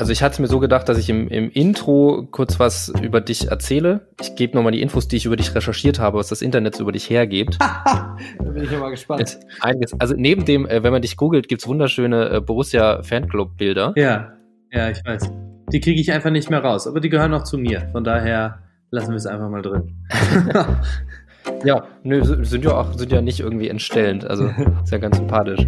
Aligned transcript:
Also 0.00 0.12
ich 0.12 0.22
hatte 0.22 0.34
es 0.34 0.38
mir 0.38 0.46
so 0.46 0.60
gedacht, 0.60 0.88
dass 0.88 0.96
ich 0.96 1.10
im, 1.10 1.26
im 1.26 1.50
Intro 1.50 2.28
kurz 2.30 2.60
was 2.60 2.92
über 3.02 3.20
dich 3.20 3.50
erzähle. 3.50 4.06
Ich 4.20 4.36
gebe 4.36 4.56
nochmal 4.56 4.70
die 4.70 4.80
Infos, 4.80 5.08
die 5.08 5.16
ich 5.16 5.26
über 5.26 5.34
dich 5.34 5.56
recherchiert 5.56 5.98
habe, 5.98 6.18
was 6.18 6.28
das 6.28 6.40
Internet 6.40 6.76
so 6.76 6.84
über 6.84 6.92
dich 6.92 7.10
hergibt. 7.10 7.58
da 7.60 8.16
bin 8.38 8.62
ich 8.62 8.70
immer 8.70 8.90
gespannt. 8.90 9.40
Einiges. 9.60 10.00
Also 10.00 10.14
neben 10.16 10.44
dem, 10.44 10.68
äh, 10.68 10.84
wenn 10.84 10.92
man 10.92 11.02
dich 11.02 11.16
googelt, 11.16 11.48
gibt's 11.48 11.66
wunderschöne 11.66 12.30
äh, 12.30 12.40
Borussia 12.40 13.02
Fanclub-Bilder. 13.02 13.94
Ja, 13.96 14.34
ja, 14.70 14.88
ich 14.88 15.04
weiß. 15.04 15.32
Die 15.72 15.80
kriege 15.80 16.00
ich 16.00 16.12
einfach 16.12 16.30
nicht 16.30 16.48
mehr 16.48 16.62
raus, 16.62 16.86
aber 16.86 17.00
die 17.00 17.08
gehören 17.08 17.34
auch 17.34 17.42
zu 17.42 17.58
mir. 17.58 17.88
Von 17.90 18.04
daher 18.04 18.60
lassen 18.92 19.10
wir 19.10 19.16
es 19.16 19.26
einfach 19.26 19.48
mal 19.48 19.62
drin. 19.62 19.96
ja, 21.64 21.84
nö, 22.04 22.22
sind 22.44 22.64
ja 22.64 22.70
auch 22.70 22.92
sind 22.92 23.10
ja 23.10 23.20
nicht 23.20 23.40
irgendwie 23.40 23.68
entstellend. 23.68 24.24
Also 24.24 24.46
ist 24.84 24.92
ja 24.92 24.98
ganz 24.98 25.16
sympathisch. 25.16 25.66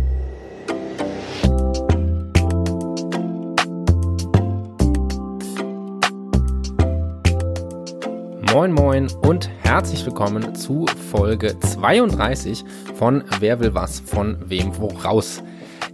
Moin 8.53 8.73
Moin 8.73 9.09
und 9.23 9.49
herzlich 9.63 10.05
willkommen 10.05 10.57
zu 10.57 10.85
Folge 11.13 11.57
32 11.61 12.65
von 12.97 13.23
Wer 13.39 13.61
will 13.61 13.75
was 13.75 14.01
von 14.01 14.39
wem 14.45 14.77
woraus. 14.77 15.45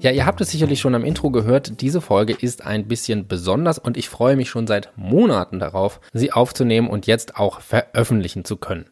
Ja, 0.01 0.10
ihr 0.10 0.24
habt 0.24 0.41
es 0.41 0.52
sicherlich 0.52 0.80
schon 0.80 0.95
am 0.95 1.05
Intro 1.05 1.30
gehört, 1.30 1.82
diese 1.82 2.01
Folge 2.01 2.32
ist 2.32 2.65
ein 2.65 2.88
bisschen 2.88 3.29
besonders 3.29 3.79
und 3.79 3.98
ich 3.98 4.09
freue 4.09 4.37
mich 4.37 4.48
schon 4.48 4.66
seit 4.66 4.91
Monaten 4.96 5.59
darauf, 5.59 6.01
sie 6.15 6.32
aufzunehmen 6.32 6.88
und 6.88 7.06
jetzt 7.06 7.37
auch 7.37 7.60
veröffentlichen 7.60 8.46
zu 8.46 8.57
können. 8.57 8.87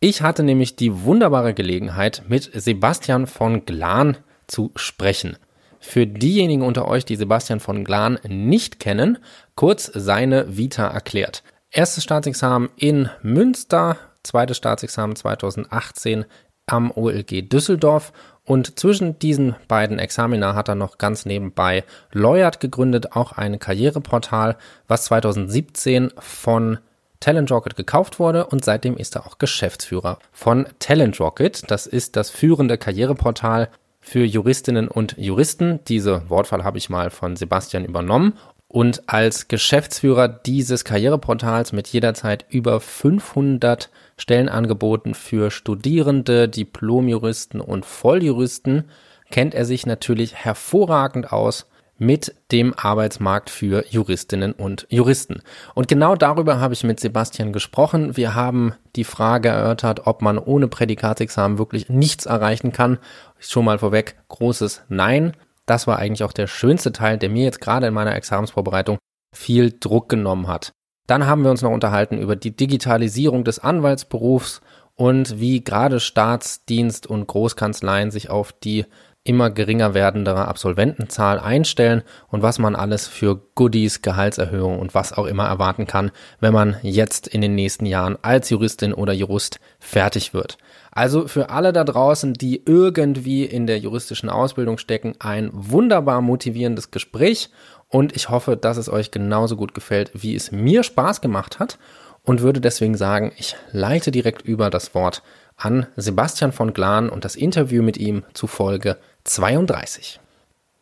Ich 0.00 0.22
hatte 0.22 0.42
nämlich 0.42 0.74
die 0.74 1.04
wunderbare 1.04 1.54
Gelegenheit, 1.54 2.24
mit 2.26 2.50
Sebastian 2.52 3.28
von 3.28 3.64
Glan 3.64 4.16
zu 4.48 4.72
sprechen. 4.74 5.36
Für 5.78 6.04
diejenigen 6.04 6.62
unter 6.62 6.88
euch, 6.88 7.04
die 7.04 7.14
Sebastian 7.14 7.60
von 7.60 7.84
Glan 7.84 8.18
nicht 8.26 8.80
kennen, 8.80 9.18
kurz 9.54 9.88
seine 9.94 10.56
Vita 10.56 10.88
erklärt. 10.88 11.44
Erstes 11.70 12.04
Staatsexamen 12.04 12.70
in 12.76 13.10
Münster, 13.22 13.98
zweites 14.22 14.56
Staatsexamen 14.56 15.16
2018 15.16 16.24
am 16.66 16.90
OLG 16.90 17.46
Düsseldorf 17.46 18.12
und 18.44 18.78
zwischen 18.78 19.18
diesen 19.18 19.54
beiden 19.68 19.98
Examina 19.98 20.54
hat 20.54 20.68
er 20.68 20.74
noch 20.74 20.96
ganz 20.96 21.26
nebenbei 21.26 21.84
Lawyered 22.12 22.60
gegründet, 22.60 23.12
auch 23.12 23.32
ein 23.32 23.58
Karriereportal, 23.58 24.56
was 24.86 25.04
2017 25.04 26.10
von 26.18 26.78
Talent 27.20 27.50
Rocket 27.50 27.76
gekauft 27.76 28.18
wurde 28.18 28.46
und 28.46 28.64
seitdem 28.64 28.96
ist 28.96 29.16
er 29.16 29.26
auch 29.26 29.36
Geschäftsführer 29.36 30.18
von 30.32 30.66
Talent 30.78 31.20
Rocket. 31.20 31.70
Das 31.70 31.86
ist 31.86 32.16
das 32.16 32.30
führende 32.30 32.78
Karriereportal 32.78 33.68
für 34.00 34.24
Juristinnen 34.24 34.88
und 34.88 35.16
Juristen. 35.18 35.80
Diese 35.86 36.30
Wortfall 36.30 36.64
habe 36.64 36.78
ich 36.78 36.88
mal 36.88 37.10
von 37.10 37.36
Sebastian 37.36 37.84
übernommen 37.84 38.38
und 38.68 39.08
als 39.08 39.48
Geschäftsführer 39.48 40.28
dieses 40.28 40.84
Karriereportals 40.84 41.72
mit 41.72 41.88
jederzeit 41.88 42.44
über 42.50 42.80
500 42.80 43.90
Stellenangeboten 44.18 45.14
für 45.14 45.50
Studierende, 45.50 46.48
Diplomjuristen 46.48 47.60
und 47.60 47.86
Volljuristen 47.86 48.84
kennt 49.30 49.54
er 49.54 49.64
sich 49.64 49.86
natürlich 49.86 50.34
hervorragend 50.34 51.32
aus 51.32 51.66
mit 51.98 52.34
dem 52.52 52.74
Arbeitsmarkt 52.76 53.50
für 53.50 53.84
Juristinnen 53.90 54.52
und 54.52 54.86
Juristen. 54.88 55.42
Und 55.74 55.88
genau 55.88 56.14
darüber 56.14 56.60
habe 56.60 56.72
ich 56.72 56.84
mit 56.84 57.00
Sebastian 57.00 57.52
gesprochen. 57.52 58.16
Wir 58.16 58.34
haben 58.34 58.74
die 58.94 59.04
Frage 59.04 59.48
erörtert, 59.48 60.06
ob 60.06 60.22
man 60.22 60.38
ohne 60.38 60.68
Prädikatsexamen 60.68 61.58
wirklich 61.58 61.88
nichts 61.88 62.26
erreichen 62.26 62.72
kann. 62.72 62.98
Schon 63.40 63.64
mal 63.64 63.78
vorweg, 63.78 64.16
großes 64.28 64.82
Nein. 64.88 65.32
Das 65.68 65.86
war 65.86 65.98
eigentlich 65.98 66.24
auch 66.24 66.32
der 66.32 66.46
schönste 66.46 66.92
Teil, 66.92 67.18
der 67.18 67.28
mir 67.28 67.44
jetzt 67.44 67.60
gerade 67.60 67.86
in 67.86 67.94
meiner 67.94 68.14
Examensvorbereitung 68.14 68.98
viel 69.36 69.76
Druck 69.78 70.08
genommen 70.08 70.48
hat. 70.48 70.72
Dann 71.06 71.26
haben 71.26 71.42
wir 71.42 71.50
uns 71.50 71.62
noch 71.62 71.70
unterhalten 71.70 72.18
über 72.18 72.36
die 72.36 72.56
Digitalisierung 72.56 73.44
des 73.44 73.58
Anwaltsberufs 73.58 74.62
und 74.94 75.40
wie 75.40 75.62
gerade 75.62 76.00
Staatsdienst 76.00 77.06
und 77.06 77.26
Großkanzleien 77.26 78.10
sich 78.10 78.30
auf 78.30 78.52
die 78.52 78.86
immer 79.28 79.50
geringer 79.50 79.92
werdende 79.92 80.34
Absolventenzahl 80.34 81.38
einstellen 81.38 82.02
und 82.28 82.42
was 82.42 82.58
man 82.58 82.74
alles 82.74 83.06
für 83.06 83.40
Goodies, 83.54 84.00
Gehaltserhöhungen 84.00 84.80
und 84.80 84.94
was 84.94 85.12
auch 85.12 85.26
immer 85.26 85.46
erwarten 85.46 85.86
kann, 85.86 86.10
wenn 86.40 86.54
man 86.54 86.76
jetzt 86.82 87.28
in 87.28 87.42
den 87.42 87.54
nächsten 87.54 87.84
Jahren 87.84 88.16
als 88.22 88.48
Juristin 88.48 88.94
oder 88.94 89.12
Jurist 89.12 89.60
fertig 89.78 90.32
wird. 90.32 90.56
Also 90.90 91.28
für 91.28 91.50
alle 91.50 91.72
da 91.72 91.84
draußen, 91.84 92.32
die 92.32 92.62
irgendwie 92.64 93.44
in 93.44 93.66
der 93.66 93.78
juristischen 93.78 94.30
Ausbildung 94.30 94.78
stecken, 94.78 95.14
ein 95.18 95.50
wunderbar 95.52 96.22
motivierendes 96.22 96.90
Gespräch 96.90 97.50
und 97.88 98.16
ich 98.16 98.30
hoffe, 98.30 98.56
dass 98.56 98.78
es 98.78 98.88
euch 98.88 99.10
genauso 99.10 99.56
gut 99.56 99.74
gefällt, 99.74 100.10
wie 100.14 100.34
es 100.34 100.52
mir 100.52 100.82
Spaß 100.82 101.20
gemacht 101.20 101.58
hat 101.58 101.78
und 102.22 102.42
würde 102.42 102.60
deswegen 102.60 102.96
sagen, 102.96 103.32
ich 103.36 103.56
leite 103.72 104.10
direkt 104.10 104.42
über 104.42 104.70
das 104.70 104.94
Wort 104.94 105.22
an 105.58 105.86
Sebastian 105.96 106.52
von 106.52 106.72
Glan 106.72 107.10
und 107.10 107.24
das 107.24 107.36
Interview 107.36 107.82
mit 107.82 107.96
ihm 107.96 108.22
zu 108.32 108.46
Folge 108.46 108.96
32. 109.24 110.20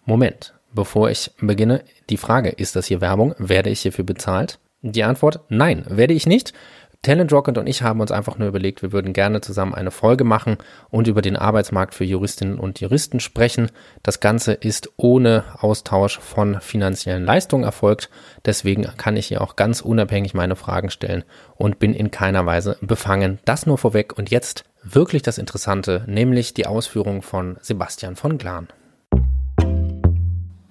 Moment, 0.04 0.54
bevor 0.72 1.10
ich 1.10 1.32
beginne, 1.40 1.82
die 2.10 2.16
Frage, 2.16 2.50
ist 2.50 2.76
das 2.76 2.86
hier 2.86 3.00
Werbung? 3.00 3.34
Werde 3.38 3.70
ich 3.70 3.80
hierfür 3.80 4.04
bezahlt? 4.04 4.58
Die 4.82 5.02
Antwort, 5.02 5.40
nein, 5.48 5.84
werde 5.88 6.14
ich 6.14 6.26
nicht. 6.26 6.52
Talent 7.02 7.32
Rocket 7.32 7.58
und 7.58 7.68
ich 7.68 7.82
haben 7.82 8.00
uns 8.00 8.10
einfach 8.10 8.38
nur 8.38 8.48
überlegt, 8.48 8.82
wir 8.82 8.90
würden 8.90 9.12
gerne 9.12 9.40
zusammen 9.40 9.74
eine 9.74 9.90
Folge 9.90 10.24
machen 10.24 10.56
und 10.90 11.06
über 11.06 11.22
den 11.22 11.36
Arbeitsmarkt 11.36 11.94
für 11.94 12.04
Juristinnen 12.04 12.58
und 12.58 12.80
Juristen 12.80 13.20
sprechen. 13.20 13.70
Das 14.02 14.18
Ganze 14.18 14.54
ist 14.54 14.90
ohne 14.96 15.44
Austausch 15.60 16.18
von 16.18 16.60
finanziellen 16.60 17.24
Leistungen 17.24 17.64
erfolgt. 17.64 18.10
Deswegen 18.44 18.88
kann 18.96 19.16
ich 19.16 19.26
hier 19.26 19.40
auch 19.40 19.54
ganz 19.54 19.80
unabhängig 19.82 20.34
meine 20.34 20.56
Fragen 20.56 20.90
stellen 20.90 21.24
und 21.54 21.78
bin 21.78 21.94
in 21.94 22.10
keiner 22.10 22.44
Weise 22.44 22.76
befangen. 22.80 23.38
Das 23.44 23.66
nur 23.66 23.78
vorweg 23.78 24.18
und 24.18 24.30
jetzt 24.30 24.64
wirklich 24.94 25.22
das 25.22 25.38
Interessante, 25.38 26.04
nämlich 26.06 26.54
die 26.54 26.66
Ausführung 26.66 27.22
von 27.22 27.56
Sebastian 27.60 28.14
von 28.14 28.38
Glan. 28.38 28.68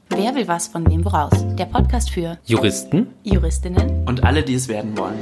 Wer 0.10 0.34
will 0.36 0.48
was 0.48 0.68
von 0.68 0.90
wem 0.90 1.04
woraus? 1.04 1.34
Der 1.58 1.66
Podcast 1.66 2.10
für 2.10 2.38
Juristen, 2.46 3.08
Juristinnen 3.24 4.08
und 4.08 4.24
alle, 4.24 4.44
die 4.44 4.54
es 4.54 4.70
werden 4.70 4.98
wollen. 4.98 5.20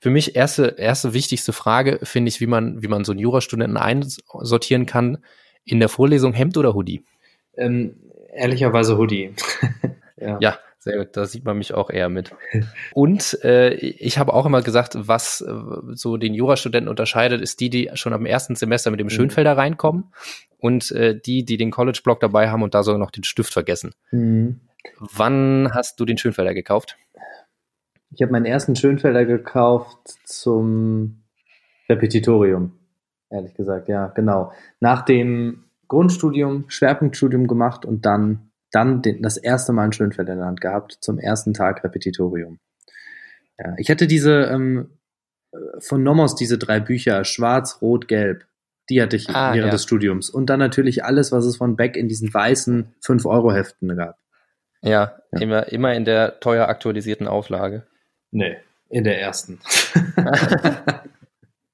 Für 0.00 0.10
mich 0.10 0.34
erste, 0.36 0.76
erste 0.78 1.12
wichtigste 1.12 1.52
Frage 1.52 2.00
finde 2.02 2.28
ich, 2.30 2.40
wie 2.40 2.46
man, 2.46 2.82
wie 2.82 2.88
man 2.88 3.04
so 3.04 3.12
einen 3.12 3.20
Jurastudenten 3.20 3.76
einsortieren 3.76 4.86
kann. 4.86 5.18
In 5.64 5.80
der 5.80 5.88
Vorlesung 5.88 6.32
Hemd 6.32 6.56
oder 6.56 6.74
Hoodie? 6.74 7.04
Ähm, 7.56 7.96
ehrlicherweise 8.32 8.96
Hoodie. 8.96 9.34
ja. 10.20 10.38
ja. 10.40 10.58
sehr 10.78 10.98
gut. 10.98 11.16
Da 11.16 11.26
sieht 11.26 11.44
man 11.44 11.58
mich 11.58 11.74
auch 11.74 11.90
eher 11.90 12.08
mit. 12.08 12.34
Und 12.94 13.38
äh, 13.42 13.74
ich 13.74 14.18
habe 14.18 14.32
auch 14.32 14.46
immer 14.46 14.62
gesagt, 14.62 14.94
was 14.96 15.40
äh, 15.40 15.52
so 15.94 16.16
den 16.16 16.34
Jurastudenten 16.34 16.88
unterscheidet, 16.88 17.40
ist 17.40 17.60
die, 17.60 17.70
die 17.70 17.90
schon 17.94 18.12
am 18.12 18.26
ersten 18.26 18.54
Semester 18.54 18.90
mit 18.90 19.00
dem 19.00 19.06
mhm. 19.06 19.10
Schönfelder 19.10 19.56
reinkommen 19.56 20.12
und 20.58 20.90
äh, 20.92 21.18
die, 21.18 21.44
die 21.44 21.56
den 21.56 21.70
College-Block 21.70 22.20
dabei 22.20 22.50
haben 22.50 22.62
und 22.62 22.74
da 22.74 22.82
sogar 22.82 22.98
noch 22.98 23.10
den 23.10 23.24
Stift 23.24 23.52
vergessen. 23.52 23.92
Mhm. 24.10 24.60
Wann 24.98 25.70
hast 25.72 26.00
du 26.00 26.04
den 26.04 26.18
Schönfelder 26.18 26.54
gekauft? 26.54 26.96
Ich 28.10 28.22
habe 28.22 28.32
meinen 28.32 28.46
ersten 28.46 28.74
Schönfelder 28.74 29.24
gekauft 29.24 29.98
zum 30.24 31.24
Repetitorium, 31.88 32.72
ehrlich 33.30 33.54
gesagt, 33.54 33.88
ja, 33.88 34.08
genau. 34.08 34.52
Nach 34.80 35.02
dem 35.02 35.64
Grundstudium, 35.88 36.64
Schwerpunktstudium 36.68 37.46
gemacht 37.46 37.84
und 37.84 38.06
dann, 38.06 38.47
dann 38.70 39.02
den, 39.02 39.22
das 39.22 39.36
erste 39.36 39.72
Mal 39.72 39.84
einen 39.84 39.92
Schönfelder 39.92 40.32
in 40.34 40.38
der 40.38 40.48
Hand 40.48 40.60
gehabt, 40.60 40.98
zum 41.00 41.18
ersten 41.18 41.54
Tag 41.54 41.84
Repetitorium. 41.84 42.58
Ja, 43.58 43.74
ich 43.78 43.90
hatte 43.90 44.06
diese 44.06 44.44
ähm, 44.44 44.90
von 45.78 46.02
Nomos 46.02 46.34
diese 46.34 46.58
drei 46.58 46.80
Bücher, 46.80 47.24
Schwarz, 47.24 47.80
Rot, 47.80 48.08
Gelb. 48.08 48.44
Die 48.90 49.02
hatte 49.02 49.16
ich 49.16 49.28
ah, 49.30 49.52
während 49.52 49.66
ja. 49.66 49.70
des 49.72 49.82
Studiums. 49.82 50.30
Und 50.30 50.46
dann 50.46 50.58
natürlich 50.58 51.04
alles, 51.04 51.32
was 51.32 51.44
es 51.44 51.56
von 51.56 51.76
Beck 51.76 51.96
in 51.96 52.08
diesen 52.08 52.32
weißen 52.32 52.94
5-Euro-Heften 53.04 53.96
gab. 53.96 54.18
Ja, 54.80 55.20
ja, 55.32 55.40
Immer, 55.40 55.72
immer 55.72 55.94
in 55.94 56.04
der 56.04 56.40
teuer 56.40 56.68
aktualisierten 56.68 57.26
Auflage. 57.26 57.86
Nee, 58.30 58.56
in 58.88 59.04
der 59.04 59.20
ersten. 59.20 59.60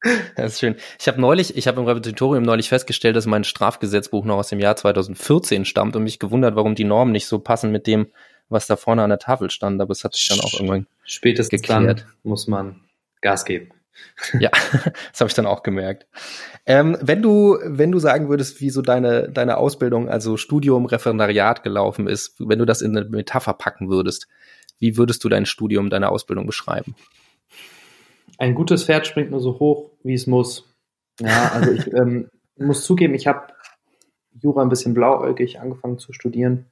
das 0.36 0.54
ist 0.54 0.60
schön. 0.60 0.76
Ich 0.98 1.08
habe 1.08 1.20
neulich, 1.20 1.56
ich 1.56 1.66
habe 1.66 1.80
im 1.80 1.86
Repetitorium 1.86 2.44
neulich 2.44 2.68
festgestellt, 2.68 3.16
dass 3.16 3.26
mein 3.26 3.44
Strafgesetzbuch 3.44 4.24
noch 4.24 4.36
aus 4.36 4.48
dem 4.48 4.60
Jahr 4.60 4.76
2014 4.76 5.64
stammt 5.64 5.96
und 5.96 6.02
mich 6.02 6.18
gewundert, 6.18 6.56
warum 6.56 6.74
die 6.74 6.84
Normen 6.84 7.12
nicht 7.12 7.26
so 7.26 7.38
passen 7.38 7.70
mit 7.70 7.86
dem, 7.86 8.08
was 8.48 8.66
da 8.66 8.76
vorne 8.76 9.02
an 9.02 9.10
der 9.10 9.18
Tafel 9.18 9.50
stand. 9.50 9.80
Aber 9.80 9.92
es 9.92 10.04
hat 10.04 10.14
sich 10.14 10.28
dann 10.28 10.40
auch 10.40 10.52
irgendwann 10.54 10.86
Spätestens 11.04 11.62
geklärt. 11.62 12.00
dann 12.00 12.12
muss 12.22 12.46
man 12.46 12.80
Gas 13.20 13.44
geben. 13.44 13.70
ja, 14.40 14.50
das 15.12 15.20
habe 15.20 15.28
ich 15.28 15.34
dann 15.34 15.46
auch 15.46 15.62
gemerkt. 15.62 16.06
Ähm, 16.66 16.96
wenn 17.00 17.22
du, 17.22 17.58
wenn 17.62 17.92
du 17.92 17.98
sagen 17.98 18.28
würdest, 18.28 18.60
wie 18.60 18.70
so 18.70 18.82
deine, 18.82 19.30
deine 19.30 19.56
Ausbildung, 19.56 20.08
also 20.08 20.36
Studium, 20.36 20.86
Referendariat 20.86 21.62
gelaufen 21.62 22.08
ist, 22.08 22.34
wenn 22.38 22.58
du 22.58 22.64
das 22.64 22.82
in 22.82 22.96
eine 22.96 23.08
Metapher 23.08 23.54
packen 23.54 23.88
würdest, 23.88 24.26
wie 24.78 24.96
würdest 24.96 25.22
du 25.22 25.28
dein 25.28 25.46
Studium, 25.46 25.90
deine 25.90 26.08
Ausbildung 26.08 26.46
beschreiben? 26.46 26.96
Ein 28.38 28.54
gutes 28.54 28.84
Pferd 28.84 29.06
springt 29.06 29.30
nur 29.30 29.40
so 29.40 29.58
hoch, 29.60 29.90
wie 30.04 30.14
es 30.14 30.26
muss. 30.26 30.72
Ja, 31.20 31.52
also 31.52 31.72
ich 31.72 31.92
ähm, 31.92 32.28
muss 32.56 32.84
zugeben, 32.84 33.14
ich 33.14 33.26
habe 33.26 33.48
Jura 34.32 34.62
ein 34.62 34.68
bisschen 34.68 34.94
blauäugig 34.94 35.60
angefangen 35.60 35.98
zu 35.98 36.12
studieren, 36.12 36.66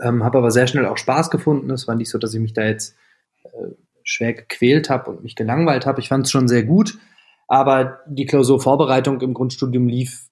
ähm, 0.00 0.24
habe 0.24 0.38
aber 0.38 0.50
sehr 0.50 0.66
schnell 0.66 0.86
auch 0.86 0.96
Spaß 0.96 1.30
gefunden. 1.30 1.70
Es 1.70 1.86
war 1.88 1.94
nicht 1.94 2.10
so, 2.10 2.18
dass 2.18 2.34
ich 2.34 2.40
mich 2.40 2.52
da 2.52 2.64
jetzt 2.64 2.96
äh, 3.44 3.74
schwer 4.02 4.32
gequält 4.32 4.90
habe 4.90 5.10
und 5.10 5.22
mich 5.22 5.36
gelangweilt 5.36 5.86
habe. 5.86 6.00
Ich 6.00 6.08
fand 6.08 6.26
es 6.26 6.30
schon 6.30 6.48
sehr 6.48 6.64
gut, 6.64 6.98
aber 7.46 8.00
die 8.06 8.26
Klausurvorbereitung 8.26 9.20
im 9.20 9.34
Grundstudium 9.34 9.88
lief 9.88 10.28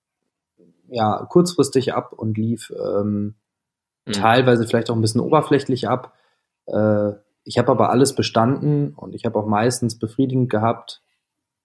ja 0.88 1.26
kurzfristig 1.28 1.94
ab 1.94 2.12
und 2.12 2.38
lief 2.38 2.72
ähm, 2.78 3.34
mhm. 4.06 4.12
teilweise 4.12 4.66
vielleicht 4.66 4.90
auch 4.90 4.94
ein 4.94 5.00
bisschen 5.00 5.20
oberflächlich 5.20 5.88
ab. 5.88 6.14
Äh, 6.66 7.12
ich 7.44 7.58
habe 7.58 7.70
aber 7.70 7.90
alles 7.90 8.14
bestanden 8.14 8.94
und 8.94 9.14
ich 9.14 9.24
habe 9.24 9.38
auch 9.38 9.46
meistens 9.46 9.98
befriedigend 9.98 10.50
gehabt. 10.50 11.02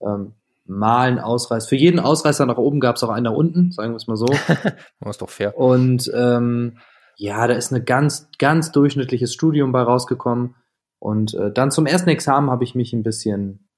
Ähm, 0.01 0.33
mal 0.65 1.07
einen 1.07 1.19
Ausreißer. 1.19 1.67
Für 1.67 1.75
jeden 1.75 1.99
Ausreißer 1.99 2.45
nach 2.45 2.57
oben 2.57 2.79
gab 2.79 2.95
es 2.95 3.03
auch 3.03 3.09
einen 3.09 3.25
nach 3.25 3.33
unten, 3.33 3.71
sagen 3.71 3.91
wir 3.91 3.97
es 3.97 4.07
mal 4.07 4.15
so. 4.15 4.25
das 4.99 5.09
ist 5.11 5.21
doch 5.21 5.29
fair. 5.29 5.57
Und 5.57 6.11
ähm, 6.13 6.77
ja, 7.17 7.47
da 7.47 7.53
ist 7.53 7.71
ein 7.71 7.85
ganz, 7.85 8.29
ganz 8.39 8.71
durchschnittliches 8.71 9.33
Studium 9.33 9.71
bei 9.71 9.81
rausgekommen. 9.81 10.55
Und 10.99 11.33
äh, 11.33 11.51
dann 11.51 11.71
zum 11.71 11.85
ersten 11.85 12.09
Examen 12.09 12.49
habe 12.49 12.63
ich 12.63 12.75
mich 12.75 12.93
ein 12.93 13.03
bisschen, 13.03 13.69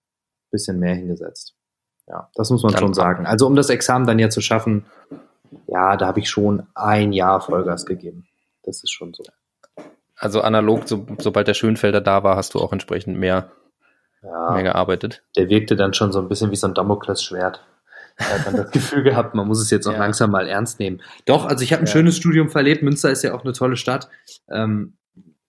bisschen 0.52 0.80
mehr 0.80 0.96
hingesetzt. 0.96 1.56
Ja, 2.08 2.30
das 2.36 2.50
muss 2.50 2.64
man 2.64 2.74
dann 2.74 2.82
schon 2.82 2.94
sagen. 2.94 3.26
Also 3.26 3.48
um 3.48 3.56
das 3.56 3.70
Examen 3.70 4.06
dann 4.06 4.20
ja 4.20 4.30
zu 4.30 4.42
schaffen, 4.42 4.86
ja, 5.68 5.96
da 5.98 6.08
habe 6.08 6.20
ich 6.20 6.30
schon 6.30 6.64
ein 6.76 7.14
Jahr 7.14 7.42
Vollgas 7.42 7.86
gegeben. 7.86 8.28
Das 8.64 8.84
ist 8.84 8.92
schon 8.92 9.14
so. 9.14 9.24
Also 10.16 10.42
analog, 10.42 10.88
so, 10.88 11.06
sobald 11.20 11.48
der 11.48 11.54
Schönfelder 11.54 12.02
da 12.02 12.24
war, 12.24 12.36
hast 12.36 12.54
du 12.54 12.60
auch 12.60 12.72
entsprechend 12.72 13.18
mehr, 13.18 13.52
ja, 14.24 14.52
mehr 14.54 14.64
gearbeitet. 14.64 15.24
Der 15.36 15.50
wirkte 15.50 15.76
dann 15.76 15.94
schon 15.94 16.12
so 16.12 16.20
ein 16.20 16.30
bisschen 16.30 16.52
wie 16.52 16.56
so 16.56 16.68
ein 16.68 16.74
Damoklesschwert. 16.74 17.66
Er 18.18 18.40
hat 18.40 18.48
dann 18.48 18.56
das 18.58 18.72
Gefühl 18.72 19.04
gehabt, 19.04 19.34
man 19.36 19.48
muss 19.48 19.60
es 19.60 19.70
jetzt 19.72 19.88
auch 19.88 19.94
ja. 19.94 20.00
langsam 20.00 20.32
mal 20.32 20.48
ernst 20.48 20.80
nehmen. 20.80 21.02
Doch, 21.26 21.46
also 21.46 21.64
ich 21.64 21.74
habe 21.74 21.84
ein 21.84 21.88
ja. 21.88 21.92
schönes 21.92 22.16
Studium 22.18 22.50
verlebt. 22.50 22.84
Münster 22.84 23.12
ist 23.12 23.24
ja 23.24 23.34
auch 23.34 23.44
eine 23.44 23.54
tolle 23.54 23.76
Stadt. 23.76 24.10
Ähm, 24.50 24.98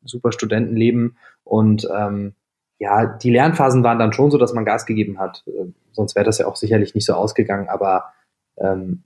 super 0.03 0.33
Studentenleben. 0.33 1.17
Und 1.45 1.87
ähm, 1.95 2.35
ja, 2.79 3.07
die 3.07 3.31
Lernphasen 3.31 3.85
waren 3.85 3.99
dann 3.99 4.13
schon 4.13 4.31
so, 4.31 4.39
dass 4.39 4.55
man 4.55 4.65
Gas 4.65 4.87
gegeben 4.87 5.19
hat. 5.19 5.45
Äh, 5.47 5.73
sonst 5.93 6.17
wäre 6.17 6.25
das 6.25 6.39
ja 6.39 6.47
auch 6.47 6.57
sicherlich 6.57 6.95
nicht 6.95 7.07
so 7.07 7.15
ausgegangen. 7.15 7.69
Aber 7.69 8.13
ähm, 8.57 9.05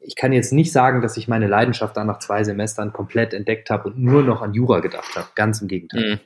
ich 0.00 0.16
kann 0.16 0.32
jetzt 0.32 0.52
nicht 0.52 0.72
sagen, 0.72 1.02
dass 1.02 1.16
ich 1.16 1.28
meine 1.28 1.46
Leidenschaft 1.46 1.96
dann 1.96 2.06
nach 2.06 2.18
zwei 2.18 2.44
Semestern 2.44 2.92
komplett 2.92 3.34
entdeckt 3.34 3.70
habe 3.70 3.88
und 3.88 3.98
nur 3.98 4.22
noch 4.22 4.42
an 4.42 4.54
Jura 4.54 4.80
gedacht 4.80 5.14
habe. 5.16 5.28
Ganz 5.34 5.60
im 5.60 5.68
Gegenteil. 5.68 6.14
Mhm. 6.14 6.20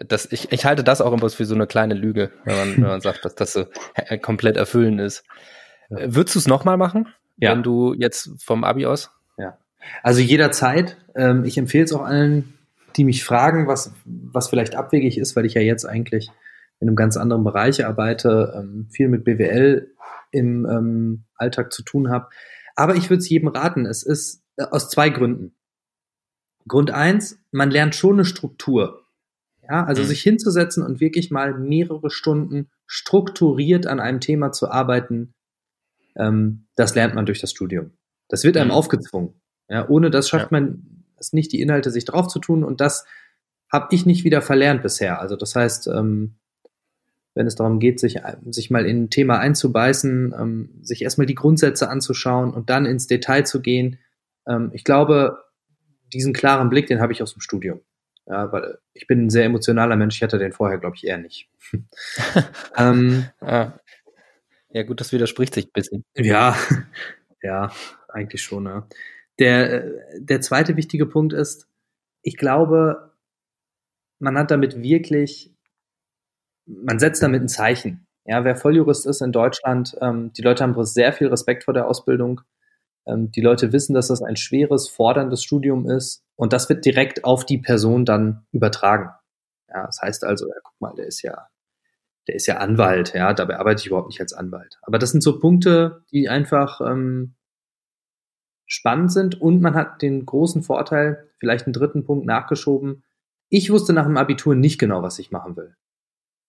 Das, 0.00 0.30
ich, 0.32 0.50
ich 0.50 0.64
halte 0.64 0.82
das 0.82 1.00
auch 1.00 1.12
immer 1.12 1.28
für 1.30 1.44
so 1.44 1.54
eine 1.54 1.66
kleine 1.66 1.94
Lüge, 1.94 2.32
wenn 2.44 2.56
man, 2.56 2.76
wenn 2.76 2.82
man 2.82 3.00
sagt, 3.00 3.24
dass 3.24 3.34
das 3.34 3.52
so 3.52 3.66
komplett 4.22 4.56
erfüllend 4.56 5.00
ist. 5.00 5.24
Ja. 5.90 6.14
Würdest 6.14 6.34
du 6.34 6.38
es 6.40 6.48
nochmal 6.48 6.76
machen, 6.76 7.08
ja. 7.36 7.52
wenn 7.52 7.62
du 7.62 7.94
jetzt 7.94 8.30
vom 8.42 8.64
Abi 8.64 8.86
aus? 8.86 9.10
Ja. 9.38 9.58
Also 10.02 10.20
jederzeit. 10.20 10.96
Ähm, 11.14 11.44
ich 11.44 11.58
empfehle 11.58 11.84
es 11.84 11.92
auch 11.92 12.04
allen, 12.04 12.54
die 12.96 13.04
mich 13.04 13.24
fragen, 13.24 13.66
was, 13.66 13.92
was 14.04 14.48
vielleicht 14.48 14.74
abwegig 14.74 15.18
ist, 15.18 15.36
weil 15.36 15.46
ich 15.46 15.54
ja 15.54 15.60
jetzt 15.60 15.84
eigentlich 15.84 16.30
in 16.80 16.88
einem 16.88 16.96
ganz 16.96 17.16
anderen 17.16 17.44
Bereich 17.44 17.86
arbeite, 17.86 18.52
ähm, 18.56 18.88
viel 18.90 19.08
mit 19.08 19.24
BWL 19.24 19.92
im 20.32 20.66
ähm, 20.66 21.24
Alltag 21.36 21.72
zu 21.72 21.82
tun 21.82 22.10
habe. 22.10 22.28
Aber 22.74 22.96
ich 22.96 23.10
würde 23.10 23.20
es 23.20 23.28
jedem 23.28 23.48
raten. 23.48 23.86
Es 23.86 24.02
ist 24.02 24.42
äh, 24.56 24.64
aus 24.64 24.90
zwei 24.90 25.10
Gründen. 25.10 25.54
Grund 26.66 26.90
eins, 26.90 27.38
man 27.52 27.70
lernt 27.70 27.94
schon 27.94 28.14
eine 28.14 28.24
Struktur. 28.24 29.03
Ja, 29.68 29.84
also 29.84 30.02
mhm. 30.02 30.06
sich 30.06 30.22
hinzusetzen 30.22 30.82
und 30.82 31.00
wirklich 31.00 31.30
mal 31.30 31.58
mehrere 31.58 32.10
Stunden 32.10 32.68
strukturiert 32.86 33.86
an 33.86 34.00
einem 34.00 34.20
Thema 34.20 34.52
zu 34.52 34.70
arbeiten, 34.70 35.34
ähm, 36.16 36.66
das 36.76 36.94
lernt 36.94 37.14
man 37.14 37.26
durch 37.26 37.40
das 37.40 37.50
Studium. 37.50 37.92
Das 38.28 38.44
wird 38.44 38.56
einem 38.56 38.68
mhm. 38.68 38.74
aufgezwungen. 38.74 39.40
Ja, 39.68 39.88
ohne 39.88 40.10
das 40.10 40.28
schafft 40.28 40.52
ja. 40.52 40.60
man 40.60 41.04
es 41.16 41.32
nicht, 41.32 41.52
die 41.52 41.60
Inhalte 41.60 41.90
sich 41.90 42.04
drauf 42.04 42.28
zu 42.28 42.38
tun 42.38 42.64
und 42.64 42.80
das 42.80 43.06
habe 43.72 43.88
ich 43.94 44.06
nicht 44.06 44.24
wieder 44.24 44.42
verlernt 44.42 44.82
bisher. 44.82 45.20
Also 45.20 45.36
das 45.36 45.56
heißt, 45.56 45.88
ähm, 45.88 46.36
wenn 47.34 47.46
es 47.46 47.56
darum 47.56 47.80
geht, 47.80 47.98
sich, 47.98 48.20
sich 48.50 48.70
mal 48.70 48.86
in 48.86 49.04
ein 49.04 49.10
Thema 49.10 49.38
einzubeißen, 49.38 50.34
ähm, 50.38 50.70
sich 50.82 51.02
erstmal 51.02 51.26
die 51.26 51.34
Grundsätze 51.34 51.88
anzuschauen 51.88 52.52
und 52.52 52.70
dann 52.70 52.86
ins 52.86 53.06
Detail 53.06 53.44
zu 53.44 53.60
gehen. 53.60 53.98
Ähm, 54.46 54.70
ich 54.72 54.84
glaube, 54.84 55.38
diesen 56.12 56.32
klaren 56.32 56.70
Blick, 56.70 56.86
den 56.86 57.00
habe 57.00 57.12
ich 57.12 57.22
aus 57.22 57.32
dem 57.32 57.40
Studium. 57.40 57.80
Ja, 58.26 58.50
weil 58.52 58.78
ich 58.94 59.06
bin 59.06 59.26
ein 59.26 59.30
sehr 59.30 59.44
emotionaler 59.44 59.96
Mensch, 59.96 60.16
ich 60.16 60.22
hatte 60.22 60.38
den 60.38 60.52
vorher, 60.52 60.78
glaube 60.78 60.96
ich, 60.96 61.06
eher 61.06 61.18
nicht. 61.18 61.48
ähm, 62.76 63.26
ja. 63.42 63.78
ja, 64.70 64.82
gut, 64.82 65.00
das 65.00 65.12
widerspricht 65.12 65.54
sich 65.54 65.66
ein 65.66 65.72
bisschen. 65.72 66.04
Ja, 66.16 66.56
ja, 67.42 67.70
eigentlich 68.08 68.42
schon. 68.42 68.64
Ja. 68.64 68.88
Der, 69.38 69.90
der 70.18 70.40
zweite 70.40 70.76
wichtige 70.76 71.06
Punkt 71.06 71.32
ist, 71.32 71.68
ich 72.22 72.36
glaube, 72.36 73.12
man 74.18 74.38
hat 74.38 74.50
damit 74.50 74.82
wirklich 74.82 75.54
man 76.66 76.98
setzt 76.98 77.22
damit 77.22 77.42
ein 77.42 77.48
Zeichen. 77.48 78.06
Ja, 78.24 78.44
wer 78.44 78.56
Volljurist 78.56 79.06
ist 79.06 79.20
in 79.20 79.32
Deutschland, 79.32 79.96
ähm, 80.00 80.32
die 80.32 80.42
Leute 80.42 80.62
haben 80.62 80.82
sehr 80.84 81.12
viel 81.12 81.28
Respekt 81.28 81.64
vor 81.64 81.74
der 81.74 81.86
Ausbildung. 81.86 82.40
Ähm, 83.06 83.30
die 83.30 83.40
Leute 83.40 83.72
wissen, 83.72 83.94
dass 83.94 84.08
das 84.08 84.22
ein 84.22 84.36
schweres, 84.36 84.88
forderndes 84.88 85.42
Studium 85.42 85.88
ist 85.88 86.24
und 86.36 86.52
das 86.52 86.68
wird 86.68 86.84
direkt 86.84 87.24
auf 87.24 87.44
die 87.44 87.58
Person 87.58 88.04
dann 88.04 88.46
übertragen. 88.52 89.10
Ja, 89.68 89.86
das 89.86 90.00
heißt 90.00 90.24
also, 90.24 90.48
ja, 90.48 90.54
guck 90.62 90.80
mal, 90.80 90.94
der 90.94 91.06
ist 91.06 91.22
ja, 91.22 91.48
der 92.28 92.36
ist 92.36 92.46
ja 92.46 92.58
Anwalt, 92.58 93.14
ja, 93.14 93.34
dabei 93.34 93.58
arbeite 93.58 93.80
ich 93.80 93.86
überhaupt 93.88 94.08
nicht 94.08 94.20
als 94.20 94.32
Anwalt. 94.32 94.78
Aber 94.82 94.98
das 94.98 95.10
sind 95.10 95.22
so 95.22 95.38
Punkte, 95.38 96.04
die 96.10 96.28
einfach 96.28 96.80
ähm, 96.80 97.34
spannend 98.66 99.12
sind 99.12 99.40
und 99.40 99.60
man 99.60 99.74
hat 99.74 100.00
den 100.00 100.24
großen 100.24 100.62
Vorteil, 100.62 101.28
vielleicht 101.38 101.66
einen 101.66 101.74
dritten 101.74 102.04
Punkt 102.04 102.26
nachgeschoben. 102.26 103.04
Ich 103.50 103.70
wusste 103.70 103.92
nach 103.92 104.06
dem 104.06 104.16
Abitur 104.16 104.54
nicht 104.54 104.78
genau, 104.78 105.02
was 105.02 105.18
ich 105.18 105.30
machen 105.30 105.56
will. 105.56 105.76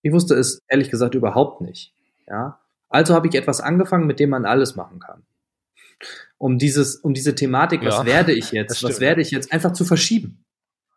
Ich 0.02 0.12
wusste 0.12 0.34
es 0.34 0.62
ehrlich 0.68 0.90
gesagt 0.90 1.14
überhaupt 1.14 1.60
nicht. 1.60 1.92
Ja, 2.26 2.60
also 2.88 3.14
habe 3.14 3.28
ich 3.28 3.34
etwas 3.34 3.60
angefangen, 3.60 4.06
mit 4.06 4.20
dem 4.20 4.30
man 4.30 4.46
alles 4.46 4.76
machen 4.76 5.00
kann. 5.00 5.24
Um 6.38 6.58
dieses, 6.58 6.96
um 6.96 7.14
diese 7.14 7.34
Thematik, 7.34 7.84
was 7.84 7.98
ja, 7.98 8.06
werde 8.06 8.32
ich 8.32 8.52
jetzt, 8.52 8.82
was 8.82 9.00
werde 9.00 9.22
ich 9.22 9.30
jetzt, 9.30 9.52
einfach 9.52 9.72
zu 9.72 9.84
verschieben. 9.84 10.44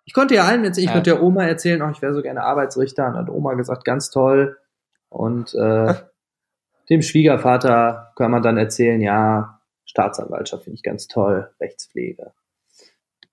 Ich 0.05 0.13
konnte 0.13 0.35
ja 0.35 0.43
allen 0.43 0.65
erzählen, 0.65 0.85
ich 0.85 0.89
ja. 0.89 0.95
konnte 0.95 1.11
der 1.11 1.23
Oma 1.23 1.43
erzählen, 1.43 1.81
oh, 1.81 1.89
ich 1.91 2.01
wäre 2.01 2.13
so 2.13 2.21
gerne 2.21 2.43
Arbeitsrichter, 2.43 3.07
und 3.07 3.15
hat 3.15 3.29
Oma 3.29 3.53
gesagt, 3.53 3.85
ganz 3.85 4.09
toll. 4.09 4.57
Und 5.09 5.53
äh, 5.53 5.93
dem 6.89 7.01
Schwiegervater 7.01 8.11
kann 8.15 8.31
man 8.31 8.41
dann 8.41 8.57
erzählen, 8.57 8.99
ja, 9.01 9.61
Staatsanwaltschaft 9.85 10.63
finde 10.63 10.75
ich 10.75 10.83
ganz 10.83 11.07
toll, 11.07 11.49
Rechtspflege. 11.59 12.31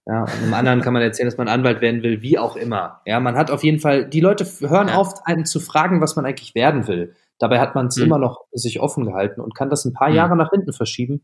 Ja, 0.07 0.23
und 0.23 0.31
einem 0.31 0.55
anderen 0.55 0.81
kann 0.81 0.93
man 0.93 1.03
erzählen, 1.03 1.29
dass 1.29 1.39
man 1.39 1.49
Anwalt 1.49 1.81
werden 1.81 2.03
will, 2.03 2.23
wie 2.23 2.39
auch 2.39 2.57
immer. 2.57 3.01
Ja, 3.05 3.21
man 3.21 3.37
hat 3.37 3.51
auf 3.51 3.65
jeden 3.65 3.81
Fall, 3.81 4.09
die 4.09 4.21
Leute 4.21 4.45
hören 4.61 4.89
ja. 4.89 4.95
auf, 4.95 5.27
einen 5.27 5.45
zu 5.45 5.61
fragen, 5.61 6.01
was 6.01 6.17
man 6.17 6.25
eigentlich 6.25 6.55
werden 6.55 6.87
will. 6.87 7.15
Dabei 7.39 7.61
hat 7.61 7.75
man 7.75 7.87
es 7.87 7.97
mhm. 7.97 8.05
immer 8.05 8.19
noch 8.19 8.47
sich 8.53 8.81
offen 8.81 9.05
gehalten 9.05 9.41
und 9.41 9.55
kann 9.55 9.69
das 9.69 9.85
ein 9.85 9.93
paar 9.93 10.09
mhm. 10.09 10.17
Jahre 10.17 10.37
nach 10.37 10.51
hinten 10.51 10.73
verschieben, 10.73 11.23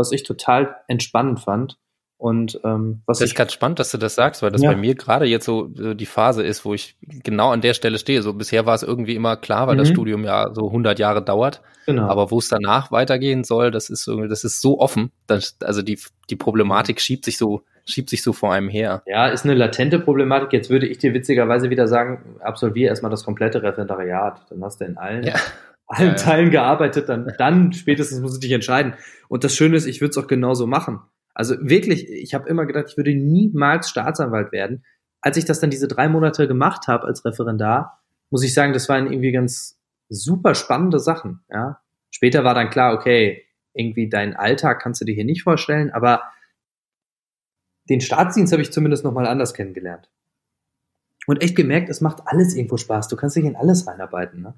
was 0.00 0.12
ich 0.12 0.24
total 0.24 0.76
entspannend 0.88 1.40
fand. 1.40 1.78
Und 2.16 2.60
ähm, 2.64 3.00
was 3.06 3.18
das 3.18 3.28
ist 3.28 3.34
gerade 3.34 3.50
spannend, 3.50 3.78
dass 3.78 3.92
du 3.92 3.96
das 3.96 4.14
sagst, 4.14 4.42
weil 4.42 4.50
das 4.50 4.60
ja. 4.60 4.72
bei 4.72 4.76
mir 4.76 4.94
gerade 4.94 5.24
jetzt 5.24 5.46
so 5.46 5.72
äh, 5.78 5.94
die 5.94 6.04
Phase 6.04 6.42
ist, 6.42 6.66
wo 6.66 6.74
ich 6.74 6.98
genau 7.00 7.50
an 7.50 7.62
der 7.62 7.72
Stelle 7.72 7.98
stehe. 7.98 8.20
So 8.20 8.34
bisher 8.34 8.66
war 8.66 8.74
es 8.74 8.82
irgendwie 8.82 9.14
immer 9.14 9.38
klar, 9.38 9.66
weil 9.68 9.76
mhm. 9.76 9.78
das 9.78 9.88
Studium 9.88 10.24
ja 10.24 10.52
so 10.52 10.66
100 10.66 10.98
Jahre 10.98 11.22
dauert. 11.22 11.62
Genau. 11.86 12.08
Aber 12.08 12.30
wo 12.30 12.38
es 12.38 12.50
danach 12.50 12.92
weitergehen 12.92 13.42
soll, 13.42 13.70
das 13.70 13.88
ist 13.88 14.04
so, 14.04 14.26
das 14.26 14.44
ist 14.44 14.60
so 14.60 14.80
offen. 14.80 15.12
Dass, 15.28 15.56
also 15.62 15.80
die 15.80 15.98
die 16.28 16.36
Problematik 16.36 17.00
schiebt 17.00 17.24
sich 17.24 17.38
so 17.38 17.62
schiebt 17.86 18.10
sich 18.10 18.22
so 18.22 18.34
vor 18.34 18.52
einem 18.52 18.68
her. 18.68 19.02
Ja, 19.06 19.28
ist 19.28 19.44
eine 19.44 19.54
latente 19.54 19.98
Problematik. 19.98 20.52
Jetzt 20.52 20.68
würde 20.68 20.86
ich 20.86 20.98
dir 20.98 21.14
witzigerweise 21.14 21.70
wieder 21.70 21.88
sagen, 21.88 22.36
absolviere 22.40 22.90
erstmal 22.90 23.10
das 23.10 23.24
komplette 23.24 23.62
Referendariat. 23.62 24.42
Dann 24.50 24.62
hast 24.62 24.80
du 24.80 24.84
in 24.84 24.98
allen, 24.98 25.24
ja. 25.24 25.34
Allen 25.90 26.10
ja. 26.10 26.14
Teilen 26.14 26.50
gearbeitet, 26.50 27.08
dann, 27.08 27.32
dann 27.36 27.72
spätestens 27.72 28.20
musst 28.20 28.36
du 28.36 28.40
dich 28.40 28.52
entscheiden. 28.52 28.94
Und 29.28 29.44
das 29.44 29.54
Schöne 29.54 29.76
ist, 29.76 29.86
ich 29.86 30.00
würde 30.00 30.10
es 30.10 30.18
auch 30.18 30.28
genauso 30.28 30.66
machen. 30.66 31.00
Also 31.34 31.56
wirklich, 31.60 32.08
ich 32.08 32.34
habe 32.34 32.48
immer 32.48 32.66
gedacht, 32.66 32.86
ich 32.88 32.96
würde 32.96 33.14
niemals 33.14 33.88
Staatsanwalt 33.90 34.52
werden. 34.52 34.84
Als 35.20 35.36
ich 35.36 35.44
das 35.44 35.60
dann 35.60 35.70
diese 35.70 35.88
drei 35.88 36.08
Monate 36.08 36.46
gemacht 36.48 36.86
habe 36.86 37.06
als 37.06 37.24
Referendar, 37.24 38.02
muss 38.30 38.44
ich 38.44 38.54
sagen, 38.54 38.72
das 38.72 38.88
waren 38.88 39.12
irgendwie 39.12 39.32
ganz 39.32 39.78
super 40.08 40.54
spannende 40.54 40.98
Sachen. 40.98 41.40
Ja. 41.50 41.80
Später 42.10 42.44
war 42.44 42.54
dann 42.54 42.70
klar, 42.70 42.94
okay, 42.94 43.44
irgendwie 43.74 44.08
deinen 44.08 44.34
Alltag 44.34 44.80
kannst 44.80 45.00
du 45.00 45.04
dir 45.04 45.14
hier 45.14 45.24
nicht 45.24 45.42
vorstellen, 45.42 45.90
aber 45.90 46.22
den 47.88 48.00
Staatsdienst 48.00 48.52
habe 48.52 48.62
ich 48.62 48.72
zumindest 48.72 49.04
nochmal 49.04 49.26
anders 49.26 49.54
kennengelernt. 49.54 50.08
Und 51.26 51.42
echt 51.42 51.56
gemerkt, 51.56 51.88
es 51.88 52.00
macht 52.00 52.22
alles 52.26 52.54
irgendwo 52.54 52.76
Spaß. 52.76 53.08
Du 53.08 53.16
kannst 53.16 53.36
dich 53.36 53.44
in 53.44 53.56
alles 53.56 53.86
reinarbeiten. 53.86 54.42
Ne? 54.42 54.54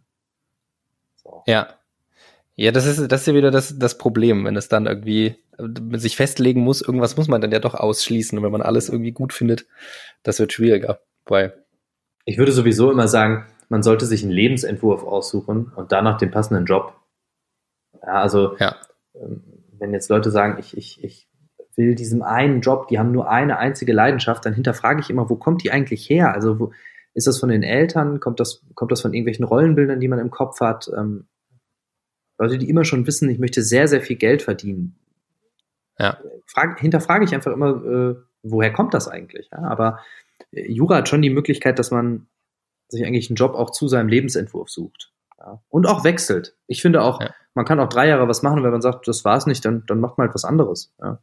So. 1.24 1.42
Ja. 1.46 1.68
Ja, 2.54 2.70
das 2.70 2.86
ist, 2.86 3.10
das 3.10 3.22
ist 3.22 3.26
ja 3.26 3.34
wieder 3.34 3.50
das, 3.50 3.78
das 3.78 3.96
Problem, 3.96 4.44
wenn 4.44 4.56
es 4.56 4.68
dann 4.68 4.86
irgendwie 4.86 5.36
äh, 5.58 5.98
sich 5.98 6.16
festlegen 6.16 6.60
muss, 6.60 6.82
irgendwas 6.82 7.16
muss 7.16 7.28
man 7.28 7.40
dann 7.40 7.50
ja 7.50 7.58
doch 7.60 7.74
ausschließen. 7.74 8.36
Und 8.38 8.44
wenn 8.44 8.52
man 8.52 8.62
alles 8.62 8.88
irgendwie 8.90 9.12
gut 9.12 9.32
findet, 9.32 9.66
das 10.22 10.38
wird 10.38 10.52
schwieriger. 10.52 11.00
Weil 11.24 11.64
ich 12.24 12.38
würde 12.38 12.52
sowieso 12.52 12.90
immer 12.90 13.08
sagen, 13.08 13.46
man 13.68 13.82
sollte 13.82 14.04
sich 14.06 14.22
einen 14.22 14.32
Lebensentwurf 14.32 15.02
aussuchen 15.02 15.72
und 15.74 15.92
danach 15.92 16.18
den 16.18 16.30
passenden 16.30 16.66
Job. 16.66 16.94
Ja, 18.02 18.20
also 18.20 18.56
Ja. 18.58 18.76
ähm, 19.14 19.42
wenn 19.78 19.92
jetzt 19.94 20.10
Leute 20.10 20.30
sagen, 20.30 20.58
ich, 20.60 20.76
ich, 20.76 21.02
ich 21.02 21.26
will 21.74 21.94
diesem 21.94 22.22
einen 22.22 22.60
Job, 22.60 22.88
die 22.88 22.98
haben 22.98 23.12
nur 23.12 23.30
eine 23.30 23.58
einzige 23.58 23.92
Leidenschaft, 23.92 24.44
dann 24.44 24.52
hinterfrage 24.54 25.00
ich 25.00 25.08
immer, 25.10 25.30
wo 25.30 25.36
kommt 25.36 25.64
die 25.64 25.70
eigentlich 25.72 26.08
her? 26.08 26.32
Also 26.34 26.60
wo, 26.60 26.72
ist 27.14 27.26
das 27.26 27.38
von 27.38 27.48
den 27.50 27.62
Eltern? 27.62 28.20
Kommt 28.20 28.40
das, 28.40 28.62
kommt 28.74 28.92
das 28.92 29.00
von 29.02 29.12
irgendwelchen 29.12 29.44
Rollenbildern, 29.44 30.00
die 30.00 30.08
man 30.08 30.18
im 30.18 30.30
Kopf 30.30 30.60
hat? 30.60 30.90
Ähm, 30.96 31.26
Leute, 32.38 32.58
die 32.58 32.68
immer 32.68 32.84
schon 32.84 33.06
wissen, 33.06 33.28
ich 33.28 33.38
möchte 33.38 33.62
sehr, 33.62 33.86
sehr 33.88 34.00
viel 34.00 34.16
Geld 34.16 34.42
verdienen. 34.42 34.96
Ja. 35.98 36.18
Frag, 36.46 36.80
hinterfrage 36.80 37.24
ich 37.24 37.34
einfach 37.34 37.52
immer, 37.52 37.84
äh, 37.84 38.16
woher 38.42 38.72
kommt 38.72 38.94
das 38.94 39.08
eigentlich? 39.08 39.48
Ja, 39.52 39.58
aber 39.58 40.00
äh, 40.52 40.70
Jura 40.72 40.96
hat 40.96 41.08
schon 41.08 41.22
die 41.22 41.30
Möglichkeit, 41.30 41.78
dass 41.78 41.90
man 41.90 42.26
sich 42.88 43.04
eigentlich 43.04 43.30
einen 43.30 43.36
Job 43.36 43.54
auch 43.54 43.70
zu 43.70 43.88
seinem 43.88 44.08
Lebensentwurf 44.08 44.68
sucht. 44.70 45.12
Ja. 45.38 45.62
Und 45.68 45.86
auch 45.86 46.04
wechselt. 46.04 46.56
Ich 46.66 46.82
finde 46.82 47.02
auch, 47.02 47.20
Ja. 47.20 47.30
man 47.54 47.64
kann 47.64 47.78
auch 47.80 47.88
drei 47.88 48.08
Jahre 48.08 48.28
was 48.28 48.42
machen, 48.42 48.62
wenn 48.62 48.70
man 48.72 48.82
sagt, 48.82 49.06
das 49.06 49.24
war's 49.24 49.46
nicht, 49.46 49.64
dann, 49.64 49.84
dann 49.86 50.00
macht 50.00 50.18
man 50.18 50.26
halt 50.26 50.34
was 50.34 50.44
anderes. 50.44 50.92
Ja. 51.00 51.22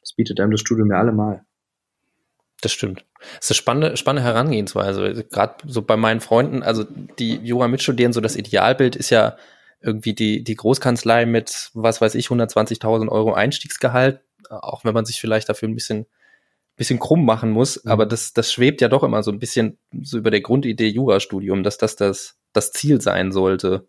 Das 0.00 0.12
bietet 0.14 0.40
einem 0.40 0.52
das 0.52 0.60
Studium 0.60 0.90
ja 0.90 0.98
allemal. 0.98 1.44
Das 2.66 2.72
stimmt. 2.72 3.04
Das 3.36 3.44
ist 3.44 3.50
eine 3.52 3.54
spannende, 3.54 3.96
spannende 3.96 4.28
Herangehensweise. 4.28 5.24
Gerade 5.30 5.54
so 5.68 5.82
bei 5.82 5.96
meinen 5.96 6.18
Freunden, 6.18 6.64
also 6.64 6.82
die 7.20 7.36
Jura 7.36 7.68
mitstudieren, 7.68 8.12
so 8.12 8.20
das 8.20 8.34
Idealbild 8.34 8.96
ist 8.96 9.10
ja 9.10 9.36
irgendwie 9.80 10.14
die, 10.14 10.42
die 10.42 10.56
Großkanzlei 10.56 11.26
mit, 11.26 11.70
was 11.74 12.00
weiß 12.00 12.16
ich, 12.16 12.26
120.000 12.26 13.08
Euro 13.08 13.34
Einstiegsgehalt, 13.34 14.18
auch 14.50 14.84
wenn 14.84 14.94
man 14.94 15.04
sich 15.04 15.20
vielleicht 15.20 15.48
dafür 15.48 15.68
ein 15.68 15.76
bisschen, 15.76 16.06
bisschen 16.74 16.98
krumm 16.98 17.24
machen 17.24 17.52
muss. 17.52 17.84
Mhm. 17.84 17.92
Aber 17.92 18.04
das, 18.04 18.32
das 18.32 18.52
schwebt 18.52 18.80
ja 18.80 18.88
doch 18.88 19.04
immer 19.04 19.22
so 19.22 19.30
ein 19.30 19.38
bisschen 19.38 19.78
so 20.02 20.18
über 20.18 20.32
der 20.32 20.40
Grundidee 20.40 20.88
Jurastudium, 20.88 21.62
dass 21.62 21.78
das 21.78 21.94
das, 21.94 22.36
das 22.52 22.72
Ziel 22.72 23.00
sein 23.00 23.30
sollte. 23.30 23.86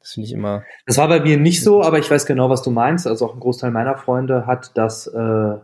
Das 0.00 0.12
finde 0.12 0.28
ich 0.28 0.32
immer, 0.32 0.64
Das 0.86 0.96
war 0.96 1.08
bei 1.08 1.20
mir 1.20 1.36
nicht 1.36 1.62
so, 1.62 1.82
aber 1.82 1.98
ich 1.98 2.10
weiß 2.10 2.24
genau, 2.24 2.48
was 2.48 2.62
du 2.62 2.70
meinst. 2.70 3.06
Also 3.06 3.26
auch 3.26 3.34
ein 3.34 3.40
Großteil 3.40 3.72
meiner 3.72 3.98
Freunde 3.98 4.46
hat 4.46 4.70
das 4.72 5.06
äh, 5.06 5.56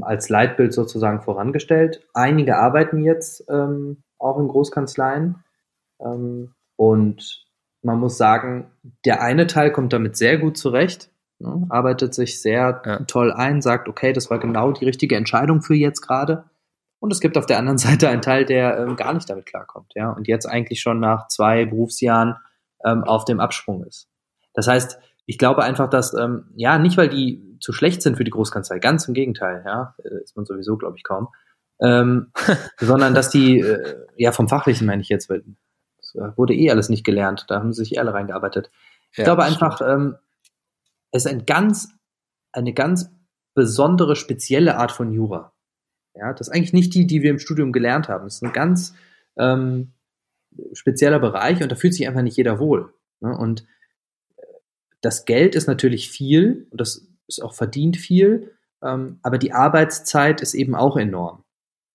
als 0.00 0.28
Leitbild 0.28 0.72
sozusagen 0.72 1.22
vorangestellt. 1.22 2.06
Einige 2.14 2.56
arbeiten 2.56 3.02
jetzt 3.02 3.44
ähm, 3.48 4.02
auch 4.18 4.38
in 4.38 4.48
Großkanzleien. 4.48 5.36
Ähm, 6.00 6.52
und 6.76 7.46
man 7.82 7.98
muss 7.98 8.18
sagen, 8.18 8.70
der 9.04 9.22
eine 9.22 9.46
Teil 9.46 9.70
kommt 9.72 9.92
damit 9.92 10.16
sehr 10.16 10.38
gut 10.38 10.56
zurecht, 10.58 11.10
ne, 11.38 11.66
arbeitet 11.68 12.14
sich 12.14 12.40
sehr 12.42 12.82
Ja. 12.84 12.98
toll 13.04 13.32
ein, 13.32 13.62
sagt, 13.62 13.88
okay, 13.88 14.12
das 14.12 14.30
war 14.30 14.38
genau 14.38 14.72
die 14.72 14.84
richtige 14.84 15.16
Entscheidung 15.16 15.62
für 15.62 15.74
jetzt 15.74 16.00
gerade. 16.00 16.44
Und 16.98 17.12
es 17.12 17.20
gibt 17.20 17.38
auf 17.38 17.46
der 17.46 17.58
anderen 17.58 17.78
Seite 18.06 18.08
einen 18.08 18.22
Teil, 18.22 18.44
der 18.44 18.78
ähm, 18.78 18.96
gar 18.96 19.14
nicht 19.14 19.30
damit 19.30 19.46
klarkommt, 19.46 19.92
ja, 19.94 20.10
und 20.10 20.26
jetzt 20.28 20.46
eigentlich 20.46 20.80
schon 20.80 21.00
nach 21.00 21.28
zwei 21.28 21.64
Berufsjahren 21.64 22.36
ähm, 22.84 23.04
auf 23.04 23.24
dem 23.24 23.40
Absprung 23.40 23.84
ist. 23.84 24.08
Das 24.54 24.66
heißt, 24.66 24.98
ich 25.26 25.38
glaube 25.38 25.62
einfach, 25.62 25.88
dass, 25.90 26.14
ähm, 26.14 26.46
ja, 26.56 26.78
nicht 26.78 26.96
weil 26.96 27.08
die 27.08 27.45
zu 27.60 27.72
schlecht 27.72 28.02
sind 28.02 28.16
für 28.16 28.24
die 28.24 28.30
Großkanzlei, 28.30 28.78
ganz 28.78 29.06
im 29.08 29.14
Gegenteil, 29.14 29.62
ja, 29.64 29.94
äh, 30.04 30.22
ist 30.22 30.36
man 30.36 30.46
sowieso, 30.46 30.76
glaube 30.76 30.96
ich, 30.96 31.04
kaum, 31.04 31.28
ähm, 31.80 32.32
sondern 32.78 33.14
dass 33.14 33.30
die, 33.30 33.60
äh, 33.60 33.96
ja, 34.16 34.32
vom 34.32 34.48
Fachlichen 34.48 34.86
meine 34.86 35.02
ich 35.02 35.08
jetzt, 35.08 35.28
weil 35.28 35.44
das 35.98 36.14
äh, 36.14 36.36
wurde 36.36 36.54
eh 36.54 36.70
alles 36.70 36.88
nicht 36.88 37.04
gelernt, 37.04 37.46
da 37.48 37.56
haben 37.56 37.72
sich 37.72 37.94
eh 37.94 37.98
alle 37.98 38.14
reingearbeitet. 38.14 38.70
Ich 39.12 39.18
Ja, 39.18 39.24
glaube 39.24 39.44
einfach, 39.44 39.80
ähm, 39.80 40.16
es 41.10 41.24
ist 41.24 41.30
ein 41.30 41.46
ganz, 41.46 41.88
eine 42.52 42.72
ganz 42.72 43.10
besondere, 43.54 44.16
spezielle 44.16 44.76
Art 44.76 44.92
von 44.92 45.12
Jura. 45.12 45.52
Ja, 46.14 46.32
das 46.32 46.48
ist 46.48 46.54
eigentlich 46.54 46.72
nicht 46.72 46.94
die, 46.94 47.06
die 47.06 47.22
wir 47.22 47.30
im 47.30 47.38
Studium 47.38 47.72
gelernt 47.72 48.08
haben. 48.08 48.26
Es 48.26 48.36
ist 48.36 48.42
ein 48.42 48.52
ganz 48.52 48.94
ähm, 49.36 49.92
spezieller 50.72 51.18
Bereich 51.18 51.62
und 51.62 51.70
da 51.70 51.76
fühlt 51.76 51.94
sich 51.94 52.06
einfach 52.06 52.22
nicht 52.22 52.36
jeder 52.36 52.58
wohl. 52.58 52.94
Ne? 53.20 53.36
Und 53.36 53.66
äh, 54.36 54.42
das 55.00 55.24
Geld 55.24 55.54
ist 55.54 55.66
natürlich 55.66 56.10
viel 56.10 56.66
und 56.70 56.80
das 56.80 57.06
ist 57.28 57.42
auch 57.42 57.54
verdient 57.54 57.96
viel, 57.96 58.52
ähm, 58.82 59.18
aber 59.22 59.38
die 59.38 59.52
Arbeitszeit 59.52 60.40
ist 60.40 60.54
eben 60.54 60.74
auch 60.74 60.96
enorm. 60.96 61.44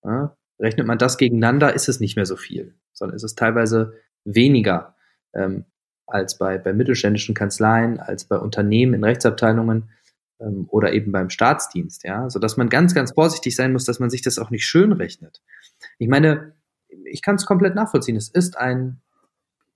Ja? 0.04 0.36
Rechnet 0.58 0.86
man 0.86 0.98
das 0.98 1.18
gegeneinander, 1.18 1.74
ist 1.74 1.88
es 1.88 2.00
nicht 2.00 2.16
mehr 2.16 2.26
so 2.26 2.36
viel, 2.36 2.74
sondern 2.92 3.16
ist 3.16 3.24
es 3.24 3.34
teilweise 3.34 3.94
weniger 4.24 4.94
ähm, 5.34 5.64
als 6.06 6.38
bei, 6.38 6.58
bei 6.58 6.72
mittelständischen 6.72 7.34
Kanzleien, 7.34 7.98
als 7.98 8.24
bei 8.24 8.38
Unternehmen 8.38 8.94
in 8.94 9.04
Rechtsabteilungen 9.04 9.90
ähm, 10.40 10.66
oder 10.68 10.92
eben 10.92 11.12
beim 11.12 11.30
Staatsdienst, 11.30 12.04
ja, 12.04 12.28
sodass 12.28 12.56
man 12.56 12.68
ganz, 12.68 12.94
ganz 12.94 13.12
vorsichtig 13.12 13.56
sein 13.56 13.72
muss, 13.72 13.84
dass 13.84 13.98
man 13.98 14.10
sich 14.10 14.22
das 14.22 14.38
auch 14.38 14.50
nicht 14.50 14.66
schön 14.66 14.92
rechnet. 14.92 15.42
Ich 15.98 16.08
meine, 16.08 16.54
ich 16.88 17.22
kann 17.22 17.36
es 17.36 17.46
komplett 17.46 17.74
nachvollziehen. 17.74 18.16
Es 18.16 18.28
ist 18.28 18.58
ein 18.58 19.00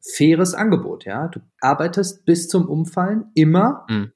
faires 0.01 0.55
Angebot, 0.55 1.05
ja. 1.05 1.29
Du 1.29 1.41
arbeitest 1.61 2.25
bis 2.25 2.49
zum 2.49 2.69
Umfallen 2.69 3.31
immer 3.35 3.87
Mhm. 3.89 4.13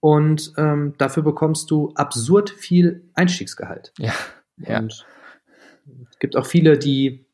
Und 0.00 0.52
ähm, 0.56 0.94
dafür 0.98 1.22
bekommst 1.22 1.70
du 1.70 1.92
absurd 1.94 2.50
viel 2.50 3.08
Einstiegsgehalt. 3.14 3.92
Ja, 3.98 4.12
ja. 4.58 4.78
Und 4.78 5.06
es 6.10 6.18
gibt 6.18 6.36
auch 6.36 6.46
viele, 6.46 6.78
die 6.78 7.26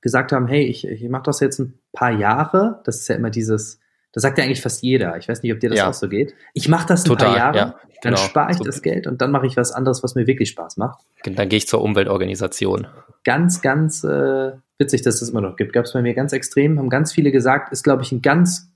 gesagt 0.00 0.32
haben, 0.32 0.46
hey, 0.46 0.62
ich, 0.64 0.86
ich 0.86 1.08
mache 1.08 1.24
das 1.24 1.40
jetzt 1.40 1.58
ein 1.58 1.78
paar 1.92 2.12
Jahre. 2.12 2.80
Das 2.84 3.00
ist 3.00 3.08
ja 3.08 3.16
immer 3.16 3.30
dieses, 3.30 3.80
das 4.12 4.22
sagt 4.22 4.38
ja 4.38 4.44
eigentlich 4.44 4.62
fast 4.62 4.82
jeder. 4.82 5.16
Ich 5.18 5.28
weiß 5.28 5.42
nicht, 5.42 5.52
ob 5.52 5.60
dir 5.60 5.70
das 5.70 5.78
Ja. 5.78 5.88
auch 5.88 5.94
so 5.94 6.08
geht. 6.08 6.34
Ich 6.54 6.68
mache 6.68 6.86
das 6.86 7.02
ein 7.04 7.08
Total, 7.08 7.28
paar 7.28 7.36
Jahre, 7.36 7.56
ja, 7.58 7.64
dann 8.02 8.14
genau. 8.14 8.16
spare 8.16 8.50
ich 8.52 8.58
So- 8.58 8.64
das 8.64 8.82
Geld 8.82 9.06
und 9.06 9.20
dann 9.20 9.30
mache 9.32 9.46
ich 9.46 9.56
was 9.56 9.72
anderes, 9.72 10.02
was 10.02 10.14
mir 10.14 10.26
wirklich 10.26 10.50
Spaß 10.50 10.76
macht. 10.76 11.04
dann 11.24 11.48
gehe 11.48 11.56
ich 11.56 11.66
zur 11.66 11.82
Umweltorganisation. 11.82 12.86
Ganz, 13.24 13.60
ganz 13.60 14.04
äh, 14.04 14.52
witzig, 14.78 15.02
dass 15.02 15.14
es 15.14 15.20
das 15.20 15.28
immer 15.30 15.40
noch 15.40 15.56
gibt. 15.56 15.72
Gab 15.72 15.84
es 15.86 15.92
bei 15.92 16.02
mir 16.02 16.14
ganz 16.14 16.32
extrem, 16.32 16.78
haben 16.78 16.88
ganz 16.90 17.12
viele 17.12 17.32
gesagt, 17.32 17.72
ist, 17.72 17.82
glaube 17.82 18.02
ich, 18.02 18.12
ein 18.12 18.22
ganz 18.22 18.70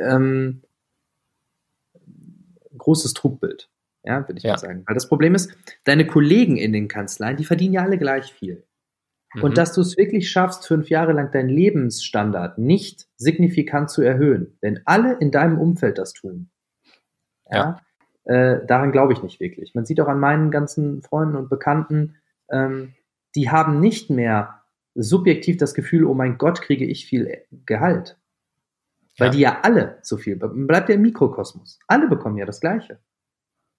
ähm, 0.00 0.62
großes 2.84 3.14
Trugbild. 3.14 3.68
Ja, 4.04 4.28
würde 4.28 4.38
ich 4.38 4.44
Ja. 4.44 4.52
mal 4.52 4.58
sagen. 4.58 4.82
Weil 4.86 4.94
das 4.94 5.08
Problem 5.08 5.34
ist, 5.34 5.56
deine 5.84 6.06
Kollegen 6.06 6.56
in 6.56 6.72
den 6.72 6.88
Kanzleien, 6.88 7.36
die 7.36 7.44
verdienen 7.44 7.74
ja 7.74 7.82
alle 7.82 7.98
gleich 7.98 8.32
viel. 8.32 8.64
Mhm. 9.34 9.42
Und 9.42 9.58
dass 9.58 9.72
du 9.74 9.80
es 9.80 9.96
wirklich 9.96 10.30
schaffst, 10.30 10.66
fünf 10.66 10.90
Jahre 10.90 11.12
lang 11.12 11.30
deinen 11.32 11.48
Lebensstandard 11.48 12.58
nicht 12.58 13.06
signifikant 13.16 13.90
zu 13.90 14.02
erhöhen, 14.02 14.56
wenn 14.60 14.80
alle 14.84 15.16
in 15.20 15.30
deinem 15.30 15.58
Umfeld 15.58 15.98
das 15.98 16.12
tun, 16.12 16.50
ja, 17.50 17.80
Äh, 18.26 18.64
daran 18.66 18.90
glaube 18.92 19.12
ich 19.12 19.22
nicht 19.22 19.38
wirklich. 19.40 19.74
Man 19.74 19.84
sieht 19.84 20.00
auch 20.00 20.08
an 20.08 20.18
meinen 20.18 20.50
ganzen 20.50 21.02
Freunden 21.02 21.36
und 21.36 21.50
Bekannten, 21.50 22.16
ähm, 22.50 22.94
die 23.34 23.50
haben 23.50 23.80
nicht 23.80 24.08
mehr 24.08 24.62
subjektiv 24.94 25.58
das 25.58 25.74
Gefühl, 25.74 26.04
oh 26.06 26.14
mein 26.14 26.38
Gott, 26.38 26.62
kriege 26.62 26.86
ich 26.86 27.04
viel 27.04 27.42
Gehalt. 27.66 28.16
Weil 29.18 29.28
Ja. 29.28 29.32
die 29.32 29.40
ja 29.40 29.60
alle 29.62 29.98
so 30.02 30.16
viel, 30.16 30.36
man 30.36 30.66
bleibt 30.66 30.88
ja 30.88 30.94
im 30.96 31.02
Mikrokosmos. 31.02 31.78
Alle 31.86 32.08
bekommen 32.08 32.36
ja 32.36 32.46
das 32.46 32.60
Gleiche. 32.60 32.98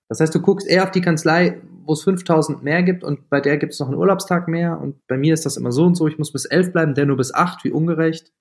Das 0.07 0.19
heißt, 0.19 0.33
du 0.35 0.41
guckst 0.41 0.67
eher 0.67 0.83
auf 0.83 0.91
die 0.91 1.01
Kanzlei, 1.01 1.61
wo 1.83 1.93
es 1.93 2.03
5000 2.03 2.63
mehr 2.63 2.83
gibt 2.83 3.03
und 3.03 3.29
bei 3.29 3.41
der 3.41 3.57
gibt 3.57 3.73
es 3.73 3.79
noch 3.79 3.87
einen 3.87 3.97
Urlaubstag 3.97 4.47
mehr 4.47 4.79
und 4.79 5.05
bei 5.07 5.17
mir 5.17 5.33
ist 5.33 5.45
das 5.45 5.57
immer 5.57 5.71
so 5.71 5.83
und 5.85 5.95
so, 5.95 6.07
ich 6.07 6.17
muss 6.17 6.31
bis 6.31 6.45
elf 6.45 6.71
bleiben, 6.71 6.93
der 6.93 7.05
nur 7.05 7.17
bis 7.17 7.33
acht, 7.33 7.63
wie 7.63 7.71
ungerecht. 7.71 8.31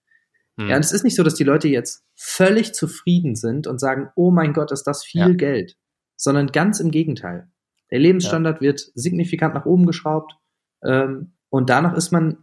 Hm. 0.59 0.69
Ja, 0.69 0.77
und 0.77 0.85
es 0.85 0.93
ist 0.93 1.05
nicht 1.05 1.17
so, 1.17 1.23
dass 1.23 1.35
die 1.35 1.45
Leute 1.45 1.69
jetzt 1.69 2.05
völlig 2.15 2.75
zufrieden 2.75 3.35
sind 3.35 3.67
und 3.67 3.81
sagen, 3.81 4.11
oh 4.15 4.31
mein 4.31 4.53
Gott, 4.53 4.73
ist 4.73 4.85
das 4.85 5.05
viel 5.05 5.21
Ja. 5.23 5.29
Geld, 5.35 5.77
sondern 6.17 6.49
ganz 6.49 6.81
im 6.81 6.91
Gegenteil. 6.91 7.49
Der 7.91 7.99
Lebensstandard 7.99 8.61
wird 8.61 8.81
signifikant 8.95 9.55
nach 9.55 9.67
oben 9.67 9.87
geschraubt 9.87 10.37
ähm, 10.85 11.33
und 11.49 11.71
danach 11.71 11.95
ist 11.97 12.13
man 12.13 12.39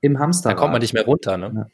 im 0.00 0.18
Hamster. 0.18 0.50
Da 0.50 0.54
kommt 0.56 0.72
man 0.72 0.80
nicht 0.80 0.94
mehr 0.94 1.04
runter, 1.04 1.36
ne? 1.36 1.52
Ja. 1.54 1.66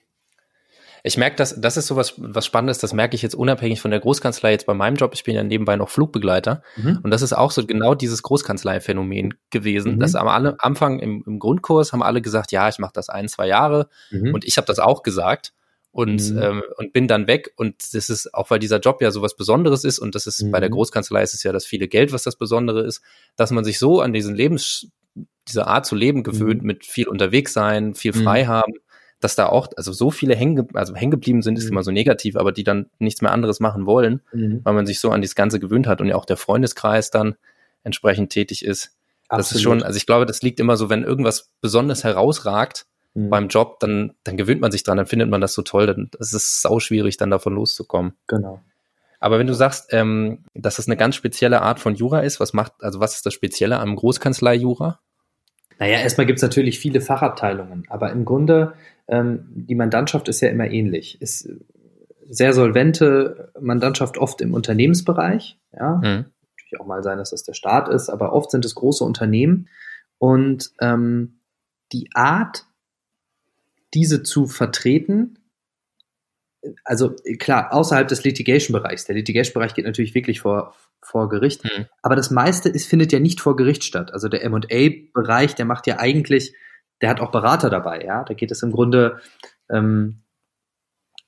Ich 1.05 1.17
merke, 1.17 1.35
dass 1.37 1.61
das 1.61 1.77
ist 1.77 1.89
so 1.89 1.97
was, 1.97 2.15
was 2.17 2.47
Spannendes, 2.47 2.79
das 2.79 2.93
merke 2.93 3.17
ich 3.17 3.23
jetzt 3.23 3.35
unabhängig 3.35 3.81
von 3.81 3.91
der 3.91 3.99
Großkanzlei 3.99 4.53
jetzt 4.53 4.67
bei 4.67 4.75
meinem 4.75 4.95
Job. 4.95 5.13
Ich 5.15 5.25
bin 5.25 5.35
ja 5.35 5.43
nebenbei 5.43 5.75
noch 5.75 5.89
Flugbegleiter. 5.89 6.63
Mhm. 6.77 7.01
Und 7.03 7.11
das 7.11 7.23
ist 7.23 7.33
auch 7.33 7.51
so 7.51 7.67
genau 7.67 7.95
dieses 7.97 8.23
Großkanzlei-Phänomen 8.23 9.35
gewesen. 9.51 9.97
Mhm. 9.97 10.01
Dass 10.01 10.15
am 10.15 10.29
alle, 10.29 10.55
Anfang 10.61 11.01
im, 11.01 11.25
im 11.27 11.39
Grundkurs 11.41 11.93
haben 11.93 12.03
alle 12.05 12.23
gesagt, 12.23 12.53
ja, 12.53 12.69
ich 12.69 12.79
mache 12.79 12.93
das 12.95 13.09
ein, 13.09 13.27
zwei 13.29 13.49
Jahre. 13.49 13.89
Mhm. 14.11 14.33
Und 14.33 14.45
ich 14.45 14.57
habe 14.59 14.67
das 14.67 14.79
auch 14.79 15.03
gesagt 15.03 15.53
und, 15.91 16.31
Mhm. 16.31 16.39
ähm, 16.41 16.63
und 16.77 16.93
bin 16.93 17.09
dann 17.09 17.27
weg. 17.27 17.53
Und 17.57 17.95
das 17.95 18.09
ist 18.09 18.33
auch, 18.33 18.51
weil 18.51 18.61
dieser 18.61 18.79
Job 18.79 19.03
ja 19.03 19.11
so 19.11 19.23
was 19.23 19.37
Besonderes 19.37 19.83
ist 19.85 19.99
und 19.99 20.15
das 20.15 20.29
ist 20.29 20.53
bei 20.53 20.61
der 20.61 20.69
Mhm. 20.69 20.75
Großkanzlei 20.75 21.23
ist 21.25 21.35
es 21.35 21.43
ja 21.43 21.51
das 21.51 21.67
viele 21.67 21.89
Geld, 21.89 22.13
was 22.13 22.23
das 22.23 22.37
Besondere 22.37 22.83
ist, 22.83 23.03
dass 23.35 23.51
man 23.51 23.65
sich 23.65 23.81
so 23.81 24.01
an 24.01 24.13
diesen 24.13 24.37
Lebens, 24.37 24.87
diese 25.49 25.67
Art 25.67 25.85
zu 25.85 25.97
leben 25.97 26.23
gewöhnt, 26.23 26.63
Mhm. 26.63 26.67
mit 26.69 26.87
viel 26.87 27.09
unterwegs 27.09 27.53
sein, 27.53 27.95
viel 27.95 28.15
Mhm. 28.17 28.23
frei 28.23 28.47
haben, 28.47 28.73
dass 29.25 29.37
da 29.37 29.47
auch, 29.47 29.69
also 29.77 29.93
so 29.93 30.11
viele 30.11 30.35
hängen, 30.35 30.69
also 30.75 30.95
hängen 30.95 31.11
geblieben 31.11 31.43
sind, 31.43 31.57
ist 31.59 31.65
Mhm. 31.67 31.73
immer 31.73 31.83
so 31.83 31.91
negativ, 31.91 32.37
aber 32.37 32.53
die 32.53 32.65
dann 32.65 32.87
nichts 32.99 33.23
mehr 33.23 33.33
anderes 33.33 33.61
machen 33.61 33.87
wollen, 33.87 34.21
Mhm. 34.33 34.61
weil 34.65 34.75
man 34.75 34.87
sich 34.87 35.01
so 35.01 35.11
an 35.11 35.23
das 35.23 35.35
Ganze 35.35 35.61
gewöhnt 35.61 35.87
hat 35.87 36.01
und 36.01 36.09
ja 36.09 36.17
auch 36.17 36.25
der 36.27 36.37
Freundeskreis 36.37 37.11
dann 37.11 37.37
entsprechend 37.85 38.31
tätig 38.31 38.65
ist. 38.65 38.95
Das 39.29 39.51
ist 39.53 39.63
schon, 39.63 39.83
also 39.83 39.97
ich 39.97 40.05
glaube, 40.07 40.27
das 40.27 40.43
liegt 40.43 40.61
immer 40.61 40.77
so, 40.77 40.91
wenn 40.91 41.05
irgendwas 41.05 41.51
besonders 41.63 42.05
herausragt 42.05 42.87
Mhm. 43.15 43.31
beim 43.31 43.49
Job, 43.49 43.79
dann, 43.81 44.15
dann 44.25 44.37
gewöhnt 44.37 44.61
man 44.61 44.71
sich 44.73 44.83
dran, 44.85 44.97
dann 44.97 45.07
findet 45.07 45.29
man 45.31 45.41
das 45.41 45.53
so 45.55 45.63
toll, 45.63 45.87
dann 45.87 46.11
es 46.19 46.33
ist 46.33 46.63
sau 46.63 46.81
schwierig, 46.81 47.17
dann 47.17 47.31
davon 47.31 47.55
loszukommen. 47.55 48.13
genau. 48.27 48.61
Aber 49.21 49.39
wenn 49.39 49.47
du 49.47 49.55
sagst, 49.55 49.93
ähm, 49.93 50.41
dass 50.53 50.81
es 50.81 50.89
eine 50.89 50.97
ganz 50.97 51.15
spezielle 51.15 51.63
Art 51.63 51.79
von 51.79 51.95
Jura 51.95 52.21
ist, 52.23 52.41
was 52.41 52.53
macht, 52.55 52.73
also 52.81 52.99
was 52.99 53.15
ist 53.15 53.25
das 53.25 53.33
Spezielle 53.33 53.79
am 53.79 53.95
Großkanzlei-Jura? 53.95 54.99
Naja, 55.79 55.99
erstmal 55.99 56.27
gibt 56.27 56.39
es 56.39 56.43
natürlich 56.43 56.79
viele 56.81 57.01
Fachabteilungen, 57.01 57.85
aber 57.89 58.11
im 58.11 58.25
Grunde, 58.25 58.75
ähm, 59.09 59.47
die 59.55 59.75
Mandantschaft 59.75 60.29
ist 60.29 60.41
ja 60.41 60.49
immer 60.49 60.71
ähnlich. 60.71 61.21
Ist, 61.21 61.49
sehr 62.33 62.55
solvente 62.55 63.53
Mandantschaft 63.61 64.17
oft 64.17 64.41
im 64.41 64.55
Unternehmensbereich. 64.55 65.59
Ja, 65.73 65.97
mhm. 65.97 66.25
natürlich 66.57 66.81
auch 66.81 66.87
mal 66.87 67.03
sein, 67.03 67.19
dass 67.19 67.31
das 67.31 67.43
der 67.43 67.53
Staat 67.53 67.89
ist, 67.89 68.09
aber 68.09 68.33
oft 68.33 68.51
sind 68.51 68.65
es 68.65 68.75
große 68.75 69.05
Unternehmen. 69.05 69.69
Und 70.19 70.71
ähm, 70.81 71.41
die 71.93 72.09
Art, 72.15 72.67
diese 73.93 74.23
zu 74.23 74.47
vertreten, 74.47 75.39
also 76.85 77.15
klar, 77.39 77.75
außerhalb 77.75 78.09
des 78.09 78.25
Litigation-Bereichs. 78.25 79.05
Der 79.05 79.17
Litigation-Bereich 79.17 79.75
geht 79.75 79.85
natürlich 79.85 80.15
wirklich 80.15 80.41
vor, 80.41 80.75
vor 81.03 81.29
Gericht. 81.29 81.65
Mhm. 81.65 81.87
Aber 82.01 82.17
das 82.17 82.31
meiste 82.31 82.71
ist, 82.71 82.87
findet 82.87 83.13
ja 83.13 83.21
nicht 83.21 83.43
vor 83.43 83.57
Gericht 83.57 83.85
statt. 83.85 84.13
Also 84.13 84.29
der 84.29 84.43
M&A-Bereich, 84.45 85.55
der 85.55 85.67
macht 85.67 85.87
ja 85.87 85.99
eigentlich, 85.99 86.55
der 87.03 87.11
hat 87.11 87.21
auch 87.21 87.33
Berater 87.33 87.69
dabei, 87.69 88.05
ja. 88.05 88.25
Da 88.25 88.35
geht 88.35 88.51
es 88.51 88.63
im 88.63 88.73
Grunde, 88.73 89.21
ähm, 89.69 90.23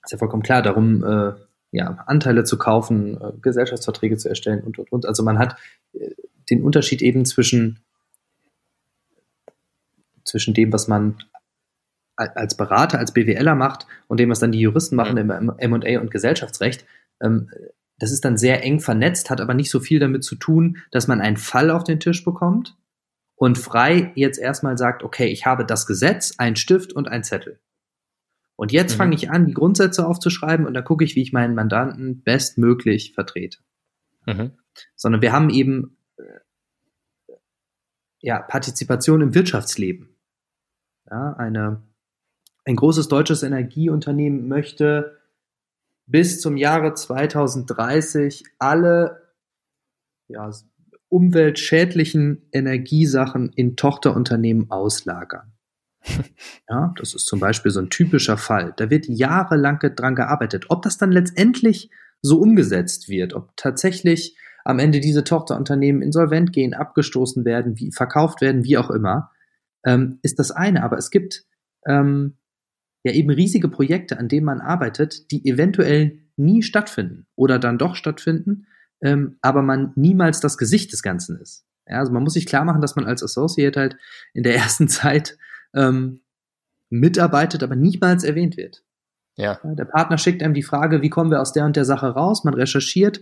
ist 0.05 0.13
ja 0.13 0.19
vollkommen 0.19 0.43
klar, 0.43 0.63
darum, 0.63 1.05
äh, 1.05 1.33
ja, 1.73 2.05
Anteile 2.07 2.45
zu 2.45 2.57
kaufen, 2.57 3.21
äh, 3.21 3.33
Gesellschaftsverträge 3.43 4.17
zu 4.17 4.29
erstellen 4.29 4.63
und, 4.63 4.79
und, 4.79 4.93
und. 4.93 5.07
Also 5.07 5.25
man 5.25 5.39
hat 5.39 5.57
äh, 5.93 6.11
den 6.49 6.63
Unterschied 6.63 7.03
eben 7.03 7.25
zwischen, 7.25 7.81
zwischen 10.25 10.55
dem, 10.55 10.73
was 10.73 10.89
man 10.89 11.19
als 12.17 12.57
Berater, 12.57 13.01
als 13.01 13.13
BWLer 13.13 13.57
macht 13.57 13.89
und 14.07 14.21
dem, 14.21 14.31
was 14.31 14.39
dann 14.39 14.53
die 14.53 14.61
Juristen 14.61 14.95
machen 14.95 15.15
mhm. 15.15 15.53
im 15.59 15.73
M&A 15.83 16.01
und 16.01 16.13
Gesellschaftsrecht, 16.13 16.87
ähm, 17.21 17.51
das 17.99 18.13
ist 18.13 18.25
dann 18.25 18.37
sehr 18.37 18.63
eng 18.63 18.79
vernetzt, 18.79 19.31
hat 19.31 19.41
aber 19.41 19.55
nicht 19.55 19.71
so 19.71 19.81
viel 19.81 19.99
damit 19.99 20.23
zu 20.23 20.37
tun, 20.37 20.79
dass 20.93 21.09
man 21.09 21.21
einen 21.21 21.37
Fall 21.37 21.71
auf 21.71 21.83
den 21.83 21.99
Tisch 21.99 22.25
bekommt 22.25 22.77
und 23.37 23.59
frei 23.59 24.13
jetzt 24.15 24.39
erstmal 24.39 24.79
sagt, 24.79 25.03
okay, 25.03 25.27
ich 25.27 25.47
habe 25.47 25.65
das 25.65 25.87
Gesetz, 25.87 26.35
einen 26.39 26.57
Stift 26.57 26.93
und 26.93 27.09
einen 27.09 27.25
Zettel. 27.25 27.61
Und 28.57 28.73
jetzt 28.73 28.95
mhm. 28.95 28.99
fange 28.99 29.15
ich 29.17 29.31
an, 29.31 29.47
die 29.47 29.55
Grundsätze 29.55 30.07
aufzuschreiben 30.07 30.67
und 30.67 30.75
dann 30.75 30.85
gucke 30.85 31.05
ich, 31.05 31.17
wie 31.17 31.23
ich 31.23 31.33
meinen 31.33 31.55
Mandanten 31.55 32.23
bestmöglich 32.23 33.13
vertrete. 33.13 33.59
Mhm. 34.27 34.53
Sondern 34.95 35.23
wir 35.23 35.33
haben 35.33 35.51
eben 35.51 35.97
äh, 36.17 37.35
ja, 38.21 38.41
Partizipation 38.41 39.21
im 39.21 39.35
Wirtschaftsleben. 39.35 40.17
Ja, 41.11 41.35
eine 41.35 41.83
ein 42.65 42.77
großes 42.77 43.09
deutsches 43.09 43.43
Energieunternehmen 43.43 44.49
möchte 44.49 45.19
bis 46.07 46.41
zum 46.41 46.57
Jahre 46.57 46.95
2030 46.95 48.45
alle 48.59 49.35
ja, 50.29 50.51
umweltschädlichen 51.09 52.49
Energiesachen 52.53 53.53
in 53.55 53.77
Tochterunternehmen 53.77 54.71
auslagern. 54.71 55.53
Ja, 56.69 56.95
das 56.99 57.15
ist 57.15 57.27
zum 57.27 57.41
Beispiel 57.41 57.71
so 57.71 57.81
ein 57.81 57.91
typischer 57.91 58.37
Fall. 58.39 58.73
Da 58.77 58.89
wird 58.89 59.07
jahrelang 59.07 59.79
dran 59.79 60.15
gearbeitet. 60.15 60.67
Ob 60.69 60.83
das 60.83 60.97
dann 60.97 61.13
letztendlich 61.13 61.91
so 62.23 62.39
umgesetzt 62.39 63.09
wird, 63.09 63.35
ob 63.35 63.55
tatsächlich 63.57 64.37
am 64.65 64.79
Ende 64.79 65.01
diese 65.01 65.25
Tochterunternehmen 65.25 66.01
insolvent 66.01 66.53
gehen, 66.53 66.73
abgestoßen 66.73 67.45
werden, 67.45 67.79
wie 67.79 67.93
verkauft 67.93 68.41
werden, 68.41 68.65
wie 68.65 68.79
auch 68.79 68.91
immer, 68.91 69.31
ähm, 69.85 70.19
ist 70.23 70.39
das 70.39 70.51
eine. 70.51 70.83
Aber 70.83 70.97
es 70.97 71.11
gibt 71.11 71.45
ähm, 71.87 72.39
ja 73.05 73.13
eben 73.13 73.31
riesige 73.31 73.69
Projekte, 73.69 74.19
an 74.19 74.29
denen 74.29 74.47
man 74.47 74.61
arbeitet, 74.61 75.31
die 75.31 75.47
eventuell 75.47 76.19
nie 76.37 76.63
stattfinden 76.63 77.27
oder 77.37 77.59
dann 77.59 77.79
doch 77.79 77.95
stattfinden, 77.95 78.67
ähm, 79.05 79.37
aber 79.43 79.63
man 79.63 79.93
niemals 79.95 80.41
das 80.41 80.59
Gesicht 80.59 80.93
des 80.93 81.03
Ganzen 81.03 81.39
ist. 81.39 81.65
Ja, 81.87 81.99
also 81.99 82.11
man 82.11 82.23
muss 82.23 82.33
sich 82.33 82.47
klar 82.47 82.65
machen, 82.65 82.81
dass 82.81 82.97
man 82.97 83.05
als 83.05 83.23
Associate 83.23 83.79
halt 83.79 83.97
in 84.33 84.43
der 84.43 84.57
ersten 84.57 84.89
Zeit 84.89 85.39
ähm, 85.75 86.23
mitarbeitet, 86.91 87.63
aber 87.63 87.77
niemals 87.77 88.25
erwähnt 88.25 88.57
wird. 88.57 88.83
Ja. 89.37 89.61
ja. 89.63 89.75
Der 89.75 89.85
Partner 89.85 90.19
schickt 90.19 90.43
einem 90.43 90.55
die 90.55 90.63
Frage, 90.63 91.03
wie 91.03 91.11
kommen 91.11 91.31
wir 91.31 91.41
aus 91.41 91.53
der 91.53 91.67
und 91.67 91.77
der 91.77 91.85
Sache 91.85 92.07
raus? 92.07 92.45
Man 92.45 92.55
recherchiert, 92.55 93.21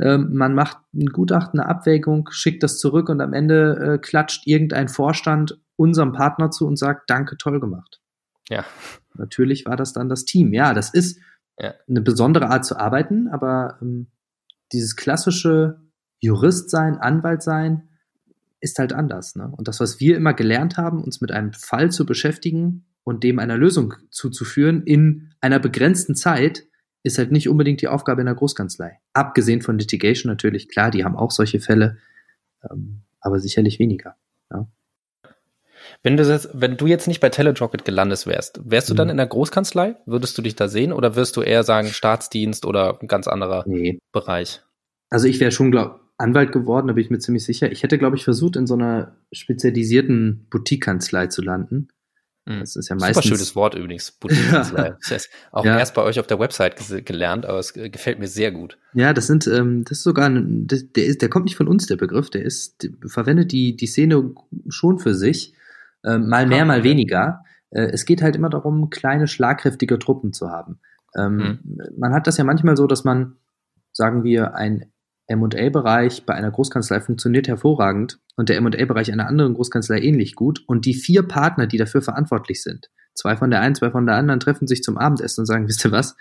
ähm, 0.00 0.34
man 0.34 0.54
macht 0.54 0.78
ein 0.92 1.06
Gutachten, 1.06 1.58
eine 1.58 1.68
Abwägung, 1.68 2.28
schickt 2.30 2.62
das 2.62 2.78
zurück 2.78 3.08
und 3.08 3.20
am 3.20 3.32
Ende 3.32 3.94
äh, 3.94 3.98
klatscht 3.98 4.46
irgendein 4.46 4.88
Vorstand 4.88 5.58
unserem 5.76 6.12
Partner 6.12 6.50
zu 6.50 6.66
und 6.66 6.76
sagt, 6.78 7.08
danke, 7.08 7.36
toll 7.38 7.60
gemacht. 7.60 8.00
Ja. 8.50 8.64
Natürlich 9.14 9.64
war 9.64 9.76
das 9.76 9.92
dann 9.92 10.08
das 10.08 10.24
Team. 10.24 10.52
Ja, 10.52 10.74
das 10.74 10.92
ist 10.92 11.20
ja. 11.58 11.72
eine 11.88 12.00
besondere 12.02 12.48
Art 12.50 12.64
zu 12.64 12.76
arbeiten, 12.76 13.28
aber 13.28 13.78
ähm, 13.80 14.08
dieses 14.74 14.96
klassische 14.96 15.80
Jurist 16.20 16.70
sein, 16.70 16.98
Anwalt 16.98 17.42
sein, 17.42 17.88
ist 18.60 18.78
halt 18.78 18.92
anders. 18.92 19.36
Ne? 19.36 19.50
Und 19.56 19.68
das, 19.68 19.80
was 19.80 20.00
wir 20.00 20.16
immer 20.16 20.34
gelernt 20.34 20.76
haben, 20.76 21.02
uns 21.02 21.20
mit 21.20 21.30
einem 21.30 21.52
Fall 21.52 21.90
zu 21.90 22.06
beschäftigen 22.06 22.86
und 23.04 23.22
dem 23.22 23.38
einer 23.38 23.56
Lösung 23.56 23.94
zuzuführen 24.10 24.82
in 24.82 25.30
einer 25.40 25.58
begrenzten 25.58 26.14
Zeit, 26.14 26.64
ist 27.02 27.18
halt 27.18 27.30
nicht 27.30 27.48
unbedingt 27.48 27.82
die 27.82 27.88
Aufgabe 27.88 28.22
in 28.22 28.26
der 28.26 28.34
Großkanzlei. 28.34 28.98
Abgesehen 29.12 29.60
von 29.60 29.78
Litigation 29.78 30.30
natürlich, 30.30 30.68
klar, 30.68 30.90
die 30.90 31.04
haben 31.04 31.16
auch 31.16 31.30
solche 31.30 31.60
Fälle, 31.60 31.98
ähm, 32.68 33.02
aber 33.20 33.38
sicherlich 33.38 33.78
weniger. 33.78 34.16
Wenn 36.04 36.18
du, 36.18 36.22
jetzt, 36.22 36.50
wenn 36.52 36.76
du 36.76 36.86
jetzt 36.86 37.08
nicht 37.08 37.20
bei 37.20 37.30
Telejocket 37.30 37.86
gelandet 37.86 38.26
wärst, 38.26 38.60
wärst 38.62 38.90
du 38.90 38.94
dann 38.94 39.08
mhm. 39.08 39.12
in 39.12 39.16
der 39.16 39.26
Großkanzlei? 39.26 39.96
Würdest 40.04 40.36
du 40.36 40.42
dich 40.42 40.54
da 40.54 40.68
sehen 40.68 40.92
oder 40.92 41.16
wirst 41.16 41.36
du 41.36 41.40
eher 41.40 41.64
sagen 41.64 41.88
Staatsdienst 41.88 42.66
oder 42.66 42.98
ein 43.00 43.08
ganz 43.08 43.26
anderer 43.26 43.64
nee. 43.66 43.98
Bereich? 44.12 44.60
Also 45.08 45.26
ich 45.26 45.40
wäre 45.40 45.50
schon, 45.50 45.70
glaube 45.70 46.00
Anwalt 46.18 46.52
geworden, 46.52 46.86
da 46.86 46.92
bin 46.92 47.02
ich 47.02 47.10
mir 47.10 47.18
ziemlich 47.18 47.44
sicher. 47.44 47.72
Ich 47.72 47.82
hätte, 47.82 47.98
glaube 47.98 48.16
ich, 48.16 48.24
versucht, 48.24 48.56
in 48.56 48.66
so 48.66 48.74
einer 48.74 49.16
spezialisierten 49.32 50.46
Boutique-Kanzlei 50.50 51.28
zu 51.28 51.40
landen. 51.40 51.88
Mhm. 52.44 52.60
Das 52.60 52.76
ist 52.76 52.90
ja 52.90 52.96
meistens. 52.96 53.24
Super 53.24 53.36
schönes 53.36 53.56
Wort 53.56 53.74
übrigens, 53.74 54.12
Boutique-Kanzlei. 54.20 54.96
ja. 55.08 55.16
auch 55.52 55.64
ja. 55.64 55.78
erst 55.78 55.94
bei 55.94 56.02
euch 56.02 56.20
auf 56.20 56.26
der 56.26 56.38
Website 56.38 57.06
gelernt, 57.06 57.46
aber 57.46 57.58
es 57.58 57.72
gefällt 57.72 58.18
mir 58.18 58.28
sehr 58.28 58.52
gut. 58.52 58.76
Ja, 58.92 59.14
das 59.14 59.26
sind, 59.26 59.46
ähm, 59.46 59.84
das 59.84 59.98
ist 59.98 60.04
sogar, 60.04 60.28
ein, 60.28 60.66
der 60.68 61.06
ist, 61.06 61.22
der 61.22 61.30
kommt 61.30 61.46
nicht 61.46 61.56
von 61.56 61.66
uns, 61.66 61.86
der 61.86 61.96
Begriff, 61.96 62.28
der 62.28 62.42
ist, 62.42 62.82
der 62.82 62.90
verwendet 63.06 63.52
die, 63.52 63.74
die 63.74 63.86
Szene 63.86 64.34
schon 64.68 64.98
für 64.98 65.14
sich. 65.14 65.54
Äh, 66.04 66.18
mal 66.18 66.46
mehr, 66.46 66.64
mal 66.64 66.84
weniger. 66.84 67.44
Äh, 67.70 67.90
es 67.92 68.04
geht 68.04 68.22
halt 68.22 68.36
immer 68.36 68.50
darum, 68.50 68.90
kleine, 68.90 69.26
schlagkräftige 69.26 69.98
Truppen 69.98 70.32
zu 70.32 70.50
haben. 70.50 70.80
Ähm, 71.16 71.36
mhm. 71.36 71.78
Man 71.96 72.12
hat 72.12 72.26
das 72.26 72.36
ja 72.36 72.44
manchmal 72.44 72.76
so, 72.76 72.86
dass 72.86 73.04
man, 73.04 73.36
sagen 73.92 74.24
wir, 74.24 74.54
ein 74.54 74.92
M&A-Bereich 75.26 76.26
bei 76.26 76.34
einer 76.34 76.50
Großkanzlei 76.50 77.00
funktioniert 77.00 77.48
hervorragend 77.48 78.20
und 78.36 78.48
der 78.48 78.56
M&A-Bereich 78.58 79.10
einer 79.12 79.26
anderen 79.26 79.54
Großkanzlei 79.54 80.00
ähnlich 80.00 80.34
gut 80.34 80.62
und 80.66 80.84
die 80.84 80.94
vier 80.94 81.22
Partner, 81.22 81.66
die 81.66 81.78
dafür 81.78 82.02
verantwortlich 82.02 82.62
sind, 82.62 82.90
zwei 83.14 83.36
von 83.36 83.50
der 83.50 83.60
einen, 83.60 83.74
zwei 83.74 83.90
von 83.90 84.06
der 84.06 84.16
anderen, 84.16 84.40
treffen 84.40 84.66
sich 84.66 84.82
zum 84.82 84.98
Abendessen 84.98 85.42
und 85.42 85.46
sagen, 85.46 85.66
wisst 85.68 85.84
ihr 85.84 85.92
was, 85.92 86.16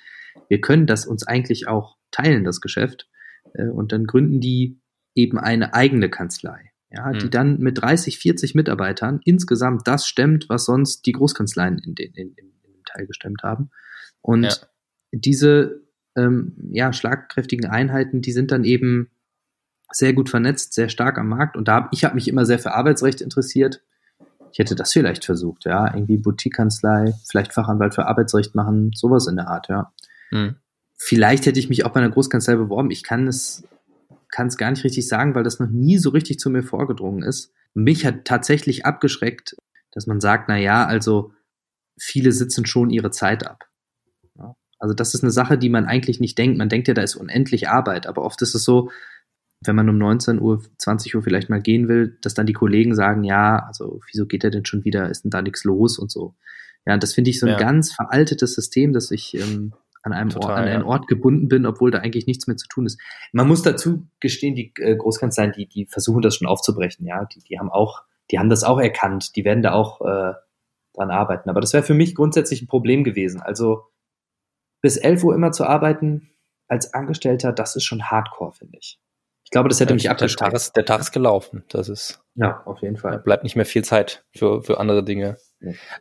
wir 0.47 0.61
können 0.61 0.87
das 0.87 1.05
uns 1.05 1.27
eigentlich 1.27 1.67
auch 1.67 1.97
teilen, 2.11 2.43
das 2.43 2.61
Geschäft. 2.61 3.09
Äh, 3.53 3.67
und 3.67 3.91
dann 3.91 4.05
gründen 4.05 4.39
die 4.39 4.79
eben 5.15 5.37
eine 5.37 5.73
eigene 5.73 6.09
Kanzlei 6.09 6.72
ja, 6.93 7.07
mhm. 7.07 7.19
die 7.19 7.29
dann 7.29 7.59
mit 7.59 7.81
30, 7.81 8.19
40 8.19 8.55
Mitarbeitern 8.55 9.19
insgesamt 9.25 9.87
das 9.87 10.07
stemmt, 10.07 10.47
was 10.47 10.65
sonst 10.65 11.05
die 11.05 11.11
Großkanzleien 11.11 11.79
in, 11.79 11.95
den, 11.95 12.13
in, 12.13 12.33
in, 12.33 12.53
in 12.63 12.73
dem 12.73 12.83
Teil 12.85 13.07
gestemmt 13.07 13.41
haben. 13.43 13.71
Und 14.21 14.43
ja. 14.43 14.53
diese 15.11 15.81
ähm, 16.15 16.53
ja, 16.71 16.93
schlagkräftigen 16.93 17.69
Einheiten, 17.69 18.21
die 18.21 18.31
sind 18.31 18.51
dann 18.51 18.63
eben 18.63 19.09
sehr 19.91 20.13
gut 20.13 20.29
vernetzt, 20.29 20.73
sehr 20.73 20.89
stark 20.89 21.17
am 21.17 21.29
Markt. 21.29 21.57
Und 21.57 21.67
da 21.67 21.75
hab, 21.75 21.93
ich 21.93 22.03
habe 22.03 22.15
mich 22.15 22.27
immer 22.27 22.45
sehr 22.45 22.59
für 22.59 22.73
Arbeitsrecht 22.73 23.21
interessiert. 23.21 23.81
Ich 24.51 24.59
hätte 24.59 24.75
das 24.75 24.93
vielleicht 24.93 25.25
versucht, 25.25 25.65
ja, 25.65 25.91
irgendwie 25.93 26.17
Boutique-Kanzlei, 26.17 27.15
vielleicht 27.25 27.53
Fachanwalt 27.53 27.95
für 27.95 28.05
Arbeitsrecht 28.05 28.53
machen, 28.53 28.91
sowas 28.93 29.25
in 29.25 29.35
der 29.35 29.47
Art, 29.47 29.67
ja. 29.67 29.91
Mhm. 30.29 30.57
Vielleicht 30.95 31.47
hätte 31.47 31.59
ich 31.59 31.69
mich 31.69 31.85
auch 31.85 31.89
bei 31.89 31.99
einer 31.99 32.11
Großkanzlei 32.11 32.55
beworben. 32.55 32.91
Ich 32.91 33.03
kann 33.03 33.27
es 33.27 33.67
kann 34.33 34.47
es 34.47 34.57
gar 34.57 34.71
nicht 34.71 34.83
richtig 34.83 35.07
sagen, 35.07 35.35
weil 35.35 35.43
das 35.43 35.59
noch 35.59 35.69
nie 35.69 35.99
so 35.99 36.09
richtig 36.09 36.39
zu 36.39 36.49
mir 36.49 36.63
vorgedrungen 36.63 37.21
ist. 37.21 37.53
Mich 37.75 38.03
hat 38.05 38.25
tatsächlich 38.25 38.83
abgeschreckt, 38.83 39.55
dass 39.91 40.07
man 40.07 40.19
sagt, 40.19 40.49
na 40.49 40.57
ja, 40.57 40.85
also 40.85 41.31
viele 41.99 42.31
sitzen 42.31 42.65
schon 42.65 42.89
ihre 42.89 43.11
Zeit 43.11 43.45
ab. 43.45 43.69
Also 44.79 44.93
das 44.93 45.13
ist 45.13 45.23
eine 45.23 45.31
Sache, 45.31 45.57
die 45.57 45.69
man 45.69 45.85
eigentlich 45.85 46.19
nicht 46.19 46.37
denkt. 46.37 46.57
Man 46.57 46.67
denkt 46.67 46.89
ja, 46.89 46.93
da 46.93 47.03
ist 47.03 47.15
unendlich 47.15 47.69
Arbeit, 47.69 48.05
aber 48.05 48.23
oft 48.23 48.41
ist 48.41 48.53
es 48.53 48.65
so, 48.65 48.89
wenn 49.61 49.77
man 49.77 49.87
um 49.87 49.97
19 49.97 50.41
Uhr, 50.41 50.61
20 50.77 51.15
Uhr 51.15 51.21
vielleicht 51.21 51.49
mal 51.49 51.61
gehen 51.61 51.87
will, 51.87 52.17
dass 52.21 52.33
dann 52.33 52.47
die 52.47 52.53
Kollegen 52.53 52.93
sagen, 52.93 53.23
ja, 53.23 53.65
also 53.65 54.01
wieso 54.11 54.25
geht 54.25 54.43
er 54.43 54.49
denn 54.49 54.65
schon 54.65 54.83
wieder, 54.83 55.09
ist 55.09 55.23
denn 55.23 55.31
da 55.31 55.41
nichts 55.41 55.63
los 55.63 55.97
und 55.97 56.11
so. 56.11 56.35
Ja, 56.85 56.95
und 56.95 57.03
das 57.03 57.13
finde 57.13 57.29
ich 57.29 57.39
so 57.39 57.45
ein 57.45 57.53
ja. 57.53 57.57
ganz 57.59 57.93
veraltetes 57.93 58.55
System, 58.55 58.91
das 58.91 59.11
ich 59.11 59.35
ähm, 59.35 59.73
an 60.03 60.13
einem 60.13 60.29
Total, 60.29 60.51
Ort, 60.51 60.59
an 60.59 60.67
einen 60.67 60.83
Ort 60.83 61.07
gebunden 61.07 61.47
bin, 61.47 61.65
obwohl 61.65 61.89
da 61.89 61.99
eigentlich 61.99 62.27
nichts 62.27 62.45
mehr 62.45 62.57
zu 62.57 62.67
tun 62.67 62.85
ist. 62.85 62.99
Man 63.31 63.47
muss 63.47 63.63
dazu 63.63 64.05
gestehen, 64.19 64.53
die 64.53 64.73
äh, 64.77 64.95
Großkanzleien, 64.95 65.53
die, 65.53 65.65
die 65.65 65.85
versuchen 65.85 66.21
das 66.21 66.35
schon 66.35 66.47
aufzubrechen, 66.47 67.07
ja. 67.07 67.25
Die, 67.25 67.39
die 67.39 67.57
haben 67.57 67.71
auch, 67.71 68.03
die 68.29 68.37
haben 68.37 68.49
das 68.49 68.63
auch 68.63 68.79
erkannt, 68.79 69.35
die 69.35 69.45
werden 69.45 69.63
da 69.63 69.71
auch 69.71 70.01
äh, 70.01 70.33
dran 70.93 71.09
arbeiten. 71.09 71.49
Aber 71.49 71.61
das 71.61 71.73
wäre 71.73 71.83
für 71.83 71.93
mich 71.93 72.15
grundsätzlich 72.15 72.61
ein 72.61 72.67
Problem 72.67 73.03
gewesen. 73.03 73.41
Also 73.41 73.85
bis 74.81 74.97
11 74.97 75.23
Uhr 75.23 75.35
immer 75.35 75.51
zu 75.51 75.65
arbeiten 75.65 76.29
als 76.67 76.93
Angestellter, 76.93 77.53
das 77.53 77.75
ist 77.75 77.85
schon 77.85 78.11
hardcore, 78.11 78.51
finde 78.51 78.77
ich. 78.79 78.99
Ich 79.45 79.51
glaube, 79.51 79.69
das 79.69 79.79
hätte 79.79 79.91
ja, 79.91 79.95
mich 79.95 80.09
abgeschreckt. 80.09 80.41
Der 80.41 80.47
Tag, 80.47 80.55
ist, 80.55 80.75
der 80.75 80.85
Tag 80.85 81.01
ist 81.01 81.11
gelaufen. 81.11 81.63
Das 81.69 81.87
ist. 81.87 82.23
Ja, 82.35 82.61
auf 82.65 82.81
jeden 82.81 82.97
Fall. 82.97 83.19
bleibt 83.19 83.43
nicht 83.43 83.55
mehr 83.55 83.65
viel 83.65 83.83
Zeit 83.83 84.25
für, 84.31 84.63
für 84.63 84.79
andere 84.79 85.03
Dinge. 85.03 85.37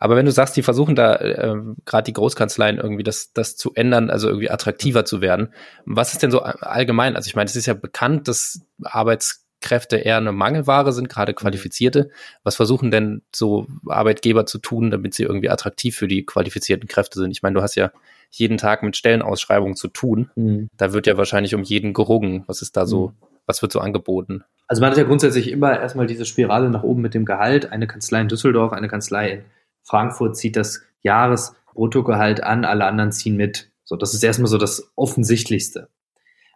Aber 0.01 0.17
wenn 0.17 0.27
du 0.27 0.33
sagst, 0.33 0.57
die 0.57 0.63
versuchen 0.63 0.95
da 0.95 1.17
äh, 1.17 1.55
gerade 1.85 2.05
die 2.05 2.13
Großkanzleien 2.13 2.79
irgendwie 2.79 3.03
das, 3.03 3.33
das 3.33 3.57
zu 3.57 3.73
ändern, 3.75 4.11
also 4.11 4.29
irgendwie 4.29 4.51
attraktiver 4.51 5.05
zu 5.05 5.21
werden, 5.21 5.53
was 5.85 6.13
ist 6.13 6.23
denn 6.23 6.31
so 6.31 6.41
allgemein? 6.41 7.17
Also 7.17 7.29
ich 7.29 7.37
meine, 7.37 7.49
es 7.49 7.57
ist 7.57 7.67
ja 7.67 7.75
bekannt, 7.75 8.29
dass 8.29 8.63
Arbeitskräfte 8.83 9.97
eher 9.97 10.17
eine 10.17 10.33
Mangelware 10.33 10.93
sind, 10.93 11.09
gerade 11.09 11.35
qualifizierte. 11.35 12.11
Was 12.43 12.57
versuchen 12.57 12.91
denn 12.91 13.23
so 13.35 13.67
Arbeitgeber 13.87 14.47
zu 14.47 14.59
tun, 14.59 14.91
damit 14.91 15.15
sie 15.15 15.23
irgendwie 15.23 15.51
attraktiv 15.51 15.97
für 15.97 16.09
die 16.09 16.25
qualifizierten 16.25 16.89
Kräfte 16.89 17.19
sind? 17.19 17.31
Ich 17.31 17.43
meine, 17.43 17.55
du 17.55 17.63
hast 17.63 17.75
ja 17.75 17.91
jeden 18.31 18.57
Tag 18.59 18.83
mit 18.83 18.97
Stellenausschreibungen 18.97 19.77
zu 19.77 19.89
tun. 19.89 20.31
Mhm. 20.37 20.69
Da 20.77 20.93
wird 20.93 21.07
ja 21.07 21.17
wahrscheinlich 21.17 21.55
um 21.55 21.63
jeden 21.63 21.93
gerungen. 21.93 22.45
Was 22.47 22.63
ist 22.63 22.77
da 22.77 22.87
so, 22.87 23.09
mhm. 23.09 23.32
Was 23.47 23.63
wird 23.63 23.73
so 23.73 23.81
angeboten? 23.81 24.45
Also 24.69 24.81
man 24.81 24.91
hat 24.91 24.99
ja 24.99 25.05
grundsätzlich 25.05 25.51
immer 25.51 25.79
erstmal 25.79 26.07
diese 26.07 26.25
Spirale 26.25 26.71
nach 26.71 26.83
oben 26.83 27.03
mit 27.03 27.15
dem 27.15 27.25
Gehalt. 27.25 27.71
Eine 27.73 27.87
Kanzlei 27.87 28.21
in 28.21 28.29
Düsseldorf, 28.29 28.73
eine 28.73 28.89
Kanzlei 28.89 29.31
in 29.31 29.45
Frankfurt 29.83 30.37
zieht 30.37 30.57
das 30.57 30.83
Jahresbruttogehalt 31.03 32.43
an, 32.43 32.65
alle 32.65 32.87
anderen 32.87 33.13
ziehen 33.13 33.37
mit. 33.37 33.71
So, 33.85 33.97
das 33.97 34.15
ist 34.15 34.23
erstmal 34.23 34.49
so 34.49 34.59
das 34.59 34.93
Offensichtlichste. 34.97 35.89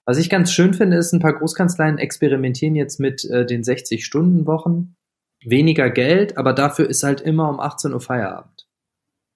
Was 0.05 0.18
ich 0.18 0.31
ganz 0.31 0.53
schön 0.53 0.72
finde, 0.72 0.96
ist, 0.96 1.12
ein 1.12 1.20
paar 1.20 1.35
Großkanzleien 1.35 1.99
experimentieren 1.99 2.77
jetzt 2.77 3.01
mit 3.01 3.25
äh, 3.25 3.44
den 3.44 3.62
60-Stunden-Wochen. 3.62 4.96
Weniger 5.44 5.90
Geld, 5.90 6.38
aber 6.38 6.53
dafür 6.53 6.88
ist 6.88 7.03
halt 7.03 7.20
immer 7.20 7.51
um 7.51 7.61
18 7.61 7.92
Uhr 7.92 8.01
Feierabend. 8.01 8.66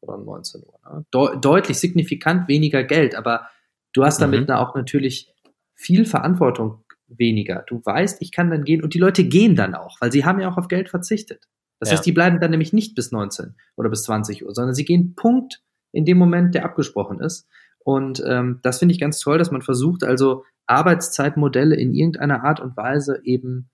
Oder 0.00 0.14
um 0.14 0.24
19 0.24 0.62
Uhr. 0.62 0.78
Ne? 0.84 1.04
De 1.12 1.40
deutlich 1.40 1.78
signifikant 1.78 2.48
weniger 2.48 2.84
Geld, 2.84 3.14
aber 3.14 3.48
du 3.92 4.04
hast 4.04 4.22
damit 4.22 4.48
mhm. 4.48 4.54
auch 4.54 4.74
natürlich 4.74 5.34
viel 5.74 6.04
Verantwortung 6.04 6.84
weniger. 7.16 7.64
Du 7.66 7.83
weißt, 7.85 8.23
ich 8.23 8.33
kann 8.33 8.51
dann 8.51 8.64
gehen 8.64 8.83
und 8.83 8.94
die 8.94 8.99
Leute 8.99 9.25
gehen 9.25 9.57
dann 9.57 9.75
auch, 9.75 10.01
weil 10.01 10.12
sie 10.12 10.25
haben 10.25 10.40
ja 10.40 10.51
auch 10.51 10.57
auf 10.57 10.68
Geld 10.68 10.88
verzichtet. 10.88 11.49
Das 11.79 11.90
ja. 11.90 11.96
heißt, 11.96 12.07
die 12.07 12.12
bleiben 12.12 12.40
dann 12.40 12.51
nämlich 12.51 12.73
nicht 12.73 12.94
bis 12.94 13.11
19 13.11 13.55
oder 13.77 13.88
bis 13.88 14.05
20 14.05 14.44
Uhr, 14.44 14.55
sondern 14.55 14.75
sie 14.75 14.85
gehen 14.85 15.14
Punkt 15.14 15.62
in 15.92 16.05
dem 16.05 16.18
Moment, 16.18 16.55
der 16.55 16.64
abgesprochen 16.64 17.20
ist. 17.20 17.49
Und 17.83 18.23
ähm, 18.27 18.61
das 18.62 18.79
finde 18.79 18.92
ich 18.94 19.01
ganz 19.01 19.18
toll, 19.18 19.38
dass 19.38 19.51
man 19.51 19.62
versucht, 19.62 20.05
also 20.05 20.44
Arbeitszeitmodelle 20.66 21.75
in 21.75 21.94
irgendeiner 21.94 22.44
Art 22.44 22.61
und 22.61 22.77
Weise 22.77 23.20
eben 23.25 23.70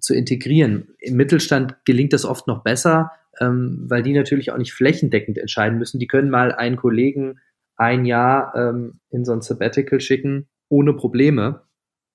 zu 0.00 0.14
integrieren. 0.14 0.94
Im 0.98 1.16
Mittelstand 1.16 1.84
gelingt 1.84 2.12
das 2.12 2.24
oft 2.24 2.46
noch 2.46 2.62
besser, 2.62 3.10
ähm, 3.40 3.84
weil 3.88 4.02
die 4.02 4.12
natürlich 4.12 4.52
auch 4.52 4.58
nicht 4.58 4.72
flächendeckend 4.72 5.38
entscheiden 5.38 5.78
müssen. 5.78 5.98
Die 5.98 6.06
können 6.06 6.30
mal 6.30 6.52
einen 6.52 6.76
Kollegen 6.76 7.40
ein 7.76 8.04
Jahr 8.04 8.54
ähm, 8.54 9.00
in 9.10 9.24
so 9.24 9.32
ein 9.32 9.42
Sabbatical 9.42 10.00
schicken, 10.00 10.48
ohne 10.68 10.94
Probleme. 10.94 11.62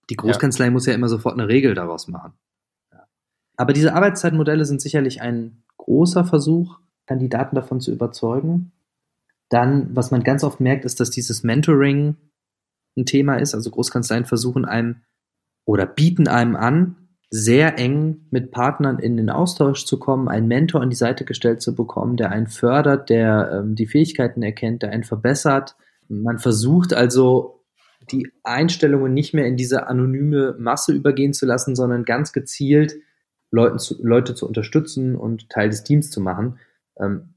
Die 0.09 0.15
Großkanzlei 0.15 0.65
ja. 0.65 0.71
muss 0.71 0.85
ja 0.85 0.93
immer 0.93 1.09
sofort 1.09 1.35
eine 1.35 1.47
Regel 1.47 1.75
daraus 1.75 2.07
machen. 2.07 2.33
Aber 3.57 3.73
diese 3.73 3.93
Arbeitszeitmodelle 3.93 4.65
sind 4.65 4.81
sicherlich 4.81 5.21
ein 5.21 5.63
großer 5.77 6.25
Versuch, 6.25 6.79
Kandidaten 7.05 7.55
davon 7.55 7.81
zu 7.81 7.91
überzeugen. 7.91 8.71
Dann, 9.49 9.95
was 9.95 10.11
man 10.11 10.23
ganz 10.23 10.43
oft 10.43 10.59
merkt, 10.59 10.85
ist, 10.85 10.99
dass 10.99 11.09
dieses 11.09 11.43
Mentoring 11.43 12.15
ein 12.97 13.05
Thema 13.05 13.35
ist. 13.35 13.55
Also 13.55 13.69
Großkanzleien 13.69 14.25
versuchen 14.25 14.65
einem 14.65 15.01
oder 15.65 15.85
bieten 15.85 16.27
einem 16.27 16.55
an, 16.55 16.95
sehr 17.31 17.77
eng 17.77 18.25
mit 18.31 18.51
Partnern 18.51 18.97
in 18.97 19.17
den 19.17 19.29
Austausch 19.29 19.85
zu 19.85 19.99
kommen, 19.99 20.27
einen 20.27 20.47
Mentor 20.47 20.81
an 20.81 20.89
die 20.89 20.95
Seite 20.95 21.25
gestellt 21.25 21.61
zu 21.61 21.75
bekommen, 21.75 22.17
der 22.17 22.31
einen 22.31 22.47
fördert, 22.47 23.09
der 23.09 23.51
ähm, 23.53 23.75
die 23.75 23.85
Fähigkeiten 23.85 24.41
erkennt, 24.41 24.81
der 24.81 24.91
einen 24.91 25.03
verbessert. 25.03 25.75
Man 26.07 26.39
versucht 26.39 26.93
also 26.93 27.58
die 28.11 28.31
Einstellungen 28.43 29.13
nicht 29.13 29.33
mehr 29.33 29.45
in 29.45 29.57
diese 29.57 29.87
anonyme 29.87 30.55
Masse 30.57 30.93
übergehen 30.93 31.33
zu 31.33 31.45
lassen, 31.45 31.75
sondern 31.75 32.05
ganz 32.05 32.33
gezielt 32.33 32.95
Leuten 33.51 33.79
zu, 33.79 33.95
Leute 34.01 34.35
zu 34.35 34.47
unterstützen 34.47 35.15
und 35.15 35.49
Teil 35.49 35.69
des 35.69 35.83
Teams 35.83 36.11
zu 36.11 36.21
machen. 36.21 36.59
Ähm, 36.99 37.33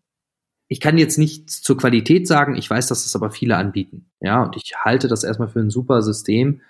ich 0.68 0.80
kann 0.80 0.96
jetzt 0.96 1.18
nichts 1.18 1.62
zur 1.62 1.76
Qualität 1.76 2.26
sagen, 2.26 2.56
ich 2.56 2.68
weiß, 2.68 2.86
dass 2.86 3.02
das 3.02 3.14
aber 3.14 3.30
viele 3.30 3.56
anbieten. 3.56 4.10
Ja, 4.20 4.42
und 4.42 4.56
ich 4.56 4.72
halte 4.82 5.08
das 5.08 5.24
erstmal 5.24 5.48
für 5.48 5.60
ein 5.60 5.70
super 5.70 6.02
System. 6.02 6.62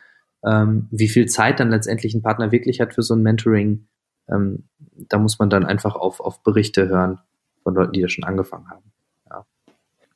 Ähm, 0.44 0.88
wie 0.90 1.08
viel 1.08 1.26
Zeit 1.26 1.60
dann 1.60 1.70
letztendlich 1.70 2.14
ein 2.14 2.22
Partner 2.22 2.50
wirklich 2.50 2.80
hat 2.80 2.94
für 2.94 3.02
so 3.02 3.14
ein 3.14 3.22
Mentoring, 3.22 3.86
ähm, 4.28 4.64
da 5.08 5.18
muss 5.18 5.38
man 5.38 5.50
dann 5.50 5.64
einfach 5.64 5.94
auf, 5.94 6.20
auf 6.20 6.42
Berichte 6.42 6.88
hören 6.88 7.20
von 7.62 7.74
Leuten, 7.74 7.92
die 7.92 8.02
da 8.02 8.08
schon 8.08 8.24
angefangen 8.24 8.68
haben. 8.70 8.92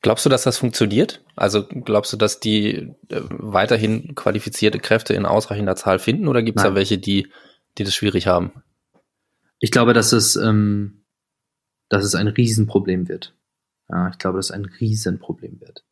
Glaubst 0.07 0.25
du, 0.25 0.29
dass 0.29 0.43
das 0.43 0.57
funktioniert? 0.57 1.21
Also 1.35 1.67
glaubst 1.67 2.13
du, 2.13 2.15
dass 2.15 2.39
die 2.39 2.93
äh, 3.09 3.21
weiterhin 3.27 4.15
qualifizierte 4.15 4.79
Kräfte 4.79 5.13
in 5.13 5.25
ausreichender 5.25 5.75
Zahl 5.75 5.99
finden 5.99 6.29
oder 6.29 6.41
gibt 6.43 6.59
es 6.59 6.63
da 6.63 6.75
welche, 6.75 6.97
die, 6.97 7.27
die 7.77 7.83
das 7.83 7.93
schwierig 7.93 8.25
haben? 8.25 8.53
Ich 9.59 9.69
glaube, 9.69 9.91
dass 9.91 10.13
es, 10.13 10.37
ähm, 10.37 11.03
dass 11.89 12.05
es 12.05 12.15
ein 12.15 12.29
Riesenproblem 12.29 13.09
wird. 13.09 13.35
Ja, 13.89 14.07
ich 14.07 14.17
glaube, 14.17 14.37
dass 14.37 14.45
es 14.45 14.51
ein 14.51 14.63
Riesenproblem 14.63 15.59
wird. 15.59 15.83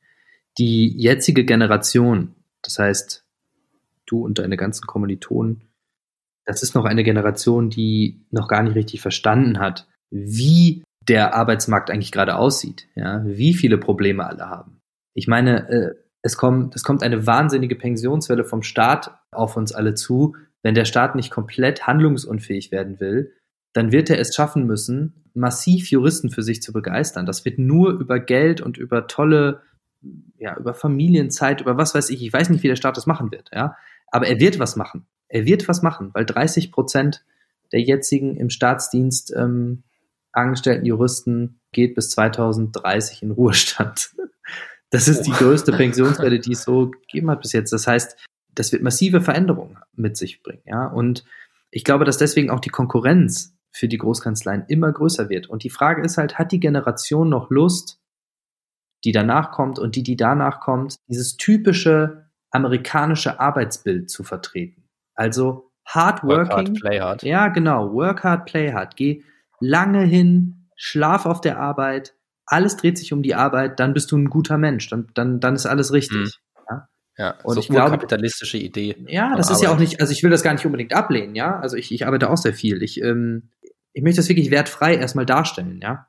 Die 0.60 0.98
jetzige 0.98 1.44
Generation, 1.44 2.36
das 2.62 2.80
heißt, 2.80 3.26
du 4.06 4.24
und 4.24 4.40
deine 4.40 4.56
ganzen 4.56 4.88
Kommilitonen, 4.88 5.68
das 6.46 6.64
ist 6.64 6.74
noch 6.74 6.86
eine 6.86 7.04
Generation, 7.04 7.70
die 7.70 8.26
noch 8.32 8.48
gar 8.48 8.64
nicht 8.64 8.76
richtig 8.76 9.02
verstanden 9.02 9.60
hat, 9.60 9.90
wie 10.10 10.86
der 11.08 11.36
Arbeitsmarkt 11.36 11.92
eigentlich 11.92 12.12
gerade 12.12 12.36
aussieht, 12.36 12.88
ja, 12.96 13.22
wie 13.26 13.54
viele 13.54 13.78
Probleme 13.78 14.26
alle 14.26 14.50
haben. 14.50 14.82
Ich 15.14 15.28
meine, 15.28 15.70
äh, 15.70 15.96
es 16.22 16.38
kommt, 16.38 16.76
es 16.76 16.84
kommt 16.84 17.04
eine 17.04 17.28
wahnsinnige 17.28 17.76
Pensionswelle 17.76 18.46
vom 18.46 18.64
Staat 18.64 19.16
auf 19.32 19.58
uns 19.58 19.72
alle 19.72 19.94
zu. 19.94 20.36
Wenn 20.64 20.74
der 20.74 20.86
Staat 20.86 21.16
nicht 21.16 21.30
komplett 21.30 21.86
handlungsunfähig 21.86 22.72
werden 22.72 23.00
will, 23.00 23.32
dann 23.74 23.92
wird 23.92 24.10
er 24.10 24.20
es 24.20 24.34
schaffen 24.34 24.66
müssen, 24.66 25.30
massiv 25.36 25.92
Juristen 25.92 26.32
für 26.32 26.42
sich 26.42 26.62
zu 26.62 26.74
begeistern. 26.74 27.26
Das 27.26 27.46
wird 27.46 27.60
nur 27.60 27.92
über 27.92 28.20
Geld 28.20 28.62
und 28.62 28.78
über 28.78 29.06
tolle, 29.06 29.62
ja, 30.38 30.58
über 30.58 30.74
Familienzeit, 30.74 31.62
über 31.62 31.78
was 31.78 31.94
weiß 31.94 32.10
ich. 32.10 32.24
Ich 32.24 32.34
weiß 32.34 32.50
nicht, 32.50 32.64
wie 32.64 32.70
der 32.70 32.76
Staat 32.76 32.98
das 32.98 33.06
machen 33.06 33.32
wird, 33.32 33.52
ja. 33.54 33.76
Aber 34.08 34.28
er 34.28 34.40
wird 34.40 34.58
was 34.60 34.76
machen. 34.76 35.06
Er 35.28 35.46
wird 35.46 35.68
was 35.68 35.82
machen, 35.82 36.10
weil 36.14 36.26
30 36.26 36.72
Prozent 36.72 37.24
der 37.72 37.82
jetzigen 37.82 38.38
im 38.38 38.50
Staatsdienst 38.50 39.34
ähm, 39.36 39.84
angestellten 40.36 40.86
Juristen 40.86 41.60
geht 41.72 41.96
bis 41.96 42.10
2030 42.12 43.24
in 43.24 43.32
Ruhestand. 43.32 44.12
Das 44.92 45.08
ist 45.08 45.24
die 45.24 45.32
größte 45.32 45.72
Pensionswelle, 45.76 46.40
die 46.40 46.54
es 46.54 46.64
so 46.64 46.92
gegeben 46.92 47.30
hat 47.30 47.42
bis 47.42 47.52
jetzt. 47.52 47.74
Das 47.74 47.88
heißt, 47.88 48.16
das 48.54 48.72
wird 48.72 48.84
massive 48.84 49.20
Veränderungen 49.20 49.80
mit 49.94 50.16
sich 50.16 50.42
bringen. 50.42 50.62
Ja? 50.66 50.86
Und 50.86 51.26
ich 51.72 51.84
glaube, 51.84 52.06
dass 52.06 52.18
deswegen 52.18 52.50
auch 52.50 52.62
die 52.62 52.70
Konkurrenz 52.70 53.58
für 53.72 53.90
die 53.90 53.98
Großkanzleien 53.98 54.66
immer 54.68 54.94
größer 54.94 55.28
wird. 55.28 55.48
Und 55.48 55.64
die 55.64 55.70
Frage 55.70 56.02
ist 56.04 56.18
halt, 56.18 56.38
hat 56.38 56.54
die 56.54 56.62
Generation 56.62 57.28
noch 57.28 57.50
Lust, 57.50 58.00
die 59.04 59.12
danach 59.12 59.52
kommt 59.52 59.80
und 59.80 59.96
die, 59.98 60.04
die 60.04 60.16
danach 60.16 60.62
kommt, 60.62 60.96
dieses 61.10 61.36
typische 61.36 62.30
amerikanische 62.52 63.40
Arbeitsbild 63.40 64.10
zu 64.10 64.24
vertreten? 64.24 64.88
Also 65.16 65.72
hard 65.86 66.24
working. 66.24 66.38
Work 66.38 66.52
hard, 66.52 66.74
play 66.76 67.00
hard. 67.02 67.24
Ja, 67.24 67.48
genau. 67.50 67.92
Work 67.92 68.24
hard, 68.24 68.46
play 68.46 68.72
hard. 68.72 68.96
Geh 68.96 69.24
lange 69.60 70.04
hin, 70.04 70.70
schlaf 70.76 71.26
auf 71.26 71.42
der 71.42 71.60
Arbeit, 71.60 72.16
alles 72.46 72.78
dreht 72.78 72.98
sich 72.98 73.14
um 73.14 73.24
die 73.24 73.36
Arbeit, 73.36 73.80
dann 73.80 73.94
bist 73.94 74.12
du 74.12 74.18
ein 74.18 74.30
guter 74.30 74.58
Mensch, 74.58 74.90
dann, 74.90 75.08
dann, 75.14 75.40
dann 75.40 75.56
ist 75.56 75.66
alles 75.66 75.92
richtig. 75.94 76.18
Mhm. 76.18 76.66
Ja, 76.70 76.88
ja 77.18 77.36
und 77.44 77.56
so 77.56 77.60
ich 77.60 77.68
glaube, 77.68 77.92
kapitalistische 77.92 78.58
Idee. 78.58 78.96
Ja, 79.08 79.36
das 79.36 79.50
ist 79.50 79.58
Arbeit. 79.58 79.64
ja 79.64 79.74
auch 79.74 79.80
nicht, 79.80 80.02
also 80.02 80.12
ich 80.12 80.24
will 80.24 80.30
das 80.30 80.44
gar 80.44 80.54
nicht 80.54 80.66
unbedingt 80.66 80.94
ablehnen, 80.94 81.36
ja. 81.36 81.60
Also 81.60 81.78
ich, 81.78 81.92
ich 81.92 82.06
arbeite 82.06 82.30
auch 82.30 82.38
sehr 82.38 82.54
viel. 82.54 82.84
Ich, 82.84 83.02
ähm, 83.02 83.50
ich 83.94 84.04
möchte 84.04 84.18
das 84.18 84.30
wirklich 84.30 84.52
wertfrei 84.52 84.96
erstmal 84.96 85.26
darstellen, 85.26 85.80
ja. 85.82 86.08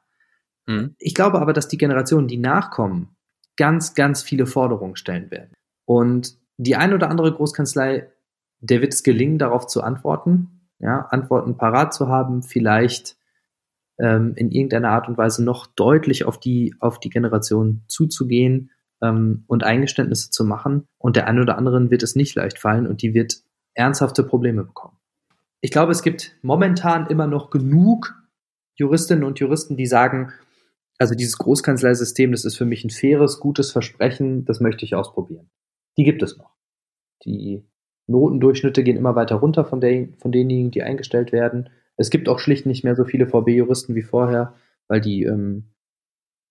Mhm. 0.67 0.95
Ich 0.99 1.15
glaube 1.15 1.41
aber, 1.41 1.53
dass 1.53 1.69
die 1.69 1.79
Generationen, 1.79 2.29
die 2.29 2.39
nachkommen, 2.39 3.17
ganz, 3.57 3.95
ganz 3.95 4.23
viele 4.23 4.47
Forderungen 4.47 4.97
stellen 4.97 5.31
werden. 5.31 5.55
Und 5.87 6.37
die 6.59 6.77
ein 6.77 6.93
oder 6.93 7.09
andere 7.09 7.33
Großkanzlei, 7.33 8.11
der 8.61 8.81
wird 8.81 8.93
es 8.93 9.03
gelingen, 9.03 9.39
darauf 9.39 9.67
zu 9.67 9.83
antworten, 9.83 10.69
ja, 10.79 11.07
Antworten 11.11 11.57
parat 11.57 11.95
zu 11.95 12.09
haben, 12.09 12.43
vielleicht 12.43 13.17
ähm, 13.99 14.35
in 14.37 14.51
irgendeiner 14.51 14.91
Art 14.91 15.09
und 15.09 15.19
Weise 15.19 15.45
noch 15.45 15.67
deutlich 15.67 16.25
auf 16.25 16.39
die, 16.39 16.75
auf 16.81 17.01
die 17.01 17.11
Generation 17.11 17.83
zuzugehen 17.87 18.71
ähm, 19.03 19.45
und 19.47 19.65
Eingeständnisse 19.65 20.31
zu 20.31 20.45
machen. 20.45 20.87
Und 20.99 21.17
der 21.17 21.27
einen 21.27 21.41
oder 21.41 21.59
anderen 21.59 21.91
wird 21.91 22.03
es 22.03 22.17
nicht 22.17 22.35
leicht 22.35 22.59
fallen 22.59 22.87
und 22.87 23.03
die 23.03 23.15
wird 23.15 23.37
ernsthafte 23.75 24.23
Probleme 24.23 24.65
bekommen. 24.65 24.97
Ich 25.61 25.71
glaube, 25.71 25.93
es 25.93 26.03
gibt 26.03 26.37
momentan 26.43 27.07
immer 27.07 27.27
noch 27.27 27.51
genug 27.51 28.15
Juristinnen 28.75 29.25
und 29.25 29.39
Juristen, 29.39 29.77
die 29.77 29.87
sagen, 29.87 30.33
also 30.99 31.15
dieses 31.15 31.39
Großkanzleisystem, 31.39 32.33
das 32.33 32.45
ist 32.45 32.57
für 32.57 32.65
mich 32.65 32.85
ein 32.85 32.91
faires, 32.91 33.41
gutes 33.41 33.73
Versprechen, 33.73 34.45
das 34.45 34.61
möchte 34.61 34.85
ich 34.85 34.95
ausprobieren. 34.95 35.51
Die 35.97 36.05
gibt 36.05 36.23
es 36.23 36.37
noch. 36.37 36.55
Die 37.25 37.67
Notendurchschnitte 38.07 38.83
gehen 38.83 38.97
immer 38.97 39.17
weiter 39.17 39.37
runter 39.37 39.65
von, 39.65 39.81
der, 39.81 40.09
von 40.19 40.33
denjenigen, 40.33 40.71
die 40.71 40.83
eingestellt 40.83 41.33
werden. 41.33 41.71
Es 41.97 42.11
gibt 42.11 42.29
auch 42.29 42.39
schlicht 42.39 42.67
nicht 42.67 42.85
mehr 42.85 42.95
so 42.95 43.05
viele 43.05 43.27
VB-Juristen 43.27 43.95
wie 43.95 44.03
vorher, 44.03 44.55
weil 44.89 45.01
die 45.01 45.25
ähm, 45.25 45.73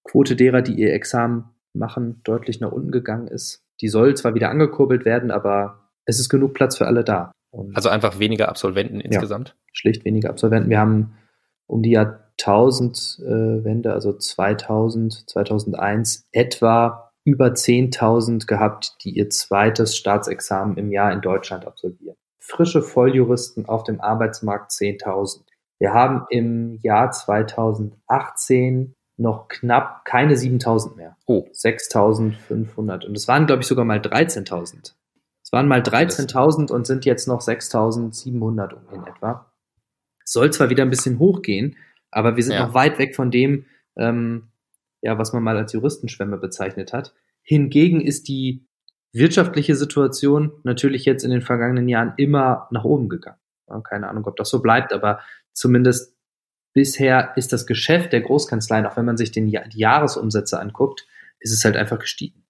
Quote 0.04 0.36
derer, 0.36 0.62
die 0.62 0.74
ihr 0.74 0.94
Examen 0.94 1.46
machen, 1.74 2.22
deutlich 2.24 2.60
nach 2.60 2.72
unten 2.72 2.92
gegangen 2.92 3.28
ist. 3.28 3.64
Die 3.82 3.90
soll 3.90 4.16
zwar 4.16 4.36
wieder 4.36 4.50
angekurbelt 4.50 5.06
werden, 5.06 5.32
aber 5.32 5.90
es 6.06 6.20
ist 6.20 6.30
genug 6.30 6.54
Platz 6.54 6.78
für 6.78 6.88
alle 6.88 7.04
da. 7.04 7.32
Und 7.52 7.76
also 7.76 7.90
einfach 7.90 8.20
weniger 8.20 8.50
Absolventen 8.50 9.00
insgesamt? 9.00 9.50
Ja, 9.50 9.56
schlicht 9.74 10.06
weniger 10.06 10.30
Absolventen. 10.30 10.70
Wir 10.70 10.80
haben 10.80 11.14
um 11.68 11.82
die 11.82 11.92
Jahr 11.92 12.26
Jahrtausendwende, 12.38 13.94
also 13.94 14.14
2000, 14.14 15.30
2001, 15.30 16.28
etwa 16.32 17.12
über 17.24 17.48
10.000 17.48 18.46
gehabt, 18.46 18.98
die 19.04 19.12
ihr 19.12 19.30
zweites 19.30 19.98
Staatsexamen 19.98 20.78
im 20.78 20.92
Jahr 20.92 21.12
in 21.12 21.22
Deutschland 21.22 21.66
absolvieren. 21.66 22.18
Frische 22.48 22.82
Volljuristen 22.82 23.68
auf 23.68 23.84
dem 23.84 24.00
Arbeitsmarkt 24.02 24.72
10.000. 24.72 25.42
Wir 25.80 25.94
haben 25.94 26.26
im 26.30 26.80
Jahr 26.84 27.12
2018 27.12 28.96
noch 29.18 29.48
knapp 29.48 30.06
keine 30.06 30.38
7000 30.38 30.96
mehr. 30.96 31.18
Oh. 31.26 31.48
6500. 31.54 33.06
Und 33.06 33.18
es 33.18 33.28
waren, 33.28 33.48
glaube 33.48 33.62
ich, 33.62 33.68
sogar 33.68 33.86
mal 33.86 34.00
13.000. 34.00 34.94
Es 35.44 35.52
waren 35.52 35.68
mal 35.68 35.82
13.000 35.82 36.72
und 36.72 36.86
sind 36.86 37.06
jetzt 37.06 37.28
noch 37.28 37.42
6.700 37.42 38.76
in 38.94 39.04
etwa. 39.08 39.52
Soll 40.24 40.52
zwar 40.52 40.70
wieder 40.70 40.84
ein 40.84 40.90
bisschen 40.90 41.20
hochgehen, 41.20 41.76
aber 42.12 42.36
wir 42.36 42.44
sind 42.44 42.54
Ja. 42.54 42.68
noch 42.68 42.74
weit 42.74 43.00
weg 43.00 43.16
von 43.16 43.32
dem, 43.32 43.66
ähm, 43.96 44.50
ja, 45.02 45.18
was 45.18 45.34
man 45.34 45.44
mal 45.44 45.58
als 45.58 45.74
Juristenschwemme 45.74 46.38
bezeichnet 46.38 46.94
hat. 46.94 47.14
Hingegen 47.44 48.02
ist 48.02 48.28
die 48.28 48.66
wirtschaftliche 49.16 49.76
Situation 49.76 50.52
natürlich 50.64 51.06
jetzt 51.06 51.24
in 51.24 51.32
den 51.32 51.42
vergangenen 51.42 51.88
Jahren 51.88 52.14
immer 52.18 52.68
nach 52.72 52.84
oben 52.84 53.10
gegangen. 53.10 53.40
Keine 53.84 54.10
Ahnung, 54.10 54.26
ob 54.26 54.36
das 54.36 54.50
so 54.50 54.62
bleibt, 54.62 54.94
aber 54.94 55.20
zumindest 55.54 56.16
bisher 56.74 57.34
ist 57.36 57.54
das 57.54 57.66
Geschäft 57.66 58.14
der 58.14 58.22
Großkanzleien, 58.22 58.86
auch 58.86 58.98
wenn 58.98 59.06
man 59.06 59.18
sich 59.18 59.32
den, 59.32 59.48
die 59.48 59.80
Jahresumsätze 59.80 60.60
anguckt, 60.60 61.08
ist 61.40 61.54
es 61.54 61.66
halt 61.66 61.78
einfach 61.78 62.00
gestiegen. 62.00 62.44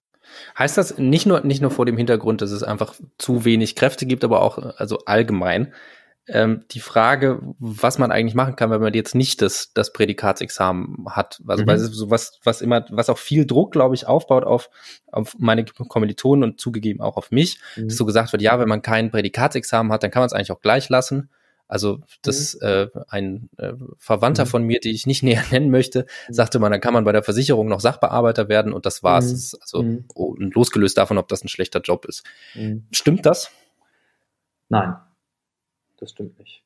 Heißt 0.57 0.77
das 0.77 0.97
nicht 0.97 1.25
nur, 1.25 1.41
nicht 1.41 1.61
nur 1.61 1.71
vor 1.71 1.85
dem 1.85 1.97
Hintergrund, 1.97 2.41
dass 2.41 2.51
es 2.51 2.63
einfach 2.63 2.95
zu 3.17 3.45
wenig 3.45 3.75
Kräfte 3.75 4.05
gibt, 4.05 4.23
aber 4.23 4.41
auch 4.41 4.57
also 4.57 4.99
allgemein 5.05 5.73
ähm, 6.27 6.65
die 6.71 6.79
Frage, 6.79 7.39
was 7.59 7.97
man 7.99 8.11
eigentlich 8.11 8.33
machen 8.35 8.55
kann, 8.55 8.71
wenn 8.71 8.81
man 8.81 8.93
jetzt 8.93 9.13
nicht 9.15 9.41
das, 9.41 9.73
das 9.73 9.93
Prädikatsexamen 9.93 11.05
hat. 11.15 11.41
Also 11.47 11.63
Mhm. 11.63 11.67
weil 11.67 11.75
es 11.77 11.83
so 11.91 12.09
was, 12.09 12.39
was 12.43 12.61
immer, 12.61 12.85
was 12.89 13.09
auch 13.09 13.17
viel 13.19 13.45
Druck, 13.45 13.71
glaube 13.71 13.95
ich, 13.95 14.07
aufbaut 14.07 14.43
auf, 14.43 14.69
auf 15.11 15.35
meine 15.37 15.65
Kommilitonen 15.65 16.43
und 16.51 16.59
zugegeben 16.59 17.01
auch 17.01 17.17
auf 17.17 17.31
mich, 17.31 17.59
Mhm. 17.75 17.89
dass 17.89 17.97
so 17.97 18.05
gesagt 18.05 18.31
wird, 18.31 18.41
ja, 18.41 18.59
wenn 18.59 18.67
man 18.69 18.81
kein 18.81 19.11
Prädikatsexamen 19.11 19.91
hat, 19.91 20.03
dann 20.03 20.11
kann 20.11 20.21
man 20.21 20.27
es 20.27 20.33
eigentlich 20.33 20.51
auch 20.51 20.61
gleich 20.61 20.89
lassen. 20.89 21.29
Also 21.67 21.99
das 22.21 22.53
äh, 22.55 22.87
ein 23.07 23.49
äh, 23.57 23.73
Verwandter 23.97 24.45
Mhm. 24.45 24.49
von 24.49 24.63
mir, 24.63 24.79
die 24.79 24.91
ich 24.91 25.07
nicht 25.07 25.23
näher 25.23 25.43
nennen 25.51 25.71
möchte, 25.71 26.05
sagte 26.29 26.59
man, 26.59 26.71
dann 26.71 26.79
kann 26.81 26.93
man 26.93 27.05
bei 27.05 27.11
der 27.11 27.23
Versicherung 27.23 27.67
noch 27.67 27.79
Sachbearbeiter 27.79 28.49
werden 28.49 28.71
und 28.73 28.85
das 28.85 29.01
war's. 29.03 29.25
Mhm. 29.27 29.31
Das 29.31 29.57
Also 29.61 29.83
Mhm. 29.83 30.05
oh, 30.13 30.35
losgelöst 30.37 30.97
davon, 30.97 31.17
ob 31.17 31.27
das 31.27 31.43
ein 31.43 31.47
schlechter 31.49 31.81
Job 31.81 32.05
ist. 32.05 32.23
Mhm. 32.53 32.85
Stimmt 32.91 33.25
das? 33.25 33.49
Nein, 34.69 34.95
das 35.97 36.11
stimmt 36.11 36.37
nicht. 36.39 36.63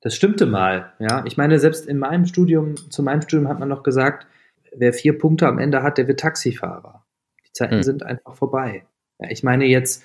Das 0.00 0.14
stimmte 0.14 0.46
mal, 0.46 0.92
ja. 0.98 1.24
Ich 1.26 1.36
meine, 1.36 1.58
selbst 1.58 1.86
in 1.86 1.98
meinem 1.98 2.26
Studium, 2.26 2.76
zu 2.90 3.02
meinem 3.02 3.22
Studium 3.22 3.48
hat 3.48 3.58
man 3.58 3.68
noch 3.68 3.82
gesagt, 3.82 4.26
wer 4.74 4.92
vier 4.92 5.18
Punkte 5.18 5.48
am 5.48 5.58
Ende 5.58 5.82
hat, 5.82 5.98
der 5.98 6.06
wird 6.06 6.20
Taxifahrer. 6.20 7.04
Die 7.46 7.52
Zeiten 7.52 7.76
Hm. 7.76 7.82
sind 7.82 8.02
einfach 8.02 8.34
vorbei. 8.34 8.84
Ja, 9.18 9.30
ich 9.30 9.42
meine 9.42 9.64
jetzt 9.64 10.04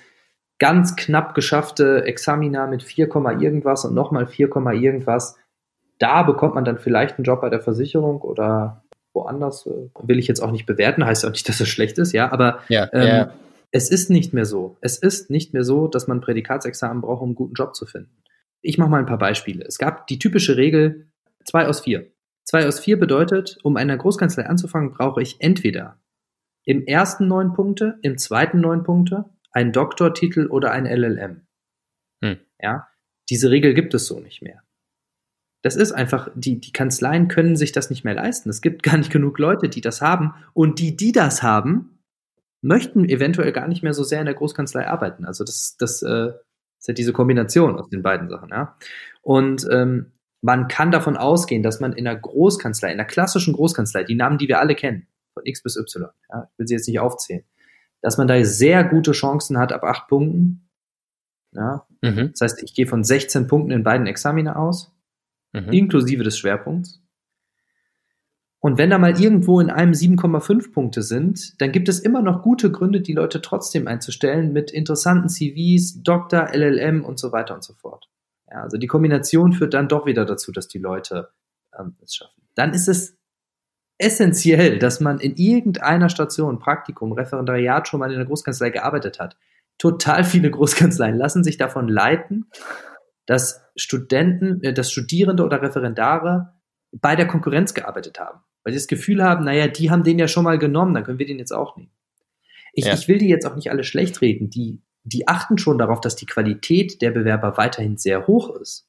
ganz 0.58 0.96
knapp 0.96 1.34
geschaffte 1.34 2.04
Examina 2.04 2.66
mit 2.66 2.82
4, 2.82 3.08
Komma 3.08 3.32
irgendwas 3.32 3.84
und 3.84 3.94
nochmal 3.94 4.26
4, 4.26 4.48
Komma 4.48 4.72
irgendwas. 4.72 5.36
Da 5.98 6.22
bekommt 6.22 6.54
man 6.54 6.64
dann 6.64 6.78
vielleicht 6.78 7.18
einen 7.18 7.24
Job 7.24 7.40
bei 7.40 7.50
der 7.50 7.60
Versicherung 7.60 8.22
oder 8.22 8.82
woanders. 9.12 9.68
Will 10.00 10.18
ich 10.18 10.26
jetzt 10.26 10.40
auch 10.40 10.50
nicht 10.50 10.66
bewerten, 10.66 11.04
heißt 11.04 11.22
ja 11.22 11.28
auch 11.28 11.32
nicht, 11.32 11.48
dass 11.48 11.60
es 11.60 11.68
schlecht 11.68 11.98
ist, 11.98 12.12
ja, 12.12 12.32
aber 12.32 12.60
Ja, 12.68 12.88
ähm, 12.92 13.28
es 13.70 13.90
ist 13.90 14.10
nicht 14.10 14.32
mehr 14.32 14.44
so. 14.46 14.76
Es 14.80 14.98
ist 14.98 15.30
nicht 15.30 15.52
mehr 15.54 15.64
so, 15.64 15.86
dass 15.88 16.06
man 16.06 16.18
ein 16.18 16.20
Prädikatsexamen 16.22 17.02
braucht, 17.02 17.22
um 17.22 17.28
einen 17.30 17.34
guten 17.34 17.54
Job 17.54 17.74
zu 17.74 17.86
finden. 17.86 18.10
Ich 18.62 18.78
mache 18.78 18.90
mal 18.90 19.00
ein 19.00 19.06
paar 19.06 19.18
Beispiele. 19.18 19.64
Es 19.64 19.78
gab 19.78 20.06
die 20.06 20.18
typische 20.18 20.56
Regel 20.56 21.08
2 21.44 21.66
aus 21.66 21.80
4. 21.80 22.10
2 22.44 22.66
aus 22.66 22.80
4 22.80 22.98
bedeutet, 22.98 23.58
um 23.62 23.76
einer 23.76 23.96
Großkanzlei 23.96 24.46
anzufangen, 24.46 24.92
brauche 24.92 25.20
ich 25.20 25.40
entweder 25.40 26.00
im 26.64 26.86
ersten 26.86 27.26
neun 27.26 27.54
Punkte, 27.54 27.98
im 28.02 28.18
zweiten 28.18 28.60
neun 28.60 28.84
Punkte, 28.84 29.24
einen 29.50 29.72
Doktortitel 29.72 30.46
oder 30.46 30.70
ein 30.70 30.86
LLM. 30.86 31.42
Hm. 32.24 32.38
Ja, 32.60 32.88
diese 33.28 33.50
Regel 33.50 33.74
gibt 33.74 33.94
es 33.94 34.06
so 34.06 34.20
nicht 34.20 34.42
mehr. 34.42 34.62
Das 35.62 35.76
ist 35.76 35.92
einfach, 35.92 36.28
die, 36.34 36.60
die 36.60 36.72
Kanzleien 36.72 37.28
können 37.28 37.56
sich 37.56 37.72
das 37.72 37.90
nicht 37.90 38.04
mehr 38.04 38.14
leisten. 38.14 38.50
Es 38.50 38.60
gibt 38.60 38.82
gar 38.82 38.96
nicht 38.96 39.10
genug 39.10 39.38
Leute, 39.38 39.68
die 39.68 39.80
das 39.80 40.00
haben. 40.00 40.34
Und 40.54 40.78
die, 40.78 40.96
die 40.96 41.12
das 41.12 41.42
haben, 41.42 41.98
möchten 42.60 43.08
eventuell 43.08 43.52
gar 43.52 43.68
nicht 43.68 43.82
mehr 43.82 43.94
so 43.94 44.04
sehr 44.04 44.20
in 44.20 44.26
der 44.26 44.34
Großkanzlei 44.34 44.86
arbeiten. 44.86 45.24
Also 45.24 45.44
das, 45.44 45.76
das 45.78 46.02
äh, 46.02 46.32
ist 46.82 46.88
ja 46.88 46.94
diese 46.94 47.12
Kombination 47.12 47.78
aus 47.78 47.88
den 47.88 48.02
beiden 48.02 48.28
Sachen. 48.28 48.50
Ja? 48.50 48.76
Und 49.22 49.66
ähm, 49.70 50.12
man 50.42 50.66
kann 50.68 50.90
davon 50.90 51.16
ausgehen, 51.16 51.62
dass 51.62 51.78
man 51.80 51.92
in 51.92 52.06
einer 52.06 52.18
Großkanzlei, 52.18 52.88
in 52.92 52.98
einer 52.98 53.06
klassischen 53.06 53.54
Großkanzlei, 53.54 54.04
die 54.04 54.16
Namen, 54.16 54.38
die 54.38 54.48
wir 54.48 54.58
alle 54.58 54.74
kennen, 54.74 55.06
von 55.34 55.46
X 55.46 55.62
bis 55.62 55.76
Y, 55.76 56.10
ja, 56.28 56.48
ich 56.52 56.58
will 56.58 56.66
sie 56.66 56.74
jetzt 56.74 56.88
nicht 56.88 56.98
aufzählen, 57.00 57.44
dass 58.02 58.18
man 58.18 58.26
da 58.26 58.44
sehr 58.44 58.84
gute 58.84 59.12
Chancen 59.12 59.58
hat 59.58 59.72
ab 59.72 59.84
acht 59.84 60.08
Punkten. 60.08 60.68
Ja? 61.54 61.86
Mhm. 62.02 62.32
Das 62.32 62.40
heißt, 62.40 62.62
ich 62.64 62.74
gehe 62.74 62.86
von 62.86 63.04
16 63.04 63.46
Punkten 63.46 63.70
in 63.70 63.84
beiden 63.84 64.06
Examina 64.06 64.56
aus 64.56 64.92
Mhm. 65.54 65.70
inklusive 65.70 66.24
des 66.24 66.38
Schwerpunkts. 66.38 67.01
Und 68.64 68.78
wenn 68.78 68.90
da 68.90 68.98
mal 68.98 69.20
irgendwo 69.20 69.58
in 69.58 69.70
einem 69.70 69.90
7,5 69.90 70.72
Punkte 70.72 71.02
sind, 71.02 71.60
dann 71.60 71.72
gibt 71.72 71.88
es 71.88 71.98
immer 71.98 72.22
noch 72.22 72.42
gute 72.42 72.70
Gründe, 72.70 73.00
die 73.00 73.12
Leute 73.12 73.42
trotzdem 73.42 73.88
einzustellen 73.88 74.52
mit 74.52 74.70
interessanten 74.70 75.28
CVs, 75.28 76.04
Doktor, 76.04 76.50
LLM 76.54 77.04
und 77.04 77.18
so 77.18 77.32
weiter 77.32 77.56
und 77.56 77.64
so 77.64 77.74
fort. 77.74 78.08
Ja, 78.48 78.62
also 78.62 78.78
die 78.78 78.86
Kombination 78.86 79.52
führt 79.52 79.74
dann 79.74 79.88
doch 79.88 80.06
wieder 80.06 80.24
dazu, 80.24 80.52
dass 80.52 80.68
die 80.68 80.78
Leute 80.78 81.30
ähm, 81.76 81.96
es 82.04 82.14
schaffen. 82.14 82.40
Dann 82.54 82.72
ist 82.72 82.86
es 82.86 83.18
essentiell, 83.98 84.78
dass 84.78 85.00
man 85.00 85.18
in 85.18 85.34
irgendeiner 85.34 86.08
Station, 86.08 86.60
Praktikum, 86.60 87.10
Referendariat 87.10 87.88
schon 87.88 87.98
mal 87.98 88.12
in 88.12 88.18
der 88.18 88.26
Großkanzlei 88.26 88.70
gearbeitet 88.70 89.18
hat. 89.18 89.36
Total 89.76 90.22
viele 90.22 90.52
Großkanzleien 90.52 91.16
lassen 91.16 91.42
sich 91.42 91.56
davon 91.56 91.88
leiten, 91.88 92.48
dass 93.26 93.60
Studenten, 93.74 94.62
äh, 94.62 94.72
dass 94.72 94.92
Studierende 94.92 95.44
oder 95.44 95.62
Referendare 95.62 96.52
bei 96.92 97.16
der 97.16 97.26
Konkurrenz 97.26 97.74
gearbeitet 97.74 98.20
haben. 98.20 98.38
Weil 98.64 98.72
sie 98.72 98.78
das 98.78 98.86
Gefühl 98.86 99.22
haben, 99.22 99.44
naja, 99.44 99.66
die 99.68 99.90
haben 99.90 100.04
den 100.04 100.18
ja 100.18 100.28
schon 100.28 100.44
mal 100.44 100.58
genommen, 100.58 100.94
dann 100.94 101.04
können 101.04 101.18
wir 101.18 101.26
den 101.26 101.38
jetzt 101.38 101.52
auch 101.52 101.76
nehmen. 101.76 101.90
Ich, 102.72 102.86
Ja. 102.86 102.94
ich 102.94 103.08
will 103.08 103.18
die 103.18 103.28
jetzt 103.28 103.46
auch 103.46 103.56
nicht 103.56 103.70
alle 103.70 103.84
schlecht 103.84 104.20
reden. 104.20 104.50
Die, 104.50 104.80
die 105.04 105.28
achten 105.28 105.58
schon 105.58 105.78
darauf, 105.78 106.00
dass 106.00 106.16
die 106.16 106.26
Qualität 106.26 107.02
der 107.02 107.10
Bewerber 107.10 107.56
weiterhin 107.56 107.96
sehr 107.96 108.26
hoch 108.26 108.54
ist. 108.56 108.88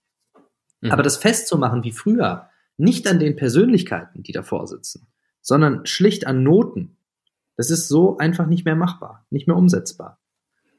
Mhm. 0.81 0.91
Aber 0.91 1.03
das 1.03 1.17
festzumachen 1.17 1.83
wie 1.83 1.91
früher, 1.91 2.49
nicht 2.77 3.07
an 3.07 3.19
den 3.19 3.35
Persönlichkeiten, 3.35 4.23
die 4.23 4.31
davor 4.31 4.67
sitzen, 4.67 5.07
sondern 5.41 5.85
schlicht 5.85 6.27
an 6.27 6.43
Noten, 6.43 6.97
das 7.55 7.69
ist 7.69 7.87
so 7.87 8.17
einfach 8.17 8.47
nicht 8.47 8.65
mehr 8.65 8.75
machbar, 8.75 9.25
nicht 9.29 9.47
mehr 9.47 9.57
umsetzbar. 9.57 10.19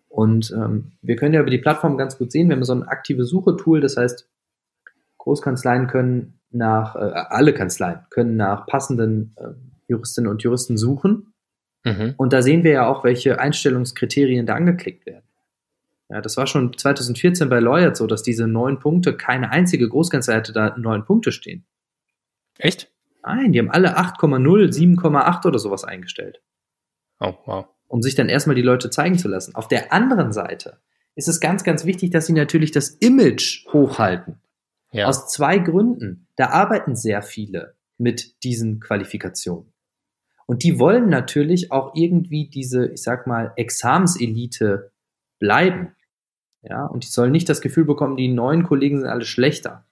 Und 0.09 0.53
ähm, 0.53 0.93
wir 1.03 1.17
können 1.17 1.35
ja 1.35 1.41
über 1.41 1.51
die 1.51 1.59
Plattform 1.59 1.97
ganz 1.97 2.19
gut 2.19 2.33
sehen, 2.33 2.49
wir 2.49 2.57
haben 2.57 2.65
so 2.65 2.75
ein 2.75 2.85
aktive 2.85 3.25
Suche-Tool, 3.25 3.81
das 3.81 3.97
heißt, 3.97 4.29
Großkanzleien 5.19 5.87
können 5.87 6.39
nach, 6.55 6.97
äh, 6.97 6.99
alle 6.99 7.53
Kanzleien 7.55 8.01
können 8.11 8.37
nach 8.37 8.67
passenden 8.67 9.35
äh, 9.37 9.49
Juristinnen 9.89 10.31
und 10.31 10.43
Juristen 10.43 10.77
suchen. 10.77 11.35
Mhm. 11.85 12.15
Und 12.17 12.33
da 12.33 12.43
sehen 12.43 12.65
wir 12.65 12.73
ja 12.73 12.87
auch, 12.87 13.05
welche 13.05 13.39
Einstellungskriterien 13.39 14.47
da 14.47 14.55
angeklickt 14.55 15.07
werden. 15.07 15.25
Ja, 16.09 16.21
das 16.21 16.37
war 16.37 16.47
schon 16.47 16.77
2014 16.77 17.49
bei 17.49 17.61
Lawyert 17.61 17.97
so, 17.97 18.07
dass 18.07 18.23
diese 18.23 18.47
neun 18.47 18.79
Punkte, 18.79 19.17
keine 19.17 19.51
einzige 19.51 19.89
Großkanzlei 19.89 20.37
hatte 20.37 20.53
da 20.53 20.77
neun 20.77 21.05
Punkte 21.05 21.33
stehen. 21.33 21.65
Echt? 22.59 22.91
Nein, 23.23 23.53
die 23.53 23.59
haben 23.59 23.71
alle 23.71 23.99
8,0, 23.99 24.73
7,8 24.73 25.47
oder 25.47 25.59
sowas 25.59 25.85
eingestellt, 25.85 26.43
Oh, 27.21 27.35
wow. 27.47 27.67
um 27.89 28.03
sich 28.03 28.15
dann 28.15 28.29
erstmal 28.29 28.55
die 28.55 28.63
Leute 28.63 28.91
zeigen 28.91 29.19
zu 29.19 29.29
lassen. 29.29 29.55
Auf 29.55 29.67
der 29.67 29.93
anderen 29.93 30.33
Seite 30.33 30.79
ist 31.15 31.29
es 31.29 31.41
ganz, 31.41 31.65
ganz 31.65 31.87
wichtig, 31.87 32.11
dass 32.11 32.27
sie 32.27 32.33
natürlich 32.33 32.71
das 32.71 32.91
Image 32.91 33.67
hochhalten. 33.73 34.41
Ja. 34.95 35.09
Aus 35.09 35.27
zwei 35.27 35.59
Gründen. 35.59 36.29
Da 36.37 36.51
arbeiten 36.51 36.95
sehr 36.95 37.21
viele 37.23 37.75
mit 37.99 38.45
diesen 38.45 38.79
Qualifikationen. 38.79 39.73
Und 40.47 40.63
die 40.63 40.79
wollen 40.79 41.09
natürlich 41.09 41.73
auch 41.73 41.95
irgendwie 41.97 42.49
diese, 42.49 42.87
ich 42.87 43.03
sag 43.03 43.27
mal, 43.27 43.53
Examenselite 43.57 44.93
bleiben. 45.41 45.97
Ja, 46.63 46.87
und 46.87 47.03
die 47.03 47.09
sollen 47.09 47.33
nicht 47.33 47.49
das 47.49 47.61
Gefühl 47.61 47.85
bekommen, 47.85 48.17
die 48.17 48.29
neuen 48.29 48.63
Kollegen 48.63 49.01
sind 49.01 49.09
alle 49.09 49.25
schlechter. 49.25 49.85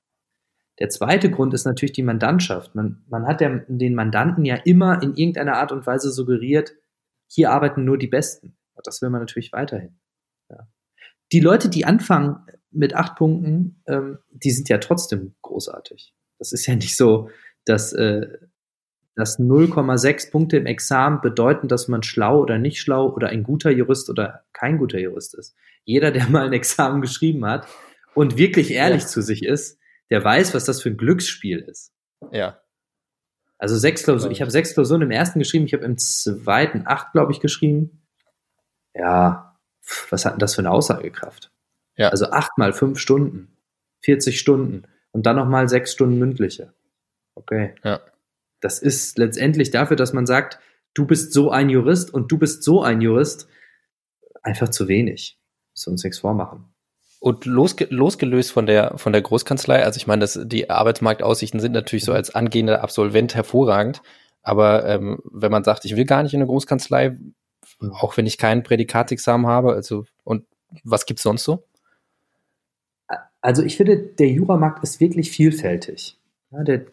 Der 0.79 0.89
zweite 0.89 1.31
Grund 1.31 1.53
ist 1.53 1.65
natürlich 1.65 1.93
die 1.93 2.03
Mandantschaft. 2.03 2.75
Man, 2.75 3.05
man 3.09 3.27
hat 3.27 3.41
der, 3.41 3.65
den 3.67 3.95
Mandanten 3.95 4.45
ja 4.45 4.55
immer 4.55 5.03
in 5.03 5.15
irgendeiner 5.15 5.57
Art 5.57 5.73
und 5.73 5.87
Weise 5.87 6.13
suggeriert, 6.13 6.75
hier 7.27 7.51
arbeiten 7.51 7.85
nur 7.85 7.99
die 7.99 8.07
Besten. 8.07 8.57
Und 8.75 8.87
das 8.87 9.03
will 9.03 9.11
man 9.11 9.21
natürlich 9.21 9.53
weiterhin. 9.53 9.99
Ja. 10.49 10.69
Die 11.33 11.41
Leute, 11.41 11.69
die 11.69 11.85
anfangen 11.85 12.47
mit 12.73 12.95
acht 12.95 13.17
Punkten, 13.17 13.83
ähm, 13.87 14.19
die 14.31 14.51
sind 14.51 14.69
ja 14.69 14.79
trotzdem 14.79 15.35
großartig. 15.43 16.15
Das 16.39 16.53
ist 16.53 16.67
ja 16.67 16.75
nicht 16.75 16.97
so, 16.97 17.31
dass, 17.65 17.93
äh, 17.93 18.27
dass 19.15 19.39
0,6 19.39 20.31
Punkte 20.31 20.57
im 20.57 20.67
Examen 20.67 21.21
bedeuten, 21.21 21.69
dass 21.69 21.87
man 21.89 22.03
schlau 22.03 22.41
oder 22.41 22.59
nicht 22.59 22.81
schlau 22.81 23.13
oder 23.13 23.29
ein 23.29 23.43
guter 23.43 23.71
Jurist 23.71 24.09
oder 24.11 24.45
kein 24.53 24.79
guter 24.79 24.99
Jurist 24.99 25.35
ist. 25.35 25.55
Jeder, 25.85 26.11
der 26.11 26.29
mal 26.29 26.47
ein 26.47 26.53
Examen 26.53 27.01
geschrieben 27.03 27.45
hat 27.45 27.67
und 28.15 28.37
wirklich 28.39 28.71
ehrlich 28.73 29.03
Ja. 29.03 29.09
zu 29.09 29.23
sich 29.23 29.45
ist, 29.45 29.79
der 30.11 30.25
weiß, 30.25 30.55
was 30.55 30.65
das 30.65 30.83
für 30.83 30.91
ein 30.91 30.97
Glücksspiel 30.97 31.59
ist. 31.61 31.93
Ja. 32.33 32.59
Also 33.59 33.77
sechs 33.77 34.03
Klausuren. 34.03 34.33
Ich 34.33 34.41
habe 34.41 34.51
sechs 34.51 34.75
Klausuren 34.75 35.03
im 35.03 35.11
ersten 35.13 35.39
geschrieben, 35.39 35.67
ich 35.67 35.73
habe 35.75 35.85
im 35.85 35.97
zweiten 35.97 36.83
acht, 36.87 37.13
glaube 37.13 37.31
ich, 37.33 37.41
geschrieben. 37.41 38.03
Ja, 38.95 39.57
was 40.11 40.25
hat 40.25 40.33
denn 40.35 40.39
das 40.41 40.55
für 40.57 40.63
eine 40.63 40.71
Aussagekraft? 40.71 41.52
Ja. 41.97 42.09
Also 42.09 42.27
acht 42.27 42.57
mal 42.59 42.73
fünf 42.73 42.99
Stunden, 42.99 43.57
40 44.01 44.39
Stunden 44.39 44.85
und 45.13 45.27
dann 45.27 45.37
nochmal 45.37 45.69
sechs 45.69 45.93
Stunden 45.93 46.19
mündliche. 46.19 46.73
Okay. 47.35 47.75
Ja. 47.85 48.01
Das 48.61 48.79
ist 48.79 49.19
letztendlich 49.19 49.71
dafür, 49.71 49.97
dass 49.97 50.13
man 50.13 50.27
sagt, 50.27 50.59
du 50.95 51.07
bist 51.07 51.33
so 51.33 51.51
ein 51.51 51.69
Jurist 51.69 52.13
und 52.13 52.31
du 52.31 52.39
bist 52.39 52.63
so 52.63 52.83
ein 52.83 53.01
Jurist, 53.01 53.49
einfach 54.43 54.69
zu 54.69 54.89
wenig. 54.89 55.39
Müssen 55.75 55.91
uns 55.91 56.05
nichts 56.05 56.19
vormachen. 56.19 56.67
Und 57.21 57.45
losge 57.45 57.87
losgelöst 57.91 58.51
von 58.51 58.67
der, 58.67 58.99
von 58.99 59.13
der 59.13 59.23
Großkanzlei, 59.23 59.85
also 59.85 59.97
ich 59.97 60.09
meine, 60.09 60.21
das, 60.21 60.41
die 60.43 60.71
Arbeitsmarktaussichten 60.71 61.61
sind 61.61 61.73
natürlich 61.73 62.05
so 62.05 62.13
als 62.13 62.35
angehender 62.35 62.83
Absolvent 62.83 63.35
hervorragend. 63.35 64.03
Aber 64.43 64.85
ähm, 64.87 65.21
wenn 65.31 65.53
man 65.53 65.63
sagt, 65.63 65.85
ich 65.85 65.95
will 65.95 66.05
gar 66.05 66.25
nicht 66.25 66.35
in 66.35 66.41
eine 66.41 66.49
Großkanzlei, 66.49 67.17
auch 67.93 68.17
wenn 68.17 68.27
ich 68.27 68.39
keinen 68.39 68.65
Prädikatsexamen 68.65 69.47
habe, 69.47 69.73
also 69.73 70.05
und 70.25 70.47
was 70.83 71.07
gibt's 71.07 71.23
sonst 71.23 71.45
so? 71.45 71.65
Also 73.43 73.63
ich 73.63 73.77
finde, 73.77 73.99
der 73.99 74.29
Juramarkt 74.29 74.83
ist 74.83 75.01
wirklich 75.01 75.31
vielfältig. 75.31 76.17
Ja, 76.53 76.63
der, 76.63 76.87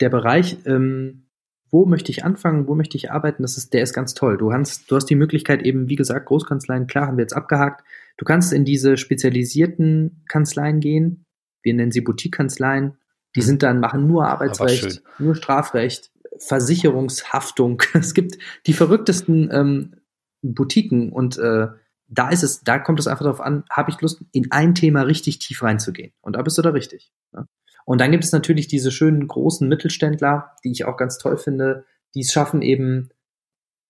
der 0.00 0.10
Bereich, 0.10 0.58
ähm, 0.66 1.26
wo 1.70 1.86
möchte 1.86 2.12
ich 2.12 2.24
anfangen, 2.24 2.68
wo 2.68 2.74
möchte 2.74 2.96
ich 2.96 3.10
arbeiten, 3.10 3.42
das 3.42 3.56
ist, 3.56 3.72
der 3.72 3.82
ist 3.82 3.94
ganz 3.94 4.14
toll. 4.14 4.36
Du 4.36 4.52
hast, 4.52 4.90
du 4.90 4.96
hast 4.96 5.06
die 5.06 5.16
Möglichkeit 5.16 5.62
eben, 5.62 5.88
wie 5.88 5.96
gesagt, 5.96 6.26
Großkanzleien, 6.26 6.86
klar, 6.86 7.06
haben 7.06 7.16
wir 7.16 7.22
jetzt 7.22 7.36
abgehakt. 7.36 7.82
Du 8.18 8.24
kannst 8.24 8.52
in 8.52 8.64
diese 8.64 8.96
spezialisierten 8.96 10.22
Kanzleien 10.28 10.80
gehen. 10.80 11.24
Wir 11.62 11.74
nennen 11.74 11.92
sie 11.92 12.02
Boutique-Kanzleien. 12.02 12.96
Die 13.34 13.40
mhm. 13.40 13.44
sind 13.44 13.62
dann, 13.62 13.80
machen 13.80 14.06
nur 14.06 14.28
Arbeitsrecht, 14.28 15.02
nur 15.18 15.34
Strafrecht, 15.34 16.12
Versicherungshaftung. 16.38 17.82
Es 17.94 18.14
gibt 18.14 18.38
die 18.66 18.74
verrücktesten 18.74 19.50
ähm, 19.50 19.94
Boutiquen 20.42 21.10
und 21.10 21.38
äh, 21.38 21.68
da 22.08 22.28
ist 22.28 22.42
es, 22.42 22.62
da 22.62 22.78
kommt 22.78 23.00
es 23.00 23.06
einfach 23.06 23.24
darauf 23.24 23.40
an, 23.40 23.64
habe 23.70 23.90
ich 23.90 24.00
Lust, 24.00 24.24
in 24.32 24.52
ein 24.52 24.74
Thema 24.74 25.02
richtig 25.02 25.38
tief 25.38 25.62
reinzugehen. 25.62 26.12
Und 26.20 26.34
da 26.36 26.42
bist 26.42 26.56
du 26.58 26.62
da 26.62 26.70
richtig. 26.70 27.12
Ne? 27.32 27.46
Und 27.84 28.00
dann 28.00 28.12
gibt 28.12 28.24
es 28.24 28.32
natürlich 28.32 28.68
diese 28.68 28.90
schönen 28.90 29.26
großen 29.26 29.68
Mittelständler, 29.68 30.52
die 30.64 30.72
ich 30.72 30.84
auch 30.84 30.96
ganz 30.96 31.18
toll 31.18 31.36
finde, 31.36 31.84
die 32.14 32.20
es 32.20 32.32
schaffen 32.32 32.62
eben 32.62 33.10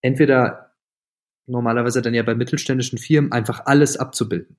entweder 0.00 0.72
normalerweise 1.46 2.02
dann 2.02 2.14
ja 2.14 2.22
bei 2.22 2.34
mittelständischen 2.34 2.98
Firmen 2.98 3.32
einfach 3.32 3.66
alles 3.66 3.96
abzubilden. 3.96 4.56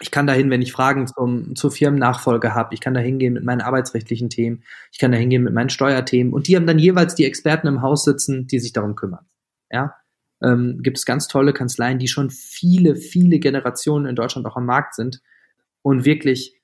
Ich 0.00 0.10
kann 0.10 0.26
dahin, 0.26 0.50
wenn 0.50 0.62
ich 0.62 0.72
Fragen 0.72 1.06
zum, 1.06 1.54
zur 1.54 1.70
Firmennachfolge 1.70 2.54
habe, 2.54 2.74
ich 2.74 2.80
kann 2.80 2.94
da 2.94 3.00
hingehen 3.00 3.34
mit 3.34 3.44
meinen 3.44 3.60
arbeitsrechtlichen 3.60 4.30
Themen, 4.30 4.64
ich 4.90 4.98
kann 4.98 5.12
da 5.12 5.18
hingehen 5.18 5.44
mit 5.44 5.54
meinen 5.54 5.70
Steuerthemen 5.70 6.32
und 6.32 6.48
die 6.48 6.56
haben 6.56 6.66
dann 6.66 6.78
jeweils 6.78 7.14
die 7.14 7.24
Experten 7.24 7.68
im 7.68 7.82
Haus 7.82 8.04
sitzen, 8.04 8.46
die 8.46 8.58
sich 8.58 8.72
darum 8.72 8.96
kümmern. 8.96 9.26
Ja, 9.70 9.94
ähm, 10.42 10.82
gibt 10.82 10.98
es 10.98 11.06
ganz 11.06 11.28
tolle 11.28 11.52
Kanzleien, 11.52 11.98
die 11.98 12.08
schon 12.08 12.30
viele, 12.30 12.96
viele 12.96 13.38
Generationen 13.38 14.06
in 14.06 14.16
Deutschland 14.16 14.46
auch 14.46 14.56
am 14.56 14.66
Markt 14.66 14.94
sind 14.94 15.20
und 15.82 16.04
wirklich 16.04 16.60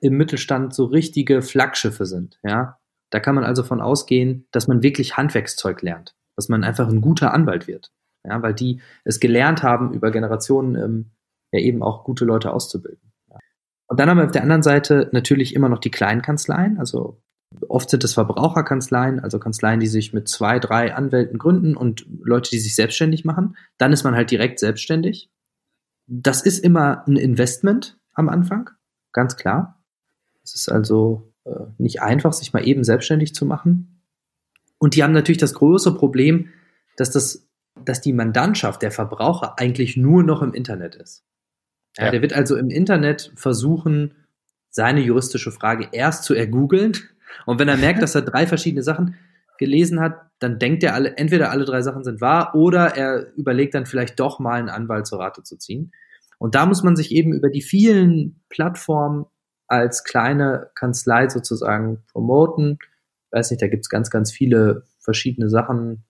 im 0.00 0.16
Mittelstand 0.16 0.74
so 0.74 0.86
richtige 0.86 1.42
Flaggschiffe 1.42 2.06
sind. 2.06 2.38
Ja, 2.42 2.78
da 3.10 3.20
kann 3.20 3.34
man 3.34 3.44
also 3.44 3.62
von 3.62 3.80
ausgehen, 3.80 4.46
dass 4.50 4.68
man 4.68 4.82
wirklich 4.82 5.16
Handwerkszeug 5.16 5.82
lernt, 5.82 6.14
dass 6.36 6.48
man 6.48 6.64
einfach 6.64 6.88
ein 6.88 7.00
guter 7.00 7.34
Anwalt 7.34 7.66
wird. 7.66 7.90
Ja, 8.24 8.42
weil 8.42 8.54
die 8.54 8.80
es 9.04 9.18
gelernt 9.18 9.62
haben, 9.62 9.94
über 9.94 10.10
Generationen 10.10 10.74
ähm, 10.74 11.10
ja 11.52 11.60
eben 11.60 11.82
auch 11.82 12.04
gute 12.04 12.24
Leute 12.24 12.52
auszubilden. 12.52 13.10
Und 13.90 13.98
dann 13.98 14.08
haben 14.08 14.18
wir 14.18 14.24
auf 14.24 14.30
der 14.30 14.42
anderen 14.42 14.62
Seite 14.62 15.08
natürlich 15.12 15.54
immer 15.54 15.68
noch 15.68 15.80
die 15.80 15.90
kleinen 15.90 16.22
Kanzleien, 16.22 16.78
also 16.78 17.20
Oft 17.68 17.90
sind 17.90 18.04
es 18.04 18.14
Verbraucherkanzleien, 18.14 19.20
also 19.20 19.38
Kanzleien, 19.38 19.80
die 19.80 19.88
sich 19.88 20.12
mit 20.12 20.28
zwei, 20.28 20.58
drei 20.58 20.94
Anwälten 20.94 21.38
gründen 21.38 21.76
und 21.76 22.06
Leute, 22.22 22.50
die 22.50 22.60
sich 22.60 22.76
selbstständig 22.76 23.24
machen. 23.24 23.56
Dann 23.76 23.92
ist 23.92 24.04
man 24.04 24.14
halt 24.14 24.30
direkt 24.30 24.60
selbstständig. 24.60 25.30
Das 26.06 26.42
ist 26.42 26.60
immer 26.60 27.06
ein 27.06 27.16
Investment 27.16 27.98
am 28.14 28.28
Anfang, 28.28 28.70
ganz 29.12 29.36
klar. 29.36 29.82
Es 30.44 30.54
ist 30.54 30.70
also 30.70 31.32
äh, 31.44 31.66
nicht 31.78 32.02
einfach, 32.02 32.32
sich 32.32 32.52
mal 32.52 32.66
eben 32.66 32.84
selbstständig 32.84 33.34
zu 33.34 33.44
machen. 33.44 34.02
Und 34.78 34.94
die 34.94 35.02
haben 35.02 35.12
natürlich 35.12 35.38
das 35.38 35.54
große 35.54 35.94
Problem, 35.94 36.48
dass 36.96 37.10
das, 37.10 37.48
dass 37.84 38.00
die 38.00 38.12
Mandantschaft, 38.12 38.82
der 38.82 38.90
Verbraucher 38.90 39.58
eigentlich 39.58 39.96
nur 39.96 40.22
noch 40.22 40.42
im 40.42 40.54
Internet 40.54 40.94
ist. 40.94 41.24
Ja, 41.96 42.06
ja. 42.06 42.10
Der 42.12 42.22
wird 42.22 42.32
also 42.32 42.56
im 42.56 42.70
Internet 42.70 43.32
versuchen, 43.34 44.14
seine 44.70 45.00
juristische 45.00 45.50
Frage 45.50 45.88
erst 45.92 46.24
zu 46.24 46.34
ergoogeln. 46.34 46.92
Und 47.46 47.58
wenn 47.58 47.68
er 47.68 47.76
merkt, 47.76 48.02
dass 48.02 48.14
er 48.14 48.22
drei 48.22 48.46
verschiedene 48.46 48.82
Sachen 48.82 49.16
gelesen 49.58 50.00
hat, 50.00 50.20
dann 50.38 50.58
denkt 50.58 50.82
er 50.82 50.94
alle, 50.94 51.16
entweder 51.16 51.50
alle 51.50 51.64
drei 51.64 51.82
Sachen 51.82 52.02
sind 52.02 52.20
wahr 52.20 52.54
oder 52.54 52.96
er 52.96 53.32
überlegt 53.36 53.74
dann 53.74 53.86
vielleicht 53.86 54.18
doch 54.18 54.38
mal 54.38 54.58
einen 54.58 54.70
Anwalt 54.70 55.06
zur 55.06 55.20
Rate 55.20 55.42
zu 55.42 55.56
ziehen. 55.58 55.92
Und 56.38 56.54
da 56.54 56.64
muss 56.64 56.82
man 56.82 56.96
sich 56.96 57.12
eben 57.12 57.34
über 57.34 57.50
die 57.50 57.60
vielen 57.60 58.40
Plattformen 58.48 59.26
als 59.66 60.02
kleine 60.02 60.70
Kanzlei 60.74 61.28
sozusagen 61.28 62.02
promoten. 62.10 62.78
Ich 62.80 63.32
weiß 63.32 63.50
nicht, 63.50 63.62
da 63.62 63.68
gibt's 63.68 63.90
ganz, 63.90 64.10
ganz 64.10 64.32
viele 64.32 64.84
verschiedene 64.98 65.50
Sachen. 65.50 66.04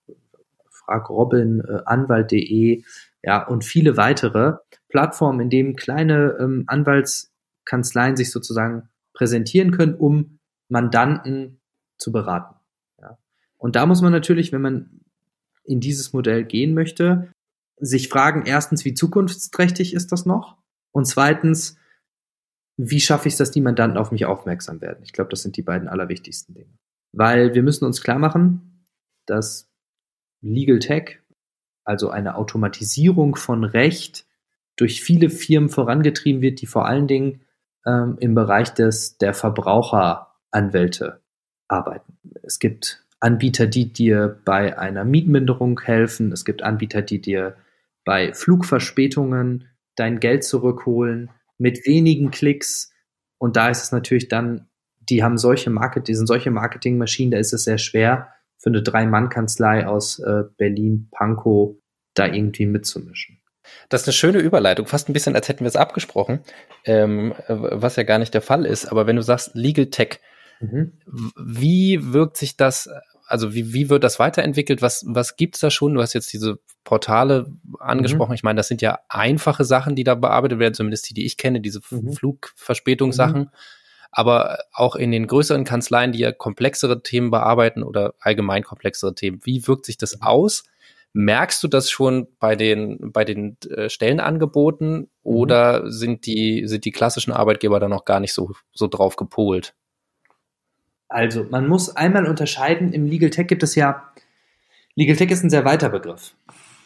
Frag 0.69 1.09
Robin, 1.09 1.61
äh, 1.61 1.81
Anwalt.de, 1.85 2.83
ja, 3.23 3.45
und 3.45 3.63
viele 3.63 3.97
weitere 3.97 4.53
Plattformen, 4.89 5.41
in 5.41 5.49
denen 5.49 5.75
kleine 5.75 6.37
ähm, 6.39 6.63
Anwaltskanzleien 6.67 8.15
sich 8.15 8.31
sozusagen 8.31 8.89
präsentieren 9.13 9.71
können, 9.71 9.95
um 9.95 10.39
Mandanten 10.71 11.59
zu 11.97 12.11
beraten. 12.11 12.55
Ja. 12.99 13.17
Und 13.57 13.75
da 13.75 13.85
muss 13.85 14.01
man 14.01 14.11
natürlich, 14.11 14.51
wenn 14.51 14.61
man 14.61 15.01
in 15.63 15.79
dieses 15.79 16.13
Modell 16.13 16.43
gehen 16.43 16.73
möchte, 16.73 17.31
sich 17.77 18.09
fragen, 18.09 18.43
erstens, 18.45 18.85
wie 18.85 18.93
zukunftsträchtig 18.93 19.93
ist 19.93 20.11
das 20.11 20.25
noch? 20.25 20.57
Und 20.91 21.05
zweitens, 21.05 21.77
wie 22.77 22.99
schaffe 22.99 23.27
ich 23.27 23.35
es, 23.35 23.37
dass 23.37 23.51
die 23.51 23.61
Mandanten 23.61 23.97
auf 23.97 24.11
mich 24.11 24.25
aufmerksam 24.25 24.81
werden? 24.81 25.03
Ich 25.03 25.13
glaube, 25.13 25.29
das 25.29 25.41
sind 25.41 25.57
die 25.57 25.61
beiden 25.61 25.87
allerwichtigsten 25.87 26.55
Dinge. 26.55 26.77
Weil 27.11 27.53
wir 27.53 27.63
müssen 27.63 27.85
uns 27.85 28.01
klar 28.01 28.19
machen, 28.19 28.85
dass 29.25 29.69
Legal 30.41 30.79
Tech, 30.79 31.19
also 31.83 32.09
eine 32.09 32.35
Automatisierung 32.35 33.35
von 33.35 33.63
Recht, 33.63 34.25
durch 34.77 35.03
viele 35.03 35.29
Firmen 35.29 35.69
vorangetrieben 35.69 36.41
wird, 36.41 36.61
die 36.61 36.65
vor 36.65 36.87
allen 36.87 37.07
Dingen 37.07 37.41
ähm, 37.85 38.17
im 38.19 38.33
Bereich 38.35 38.73
des, 38.73 39.17
der 39.17 39.33
Verbraucheranwälte 40.51 41.21
arbeiten. 41.67 42.17
Es 42.43 42.59
gibt 42.59 43.05
Anbieter, 43.19 43.67
die 43.67 43.91
dir 43.93 44.39
bei 44.45 44.77
einer 44.77 45.05
Mietminderung 45.05 45.79
helfen. 45.81 46.31
Es 46.31 46.45
gibt 46.45 46.63
Anbieter, 46.63 47.01
die 47.01 47.21
dir 47.21 47.55
bei 48.03 48.33
Flugverspätungen 48.33 49.69
dein 49.95 50.19
Geld 50.19 50.43
zurückholen 50.43 51.29
mit 51.57 51.85
wenigen 51.85 52.31
Klicks. 52.31 52.91
Und 53.37 53.55
da 53.55 53.69
ist 53.69 53.83
es 53.83 53.91
natürlich 53.91 54.27
dann, 54.27 54.67
die 54.99 55.23
haben 55.23 55.37
solche 55.37 55.69
Market, 55.69 56.07
die 56.07 56.15
sind 56.15 56.27
solche 56.27 56.51
Marketingmaschinen, 56.51 57.31
da 57.31 57.37
ist 57.37 57.53
es 57.53 57.63
sehr 57.63 57.77
schwer 57.77 58.29
für 58.57 58.69
eine 58.69 58.81
Drei-Mann-Kanzlei 58.83 59.87
aus 59.87 60.19
äh, 60.19 60.43
Berlin, 60.57 61.09
Pankow, 61.11 61.75
da 62.13 62.27
irgendwie 62.27 62.65
mitzumischen. 62.65 63.41
Das 63.89 64.01
ist 64.01 64.07
eine 64.07 64.13
schöne 64.13 64.39
Überleitung, 64.39 64.87
fast 64.87 65.09
ein 65.09 65.13
bisschen, 65.13 65.35
als 65.35 65.47
hätten 65.47 65.61
wir 65.61 65.67
es 65.67 65.75
abgesprochen, 65.75 66.41
ähm, 66.85 67.33
was 67.47 67.95
ja 67.95 68.03
gar 68.03 68.19
nicht 68.19 68.33
der 68.33 68.41
Fall 68.41 68.65
ist. 68.65 68.87
Aber 68.87 69.07
wenn 69.07 69.15
du 69.15 69.21
sagst 69.21 69.55
Legal 69.55 69.87
Tech, 69.87 70.19
mhm. 70.61 70.93
wie 71.35 72.13
wirkt 72.13 72.37
sich 72.37 72.57
das 72.57 72.89
also 73.31 73.53
wie, 73.53 73.73
wie 73.73 73.89
wird 73.89 74.03
das 74.03 74.19
weiterentwickelt? 74.19 74.81
Was, 74.81 75.05
was 75.07 75.37
gibt's 75.37 75.61
da 75.61 75.71
schon? 75.71 75.93
Du 75.93 76.01
hast 76.01 76.13
jetzt 76.13 76.33
diese 76.33 76.59
Portale 76.83 77.47
angesprochen. 77.79 78.31
Mhm. 78.31 78.35
Ich 78.35 78.43
meine, 78.43 78.57
das 78.57 78.67
sind 78.67 78.81
ja 78.81 78.99
einfache 79.07 79.63
Sachen, 79.63 79.95
die 79.95 80.03
da 80.03 80.15
bearbeitet 80.15 80.59
werden, 80.59 80.73
zumindest 80.73 81.09
die, 81.09 81.13
die 81.13 81.25
ich 81.25 81.37
kenne, 81.37 81.61
diese 81.61 81.79
mhm. 81.89 82.11
Flugverspätungssachen. 82.11 83.43
Mhm. 83.43 83.49
Aber 84.11 84.59
auch 84.73 84.97
in 84.97 85.11
den 85.11 85.27
größeren 85.27 85.63
Kanzleien, 85.63 86.11
die 86.11 86.19
ja 86.19 86.33
komplexere 86.33 87.01
Themen 87.01 87.31
bearbeiten 87.31 87.83
oder 87.83 88.13
allgemein 88.19 88.63
komplexere 88.63 89.15
Themen. 89.15 89.39
Wie 89.43 89.65
wirkt 89.65 89.85
sich 89.85 89.97
das 89.97 90.17
mhm. 90.17 90.23
aus? 90.23 90.63
Merkst 91.13 91.63
du 91.63 91.69
das 91.69 91.89
schon 91.89 92.27
bei 92.39 92.57
den, 92.57 93.11
bei 93.13 93.23
den 93.23 93.57
äh, 93.69 93.89
Stellenangeboten 93.89 94.97
mhm. 94.97 95.07
oder 95.23 95.89
sind 95.89 96.25
die, 96.25 96.67
sind 96.67 96.83
die 96.83 96.91
klassischen 96.91 97.31
Arbeitgeber 97.31 97.79
da 97.79 97.87
noch 97.87 98.03
gar 98.03 98.19
nicht 98.19 98.33
so, 98.33 98.51
so 98.73 98.87
drauf 98.87 99.15
gepolt? 99.15 99.73
Also, 101.11 101.43
man 101.43 101.67
muss 101.67 101.93
einmal 101.93 102.25
unterscheiden, 102.25 102.93
im 102.93 103.05
Legal 103.05 103.31
Tech 103.31 103.47
gibt 103.47 103.63
es 103.63 103.75
ja, 103.75 104.13
Legal 104.95 105.17
Tech 105.17 105.29
ist 105.29 105.43
ein 105.43 105.49
sehr 105.49 105.65
weiter 105.65 105.89
Begriff. 105.89 106.33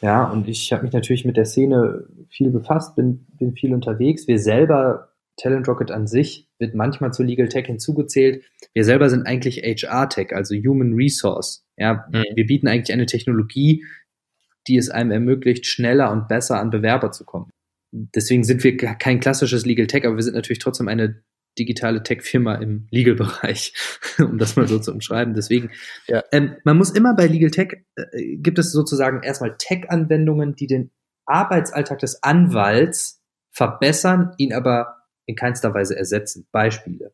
Ja, 0.02 0.26
und 0.26 0.48
ich 0.48 0.74
habe 0.74 0.82
mich 0.82 0.94
natürlich 0.94 1.26
mit 1.26 1.38
der 1.38 1.46
Szene 1.46 2.08
viel 2.30 2.50
befasst, 2.50 2.96
bin, 2.96 3.28
bin 3.38 3.54
viel 3.54 3.72
unterwegs. 3.72 4.28
Wir 4.28 4.40
selber, 4.40 5.10
Talent 5.38 5.68
Rocket 5.68 5.92
an 5.92 6.08
sich, 6.08 6.50
wird 6.58 6.74
manchmal 6.74 7.14
zu 7.14 7.22
Legal 7.22 7.50
Tech 7.50 7.68
hinzugezählt. 7.68 8.44
Wir 8.74 8.84
selber 8.84 9.12
sind 9.12 9.28
eigentlich 9.28 9.58
HR 9.58 10.10
Tech, 10.10 10.34
also 10.34 10.56
Human 10.56 10.94
Resource. 10.94 11.64
Ja, 11.78 12.08
mhm. 12.12 12.24
wir 12.34 12.46
bieten 12.48 12.68
eigentlich 12.68 12.94
eine 12.94 13.06
Technologie, 13.06 13.86
die 14.68 14.78
es 14.78 14.90
einem 14.90 15.12
ermöglicht, 15.12 15.68
schneller 15.68 16.12
und 16.12 16.28
besser 16.28 16.60
an 16.60 16.72
Bewerber 16.72 17.12
zu 17.12 17.26
kommen. 17.26 17.52
Deswegen 17.92 18.44
sind 18.44 18.64
wir 18.64 18.76
kein 18.76 19.20
klassisches 19.20 19.68
Legal 19.68 19.86
Tech, 19.86 20.04
aber 20.04 20.16
wir 20.16 20.24
sind 20.24 20.34
natürlich 20.34 20.60
trotzdem 20.60 20.88
eine 20.88 21.22
digitale 21.58 22.03
Tech-Firma 22.03 22.56
im 22.56 22.88
Legal-Bereich, 22.91 23.74
um 24.20 24.38
das 24.38 24.56
mal 24.56 24.68
so 24.68 24.80
zu 24.80 24.91
umschreiben. 24.91 25.34
Deswegen, 25.34 25.72
ja. 26.08 26.24
ähm, 26.32 26.56
man 26.64 26.78
muss 26.78 26.91
immer 26.91 27.16
bei 27.16 27.28
Legal 27.28 27.51
Tech, 27.51 27.84
äh, 27.95 28.36
gibt 28.38 28.60
es 28.60 28.72
sozusagen 28.72 29.24
erstmal 29.24 29.56
Tech-Anwendungen, 29.58 30.56
die 30.56 30.68
den 30.68 30.91
Arbeitsalltag 31.26 31.99
des 31.99 32.22
Anwalts 32.24 33.22
verbessern, 33.51 34.34
ihn 34.38 34.53
aber 34.53 34.97
in 35.26 35.36
keinster 35.36 35.74
Weise 35.74 35.97
ersetzen. 35.97 36.47
Beispiele. 36.51 37.14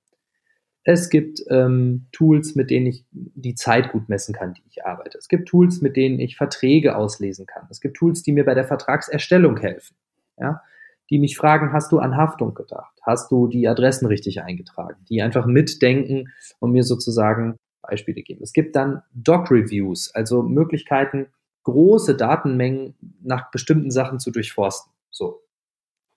Es 0.83 1.09
gibt 1.09 1.39
ähm, 1.49 2.07
Tools, 2.11 2.55
mit 2.55 2.71
denen 2.71 2.87
ich 2.87 3.05
die 3.11 3.53
Zeit 3.53 3.91
gut 3.91 4.09
messen 4.09 4.33
kann, 4.33 4.55
die 4.55 4.63
ich 4.67 4.83
arbeite. 4.83 5.17
Es 5.17 5.27
gibt 5.27 5.47
Tools, 5.47 5.81
mit 5.81 5.95
denen 5.95 6.19
ich 6.19 6.37
Verträge 6.37 6.95
auslesen 6.95 7.45
kann. 7.45 7.67
Es 7.69 7.81
gibt 7.81 7.97
Tools, 7.97 8.23
die 8.23 8.31
mir 8.31 8.45
bei 8.45 8.55
der 8.55 8.65
Vertragserstellung 8.65 9.57
helfen. 9.57 9.95
Ja? 10.39 10.63
Die 11.11 11.19
mich 11.19 11.37
fragen, 11.37 11.73
hast 11.73 11.91
du 11.91 11.99
an 11.99 12.17
Haftung 12.17 12.53
gedacht? 12.55 12.97
Hast 13.03 13.31
du 13.31 13.47
die 13.47 13.67
Adressen 13.67 14.07
richtig 14.07 14.41
eingetragen? 14.41 15.05
Die 15.09 15.21
einfach 15.21 15.45
mitdenken 15.45 16.29
und 16.59 16.71
mir 16.71 16.83
sozusagen 16.83 17.57
Beispiele 17.81 18.21
geben. 18.21 18.41
Es 18.41 18.53
gibt 18.53 18.75
dann 18.75 19.01
Doc-Reviews, 19.13 20.15
also 20.15 20.41
Möglichkeiten, 20.41 21.27
große 21.63 22.15
Datenmengen 22.15 22.95
nach 23.21 23.51
bestimmten 23.51 23.91
Sachen 23.91 24.19
zu 24.19 24.31
durchforsten. 24.31 24.91
So. 25.09 25.43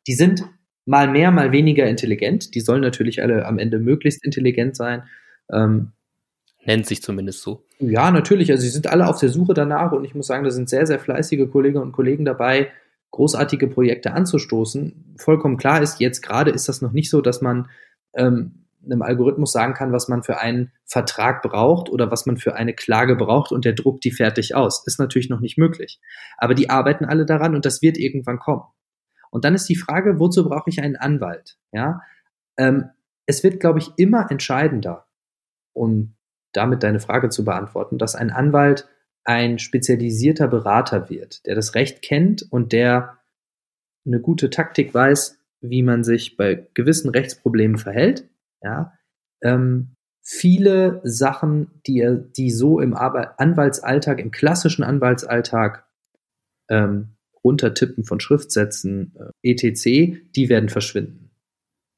Die 0.07 0.15
sind 0.15 0.45
mal 0.87 1.09
mehr, 1.09 1.31
mal 1.31 1.53
weniger 1.53 1.87
intelligent. 1.87 2.55
Die 2.55 2.61
sollen 2.61 2.83
natürlich 2.83 3.21
alle 3.21 3.47
am 3.47 3.59
Ende 3.59 3.79
möglichst 3.79 4.25
intelligent 4.25 4.77
sein. 4.77 5.03
Ähm, 5.51 5.93
Nennt 6.67 6.87
sich 6.87 7.03
zumindest 7.03 7.43
so. 7.43 7.65
Ja, 7.79 8.11
natürlich. 8.11 8.51
Also 8.51 8.63
sie 8.63 8.71
sind 8.71 8.87
alle 8.87 9.07
auf 9.07 9.21
der 9.21 9.29
Suche 9.29 9.53
danach 9.53 9.93
und 9.93 10.05
ich 10.05 10.15
muss 10.15 10.29
sagen, 10.29 10.45
da 10.45 10.51
sind 10.51 10.71
sehr, 10.71 10.87
sehr 10.87 10.99
fleißige 10.99 11.51
Kolleginnen 11.51 11.83
und 11.83 11.93
Kollegen 11.93 12.25
dabei, 12.25 12.71
großartige 13.15 13.69
Projekte 13.69 14.13
anzustoßen. 14.13 15.15
Vollkommen 15.19 15.57
klar 15.57 15.81
ist, 15.81 16.01
jetzt 16.01 16.21
gerade 16.21 16.51
ist 16.51 16.69
das 16.69 16.83
noch 16.83 16.93
nicht 16.93 17.11
so, 17.11 17.21
dass 17.21 17.41
man 17.41 17.69
ähm, 18.15 18.67
einem 18.85 19.03
Algorithmus 19.03 19.53
sagen 19.53 19.73
kann, 19.73 19.93
was 19.93 20.09
man 20.09 20.25
für 20.25 20.41
einen 20.41 20.73
Vertrag 20.85 21.43
braucht 21.43 21.89
oder 21.89 22.11
was 22.11 22.27
man 22.27 22.37
für 22.37 22.57
eine 22.57 22.75
Klage 22.75 23.15
braucht 23.15 23.53
und 23.53 23.65
der 23.65 23.73
druckt 23.73 24.05
die 24.05 24.11
fertig 24.11 24.57
aus. 24.57 24.85
Ist 24.87 24.99
natürlich 24.99 25.31
noch 25.31 25.41
nicht 25.41 25.57
möglich. 25.57 26.01
Aber 26.37 26.55
die 26.55 26.71
arbeiten 26.71 27.05
alle 27.05 27.25
daran 27.25 27.55
und 27.55 27.65
das 27.65 27.83
wird 27.83 27.99
irgendwann 27.99 28.41
kommen. 28.41 28.65
Und 29.31 29.45
dann 29.45 29.55
ist 29.55 29.69
die 29.69 29.77
Frage, 29.77 30.19
wozu 30.19 30.49
brauche 30.49 30.69
ich 30.69 30.83
einen 30.83 30.97
Anwalt? 30.97 31.57
Ja, 31.73 32.01
ähm, 32.57 32.91
es 33.27 33.45
wird, 33.45 33.61
glaube 33.61 33.79
ich, 33.79 33.93
immer 33.97 34.31
entscheidender, 34.31 35.07
um 35.73 36.17
damit 36.53 36.83
deine 36.83 37.01
Frage 37.01 37.29
zu 37.29 37.45
beantworten, 37.45 37.97
dass 37.97 38.17
ein 38.17 38.31
Anwalt 38.31 38.89
ein 39.25 39.59
spezialisierter 39.59 40.49
Berater 40.49 41.09
wird, 41.11 41.47
der 41.47 41.55
das 41.55 41.75
Recht 41.75 42.03
kennt 42.03 42.47
und 42.51 42.73
der 42.73 43.19
eine 44.07 44.21
gute 44.21 44.51
Taktik 44.51 44.93
weiß, 44.93 45.39
wie 45.61 45.83
man 45.83 46.05
sich 46.05 46.37
bei 46.37 46.67
gewissen 46.75 47.09
Rechtsproblemen 47.09 47.79
verhält. 47.79 48.29
Ja, 48.63 48.93
ähm, 49.43 49.97
viele 50.23 51.01
Sachen, 51.05 51.71
die 51.87 52.01
er, 52.01 52.17
die 52.17 52.51
so 52.51 52.81
im 52.81 52.95
Arbeit 52.95 53.39
Anwaltsalltag, 53.39 54.21
im 54.21 54.31
klassischen 54.31 54.85
Anwaltsalltag 54.85 55.87
ähm, 56.69 57.17
Runtertippen 57.43 58.05
von 58.05 58.21
Schriftsätzen, 58.21 59.15
äh, 59.43 59.51
etc., 59.51 60.19
die 60.35 60.49
werden 60.49 60.69
verschwinden. 60.69 61.31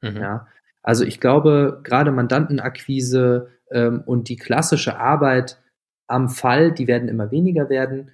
Mhm. 0.01 0.17
Ja, 0.17 0.47
also 0.83 1.05
ich 1.05 1.21
glaube, 1.21 1.81
gerade 1.83 2.13
Mandantenakquise 2.13 3.49
ähm, 3.71 4.03
und 4.07 4.29
die 4.29 4.37
klassische 4.37 4.99
Arbeit 4.99 5.61
am 6.07 6.29
Fall, 6.29 6.73
die 6.73 6.87
werden 6.87 7.09
immer 7.09 7.31
weniger 7.31 7.69
werden. 7.69 8.11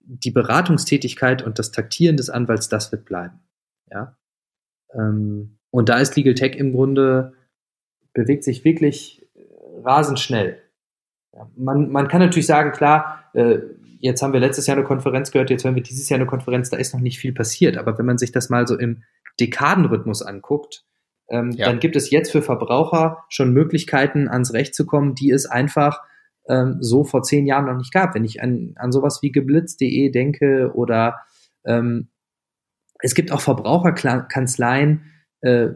Die 0.00 0.30
Beratungstätigkeit 0.30 1.42
und 1.42 1.58
das 1.58 1.70
Taktieren 1.70 2.16
des 2.16 2.30
Anwalts, 2.30 2.68
das 2.68 2.90
wird 2.92 3.04
bleiben. 3.04 3.40
Ja. 3.90 4.16
Ähm, 4.94 5.58
und 5.70 5.88
da 5.88 5.98
ist 5.98 6.16
Legal 6.16 6.34
Tech 6.34 6.56
im 6.56 6.72
Grunde, 6.72 7.34
bewegt 8.12 8.44
sich 8.44 8.64
wirklich 8.64 9.26
rasend 9.82 10.20
schnell. 10.20 10.58
Man, 11.56 11.90
man 11.90 12.08
kann 12.08 12.20
natürlich 12.20 12.46
sagen, 12.46 12.72
klar, 12.72 13.24
äh, 13.32 13.58
jetzt 14.00 14.22
haben 14.22 14.32
wir 14.32 14.40
letztes 14.40 14.66
Jahr 14.66 14.76
eine 14.76 14.86
Konferenz 14.86 15.30
gehört, 15.30 15.48
jetzt 15.48 15.64
hören 15.64 15.76
wir 15.76 15.82
dieses 15.82 16.08
Jahr 16.08 16.18
eine 16.18 16.26
Konferenz, 16.26 16.68
da 16.68 16.76
ist 16.76 16.92
noch 16.92 17.00
nicht 17.00 17.18
viel 17.18 17.32
passiert. 17.32 17.78
Aber 17.78 17.96
wenn 17.98 18.04
man 18.04 18.18
sich 18.18 18.32
das 18.32 18.50
mal 18.50 18.66
so 18.66 18.76
im 18.76 19.02
Dekadenrhythmus 19.40 20.22
anguckt, 20.22 20.84
ähm, 21.28 21.52
ja. 21.52 21.66
dann 21.66 21.80
gibt 21.80 21.96
es 21.96 22.10
jetzt 22.10 22.32
für 22.32 22.42
Verbraucher 22.42 23.24
schon 23.28 23.52
Möglichkeiten, 23.52 24.28
ans 24.28 24.52
Recht 24.52 24.74
zu 24.74 24.84
kommen, 24.84 25.14
die 25.14 25.30
es 25.30 25.46
einfach 25.46 26.02
ähm, 26.48 26.78
so 26.80 27.04
vor 27.04 27.22
zehn 27.22 27.46
Jahren 27.46 27.66
noch 27.66 27.76
nicht 27.76 27.92
gab. 27.92 28.14
Wenn 28.14 28.24
ich 28.24 28.42
an, 28.42 28.72
an 28.76 28.92
sowas 28.92 29.20
wie 29.22 29.32
geblitzt.de 29.32 30.10
denke 30.10 30.72
oder 30.74 31.20
ähm, 31.64 32.08
es 33.00 33.14
gibt 33.14 33.32
auch 33.32 33.40
Verbraucherkanzleien, 33.40 35.02
äh, 35.40 35.70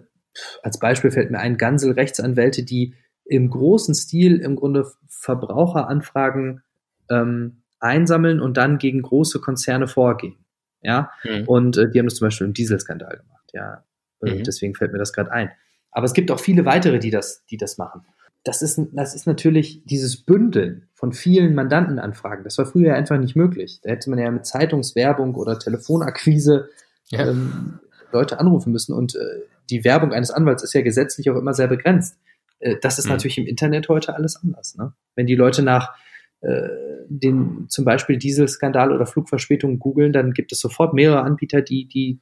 als 0.62 0.79
Beispiel 0.79 1.11
fällt 1.11 1.31
mir 1.31 1.39
ein, 1.39 1.57
Gansel 1.57 1.93
Rechtsanwälte, 1.93 2.62
die 2.62 2.95
im 3.25 3.51
großen 3.51 3.95
Stil 3.95 4.39
im 4.39 4.57
Grunde 4.57 4.87
Verbraucheranfragen 5.09 6.62
ähm, 7.11 7.62
einsammeln 7.81 8.41
und 8.41 8.57
dann 8.57 8.79
gegen 8.79 9.03
große 9.03 9.41
Konzerne 9.41 9.89
vorgehen. 9.89 10.37
Ja, 10.83 11.11
mhm. 11.25 11.49
und 11.49 11.77
äh, 11.77 11.91
die 11.91 11.99
haben 11.99 12.07
das 12.07 12.17
zum 12.17 12.27
Beispiel 12.27 12.47
im 12.47 12.53
Dieselskandal 12.53 13.17
gemacht. 13.17 13.51
Ja, 13.53 13.85
mhm. 14.21 14.45
deswegen 14.45 14.75
fällt 14.75 14.93
mir 14.93 14.99
das 14.99 15.12
gerade 15.12 15.33
ein. 15.33 15.51
Aber 15.91 16.05
es 16.05 16.12
gibt 16.12 16.31
auch 16.31 16.39
viele 16.39 16.64
weitere, 16.64 16.99
die 16.99 17.11
das, 17.11 17.45
die 17.47 17.57
das 17.57 17.79
machen. 17.79 18.05
Das 18.47 18.63
ist, 18.63 18.81
das 18.93 19.17
ist 19.17 19.27
natürlich 19.27 19.83
dieses 19.87 20.19
Bündeln 20.19 20.89
von 20.95 21.13
vielen 21.13 21.57
Mandantenanfragen. 21.57 22.45
Das 22.45 22.57
war 22.59 22.67
früher 22.67 22.95
einfach 22.95 23.19
nicht 23.19 23.35
möglich. 23.35 23.81
Da 23.83 23.91
hätte 23.91 24.09
man 24.09 24.21
ja 24.21 24.31
mit 24.31 24.47
Zeitungswerbung 24.47 25.35
oder 25.35 25.59
Telefonakquise 25.59 26.69
ja. 27.09 27.27
ähm, 27.27 27.81
Leute 28.13 28.39
anrufen 28.39 28.71
müssen. 28.71 28.93
Und 28.95 29.17
äh, 29.17 29.41
die 29.69 29.83
Werbung 29.83 30.13
eines 30.13 30.31
Anwalts 30.31 30.63
ist 30.63 30.75
ja 30.75 30.83
gesetzlich 30.83 31.29
auch 31.29 31.35
immer 31.35 31.55
sehr 31.55 31.67
begrenzt. 31.67 32.21
Äh, 32.61 32.77
das 32.81 33.01
ist 33.01 33.07
mhm. 33.07 33.15
natürlich 33.15 33.37
im 33.39 33.47
Internet 33.47 33.89
heute 33.89 34.15
alles 34.15 34.37
anders. 34.37 34.77
Ne? 34.77 34.93
Wenn 35.17 35.27
die 35.27 35.35
Leute 35.35 35.63
nach 35.63 35.97
äh, 36.41 36.69
den 37.09 37.67
zum 37.69 37.85
Beispiel 37.85 38.17
Dieselskandal 38.17 38.93
oder 38.93 39.07
Flugverspätung 39.07 39.81
googeln, 39.81 40.13
dann 40.13 40.33
gibt 40.33 40.53
es 40.53 40.61
sofort 40.61 40.95
mehrere 40.95 41.23
Anbieter, 41.23 41.63
die, 41.63 41.89
die, 41.89 42.21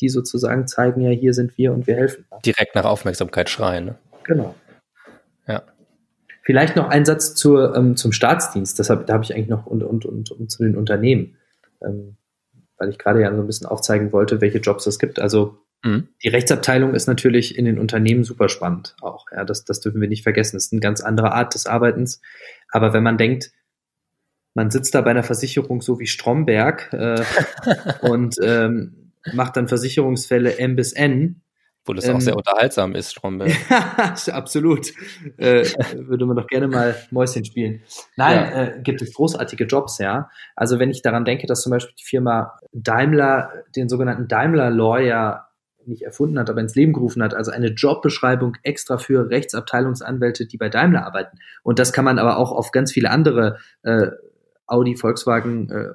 die 0.00 0.08
sozusagen 0.08 0.66
zeigen, 0.66 1.02
ja, 1.02 1.10
hier 1.10 1.34
sind 1.34 1.58
wir 1.58 1.74
und 1.74 1.86
wir 1.86 1.96
helfen. 1.96 2.24
Direkt 2.46 2.74
nach 2.74 2.86
Aufmerksamkeit 2.86 3.50
schreien. 3.50 3.84
Ne? 3.84 3.94
Genau. 4.24 4.54
Vielleicht 6.46 6.76
noch 6.76 6.88
ein 6.88 7.04
Satz 7.04 7.34
zur, 7.34 7.74
ähm, 7.74 7.96
zum 7.96 8.12
Staatsdienst. 8.12 8.78
Deshalb, 8.78 9.08
da 9.08 9.14
habe 9.14 9.24
ich 9.24 9.34
eigentlich 9.34 9.48
noch 9.48 9.66
und, 9.66 9.82
und, 9.82 10.06
und, 10.06 10.30
und 10.30 10.48
zu 10.48 10.62
den 10.62 10.76
Unternehmen, 10.76 11.34
ähm, 11.84 12.16
weil 12.78 12.88
ich 12.88 12.98
gerade 12.98 13.20
ja 13.20 13.34
so 13.34 13.40
ein 13.40 13.48
bisschen 13.48 13.66
aufzeigen 13.66 14.12
wollte, 14.12 14.40
welche 14.40 14.58
Jobs 14.58 14.86
es 14.86 15.00
gibt. 15.00 15.18
Also 15.18 15.58
mhm. 15.82 16.06
die 16.22 16.28
Rechtsabteilung 16.28 16.94
ist 16.94 17.08
natürlich 17.08 17.58
in 17.58 17.64
den 17.64 17.80
Unternehmen 17.80 18.22
super 18.22 18.48
spannend 18.48 18.94
auch. 19.00 19.26
Ja, 19.32 19.44
das, 19.44 19.64
das 19.64 19.80
dürfen 19.80 20.00
wir 20.00 20.06
nicht 20.06 20.22
vergessen. 20.22 20.54
Das 20.54 20.66
ist 20.66 20.72
eine 20.72 20.78
ganz 20.78 21.00
andere 21.00 21.32
Art 21.32 21.52
des 21.52 21.66
Arbeitens. 21.66 22.20
Aber 22.70 22.92
wenn 22.92 23.02
man 23.02 23.18
denkt, 23.18 23.50
man 24.54 24.70
sitzt 24.70 24.94
da 24.94 25.00
bei 25.00 25.10
einer 25.10 25.24
Versicherung 25.24 25.82
so 25.82 25.98
wie 25.98 26.06
Stromberg 26.06 26.92
äh, 26.92 27.24
und 28.02 28.36
ähm, 28.40 29.10
macht 29.32 29.56
dann 29.56 29.66
Versicherungsfälle 29.66 30.60
M 30.60 30.76
bis 30.76 30.92
N. 30.92 31.40
Wo 31.86 31.92
das 31.92 32.06
ähm, 32.06 32.16
auch 32.16 32.20
sehr 32.20 32.36
unterhaltsam 32.36 32.94
ist, 32.94 33.12
Stromberg. 33.12 33.52
absolut. 34.32 34.92
Äh, 35.36 35.64
würde 35.94 36.26
man 36.26 36.36
doch 36.36 36.48
gerne 36.48 36.68
mal 36.68 36.96
Mäuschen 37.10 37.44
spielen. 37.44 37.82
Nein, 38.16 38.36
ja. 38.36 38.62
äh, 38.64 38.80
gibt 38.82 39.00
es 39.02 39.14
großartige 39.14 39.64
Jobs, 39.64 39.98
ja. 39.98 40.28
Also 40.56 40.78
wenn 40.78 40.90
ich 40.90 41.02
daran 41.02 41.24
denke, 41.24 41.46
dass 41.46 41.62
zum 41.62 41.70
Beispiel 41.70 41.94
die 41.98 42.04
Firma 42.04 42.58
Daimler 42.72 43.52
den 43.76 43.88
sogenannten 43.88 44.28
Daimler 44.28 44.70
Lawyer 44.70 45.46
nicht 45.86 46.02
erfunden 46.02 46.38
hat, 46.38 46.50
aber 46.50 46.60
ins 46.60 46.74
Leben 46.74 46.92
gerufen 46.92 47.22
hat, 47.22 47.34
also 47.34 47.50
eine 47.50 47.68
Jobbeschreibung 47.68 48.56
extra 48.62 48.98
für 48.98 49.30
Rechtsabteilungsanwälte, 49.30 50.46
die 50.46 50.56
bei 50.56 50.68
Daimler 50.68 51.06
arbeiten. 51.06 51.38
Und 51.62 51.78
das 51.78 51.92
kann 51.92 52.04
man 52.04 52.18
aber 52.18 52.38
auch 52.38 52.52
auf 52.52 52.72
ganz 52.72 52.92
viele 52.92 53.10
andere 53.10 53.58
äh, 53.82 54.08
Audi, 54.66 54.96
Volkswagen, 54.96 55.70
äh, 55.70 55.92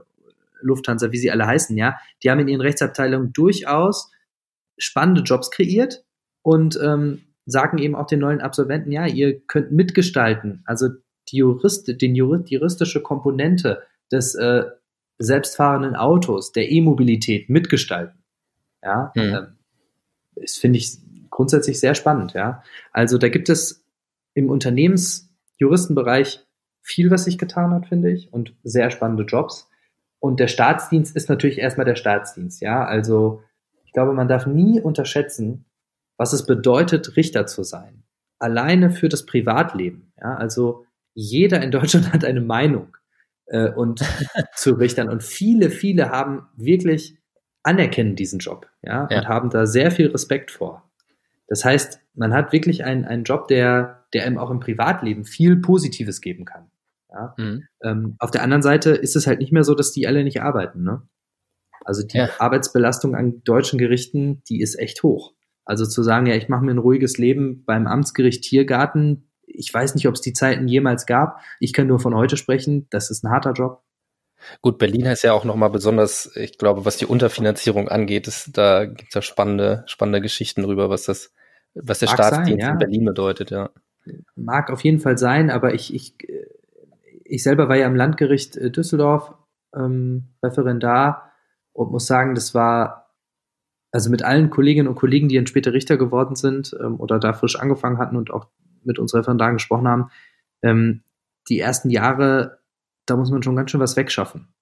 Lufthansa, 0.62 1.12
wie 1.12 1.18
sie 1.18 1.32
alle 1.32 1.48
heißen, 1.48 1.76
ja, 1.76 1.98
die 2.24 2.30
haben 2.30 2.39
in 2.39 2.48
ihren 2.48 2.62
Rechtsabteilungen 2.62 3.34
durchaus 3.34 4.12
spannende 4.82 5.22
Jobs 5.22 5.52
kreiert 5.52 6.04
und 6.42 6.80
ähm, 6.82 7.22
sagen 7.46 7.78
eben 7.78 7.96
auch 7.96 8.08
den 8.08 8.20
neuen 8.20 8.42
Absolventen, 8.42 8.92
ja, 8.92 9.06
ihr 9.06 9.40
könnt 9.42 9.72
mitgestalten, 9.72 10.64
also 10.66 10.90
die, 11.30 11.38
Jurist, 11.38 11.88
den 12.02 12.16
Jurist, 12.16 12.50
die 12.50 12.56
juristische 12.56 13.02
Komponente 13.02 13.82
des 14.12 14.36
äh, 14.36 14.64
selbstfahrenden 15.20 15.96
Autos, 15.96 16.52
der 16.52 16.70
E-Mobilität 16.72 17.50
mitgestalten. 17.50 18.24
Ja, 18.84 19.12
mhm. 19.16 19.22
ähm, 19.22 19.48
das 20.36 20.56
finde 20.56 20.80
ich 20.80 20.98
grundsätzlich 21.30 21.80
sehr 21.80 21.96
spannend, 21.96 22.34
ja. 22.34 22.64
Also 22.92 23.18
da 23.18 23.30
gibt 23.30 23.50
es 23.50 23.86
im 24.34 24.50
Unternehmensjuristenbereich 24.50 26.46
viel, 26.82 27.12
was 27.12 27.26
sich 27.26 27.38
getan 27.38 27.72
hat, 27.72 27.88
finde 27.88 28.12
ich, 28.12 28.34
und 28.34 28.56
sehr 28.64 28.90
spannende 28.90 29.24
Jobs. 29.24 29.70
Und 30.20 30.40
der 30.40 30.48
Staatsdienst 30.48 31.16
ist 31.16 31.30
natürlich 31.30 31.60
erstmal 31.60 31.86
der 31.86 31.96
Staatsdienst, 31.96 32.62
ja. 32.62 32.84
Also 32.84 33.44
ich 33.92 33.94
glaube, 33.94 34.14
man 34.14 34.30
darf 34.30 34.46
nie 34.46 34.80
unterschätzen, 34.80 35.66
was 36.16 36.32
es 36.32 36.46
bedeutet, 36.46 37.18
Richter 37.18 37.46
zu 37.46 37.64
sein. 37.64 38.04
Alleine 38.39 38.89
für 38.89 39.10
das 39.10 39.26
Privatleben, 39.26 40.14
ja. 40.18 40.36
Also 40.36 40.86
jeder 41.14 41.62
in 41.62 41.72
Deutschland 41.72 42.14
hat 42.14 42.24
eine 42.24 42.39
Meinung 42.39 42.96
äh, 43.48 43.70
und 43.70 44.00
zu 44.56 44.76
Richtern 44.76 45.10
und 45.10 45.24
viele, 45.24 45.70
viele 45.70 46.10
haben 46.10 46.48
wirklich 46.56 47.18
anerkennen 47.64 48.16
diesen 48.16 48.39
Job, 48.39 48.70
ja, 48.82 49.10
ja, 49.12 49.20
und 49.20 49.28
haben 49.28 49.50
da 49.50 49.66
sehr 49.66 49.92
viel 49.92 50.08
Respekt 50.08 50.52
vor. 50.52 50.89
Das 51.50 51.66
heißt, 51.66 52.00
man 52.14 52.34
hat 52.34 52.54
wirklich 52.54 52.86
einen, 52.86 53.04
einen 53.04 53.26
Job, 53.26 53.50
der, 53.50 54.06
der 54.14 54.24
einem 54.26 54.38
auch 54.38 54.52
im 54.52 54.62
Privatleben 54.62 55.26
viel 55.26 55.58
Positives 55.58 56.22
geben 56.22 56.46
kann. 56.46 56.72
Ja? 57.10 57.34
Mhm. 57.38 57.68
Ähm, 57.84 58.16
auf 58.20 58.32
der 58.32 58.44
anderen 58.44 58.62
Seite 58.62 58.92
ist 58.92 59.18
es 59.18 59.28
halt 59.28 59.39
nicht 59.39 59.52
mehr 59.52 59.66
so, 59.66 59.76
dass 59.76 59.92
die 59.92 60.08
alle 60.08 60.24
nicht 60.24 60.42
arbeiten. 60.42 60.82
Ne? 60.82 61.02
Also 61.84 62.06
die 62.06 62.18
ja. 62.18 62.30
Arbeitsbelastung 62.40 63.16
an 63.16 63.42
deutschen 63.44 63.80
Gerichten, 63.80 64.44
die 64.50 64.62
ist 64.62 64.78
echt 64.78 65.04
hoch. 65.04 65.34
Also 65.66 65.86
zu 65.86 66.04
sagen, 66.04 66.26
ja, 66.26 66.36
ich 66.36 66.50
mache 66.50 66.64
mir 66.64 66.72
ein 66.72 66.78
ruhiges 66.78 67.18
Leben 67.18 67.64
beim 67.66 67.88
Amtsgericht 67.88 68.44
Tiergarten, 68.44 69.32
ich 69.54 69.74
weiß 69.74 69.96
nicht, 69.96 70.08
ob 70.08 70.16
es 70.16 70.22
die 70.22 70.34
Zeiten 70.34 70.68
jemals 70.68 71.06
gab. 71.06 71.42
Ich 71.60 71.74
kann 71.74 71.88
nur 71.88 72.00
von 72.00 72.16
heute 72.16 72.38
sprechen. 72.38 72.88
Das 72.90 73.12
ist 73.12 73.24
ein 73.24 73.32
harter 73.32 73.54
Job. 73.54 73.84
Gut, 74.62 74.80
Berlin 74.80 75.06
ist 75.06 75.24
ja 75.24 75.34
auch 75.34 75.46
nochmal 75.46 75.70
besonders, 75.70 76.36
ich 76.36 76.58
glaube, 76.58 76.84
was 76.84 76.98
die 76.98 77.06
Unterfinanzierung 77.06 77.90
angeht, 77.90 78.28
ist, 78.28 78.58
da 78.58 78.86
gibt 78.86 79.10
es 79.10 79.14
ja 79.14 79.22
spannende, 79.22 79.84
spannende 79.86 80.20
Geschichten 80.20 80.64
drüber, 80.64 80.90
was 80.90 81.04
das, 81.04 81.32
was 81.76 82.00
der 82.00 82.08
Mag 82.10 82.16
Staatsdienst 82.16 82.50
sein, 82.50 82.60
ja. 82.60 82.72
in 82.72 82.78
Berlin 82.80 83.06
bedeutet, 83.06 83.52
ja. 83.52 83.70
Mag 84.36 84.72
auf 84.72 84.84
jeden 84.84 85.00
Fall 85.00 85.20
sein, 85.20 85.52
aber 85.52 85.76
ich, 85.76 85.94
ich, 85.94 86.16
ich 87.24 87.44
selber 87.44 87.70
war 87.70 87.76
ja 87.76 87.86
im 87.86 87.96
Landgericht 87.96 88.58
äh, 88.58 88.72
Düsseldorf 88.72 89.32
ähm, 89.76 90.30
Referendar 90.42 91.31
und 91.74 91.91
muss 91.91 92.07
sagen, 92.07 92.36
das 92.36 92.53
war 92.53 93.01
also 93.91 94.09
mit 94.09 94.24
allen 94.24 94.49
Kolleginnen 94.49 94.88
und 94.88 94.95
Kollegen, 94.95 95.28
die 95.28 95.36
dann 95.36 95.47
später 95.47 95.74
Richter 95.74 95.97
geworden 95.97 96.36
sind 96.36 96.76
ähm, 96.82 96.99
oder 96.99 97.19
da 97.19 97.34
frisch 97.34 97.59
angefangen 97.59 97.97
hatten 97.97 98.15
und 98.15 98.32
auch 98.32 98.47
mit 98.84 98.99
uns 98.99 99.13
Referendaren 99.13 99.55
gesprochen 99.55 99.88
haben, 99.88 100.11
ähm, 100.63 101.03
die 101.49 101.59
ersten 101.59 101.89
Jahre, 101.89 102.59
da 103.05 103.15
muss 103.15 103.32
man 103.32 103.43
schon 103.43 103.55
ganz 103.55 103.72
schön 103.72 103.82
was 103.82 103.97
wegschaffen. 103.97 104.53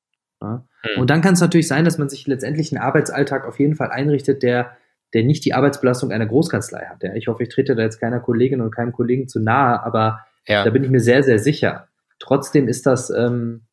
Ja? 0.41 0.65
Mhm. 0.83 1.01
Und 1.01 1.09
dann 1.09 1.21
kann 1.21 1.33
es 1.33 1.41
natürlich 1.41 1.67
sein, 1.67 1.85
dass 1.85 1.97
man 1.97 2.09
sich 2.09 2.25
letztendlich 2.27 2.71
einen 2.71 2.81
Arbeitsalltag 2.81 3.45
auf 3.45 3.59
jeden 3.59 3.75
Fall 3.75 3.91
einrichtet, 3.91 4.41
der, 4.41 4.77
der 5.13 5.23
nicht 5.23 5.45
die 5.45 5.53
Arbeitsbelastung 5.53 6.11
einer 6.11 6.25
Großkanzlei 6.25 6.85
hat. 6.85 7.03
Ja? 7.03 7.13
Ich 7.13 7.27
hoffe, 7.27 7.43
ich 7.43 7.49
trete 7.49 7.75
da 7.75 7.83
jetzt 7.83 7.99
keiner 7.99 8.19
Kollegin 8.19 8.61
und 8.61 8.71
keinem 8.71 8.93
Kollegen 8.93 9.27
zu 9.27 9.39
nahe, 9.39 9.83
aber 9.83 10.25
ja. 10.47 10.63
da 10.63 10.71
bin 10.71 10.83
ich 10.83 10.89
mir 10.89 11.01
sehr, 11.01 11.23
sehr 11.23 11.39
sicher. 11.39 11.87
Trotzdem 12.17 12.67
ist 12.67 12.85
das 12.85 13.09
ähm, 13.11 13.67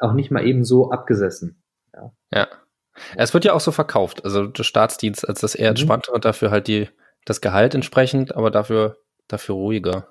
auch 0.00 0.12
nicht 0.12 0.30
mal 0.30 0.44
eben 0.44 0.64
so 0.64 0.90
abgesessen. 0.90 1.62
Ja. 1.94 2.12
ja. 2.32 2.48
Es 3.16 3.34
wird 3.34 3.44
ja 3.44 3.52
auch 3.52 3.60
so 3.60 3.72
verkauft, 3.72 4.24
also 4.24 4.46
der 4.46 4.64
Staatsdienst 4.64 5.28
als 5.28 5.40
das 5.40 5.54
eher 5.54 5.70
mhm. 5.70 5.76
entspannte 5.76 6.12
und 6.12 6.24
dafür 6.24 6.50
halt 6.50 6.68
die, 6.68 6.88
das 7.24 7.40
Gehalt 7.40 7.74
entsprechend, 7.74 8.34
aber 8.34 8.50
dafür 8.50 8.98
dafür 9.28 9.54
ruhiger. 9.54 10.08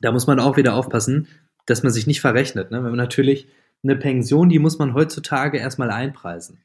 Da 0.00 0.10
muss 0.10 0.26
man 0.26 0.40
auch 0.40 0.56
wieder 0.56 0.74
aufpassen, 0.74 1.28
dass 1.66 1.82
man 1.82 1.92
sich 1.92 2.06
nicht 2.06 2.20
verrechnet. 2.20 2.70
Ne? 2.70 2.78
Wenn 2.78 2.90
man 2.90 2.96
natürlich 2.96 3.48
eine 3.82 3.96
Pension, 3.96 4.48
die 4.48 4.58
muss 4.58 4.78
man 4.78 4.94
heutzutage 4.94 5.58
erstmal 5.58 5.90
einpreisen. 5.90 6.64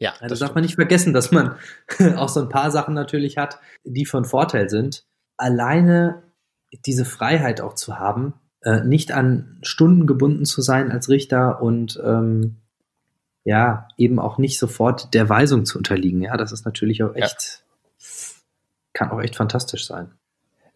Ja, 0.00 0.12
also 0.20 0.28
das 0.28 0.38
darf 0.38 0.54
man 0.54 0.62
nicht 0.62 0.76
vergessen, 0.76 1.12
dass 1.12 1.32
man 1.32 1.56
auch 2.16 2.28
so 2.28 2.40
ein 2.40 2.48
paar 2.48 2.70
Sachen 2.70 2.94
natürlich 2.94 3.36
hat, 3.36 3.58
die 3.84 4.06
von 4.06 4.24
Vorteil 4.24 4.68
sind. 4.68 5.04
Alleine 5.36 6.22
diese 6.86 7.04
Freiheit 7.04 7.60
auch 7.60 7.74
zu 7.74 7.98
haben, 7.98 8.34
äh, 8.62 8.84
nicht 8.84 9.12
an 9.12 9.58
Stunden 9.62 10.06
gebunden 10.06 10.44
zu 10.44 10.62
sein 10.62 10.92
als 10.92 11.08
Richter 11.08 11.62
und 11.62 12.00
ähm, 12.04 12.56
ja, 13.48 13.88
eben 13.96 14.18
auch 14.18 14.36
nicht 14.36 14.58
sofort 14.58 15.14
der 15.14 15.30
Weisung 15.30 15.64
zu 15.64 15.78
unterliegen. 15.78 16.20
Ja, 16.20 16.36
das 16.36 16.52
ist 16.52 16.66
natürlich 16.66 17.02
auch 17.02 17.14
echt, 17.14 17.62
ja. 17.98 18.06
kann 18.92 19.10
auch 19.10 19.22
echt 19.22 19.36
fantastisch 19.36 19.86
sein. 19.86 20.12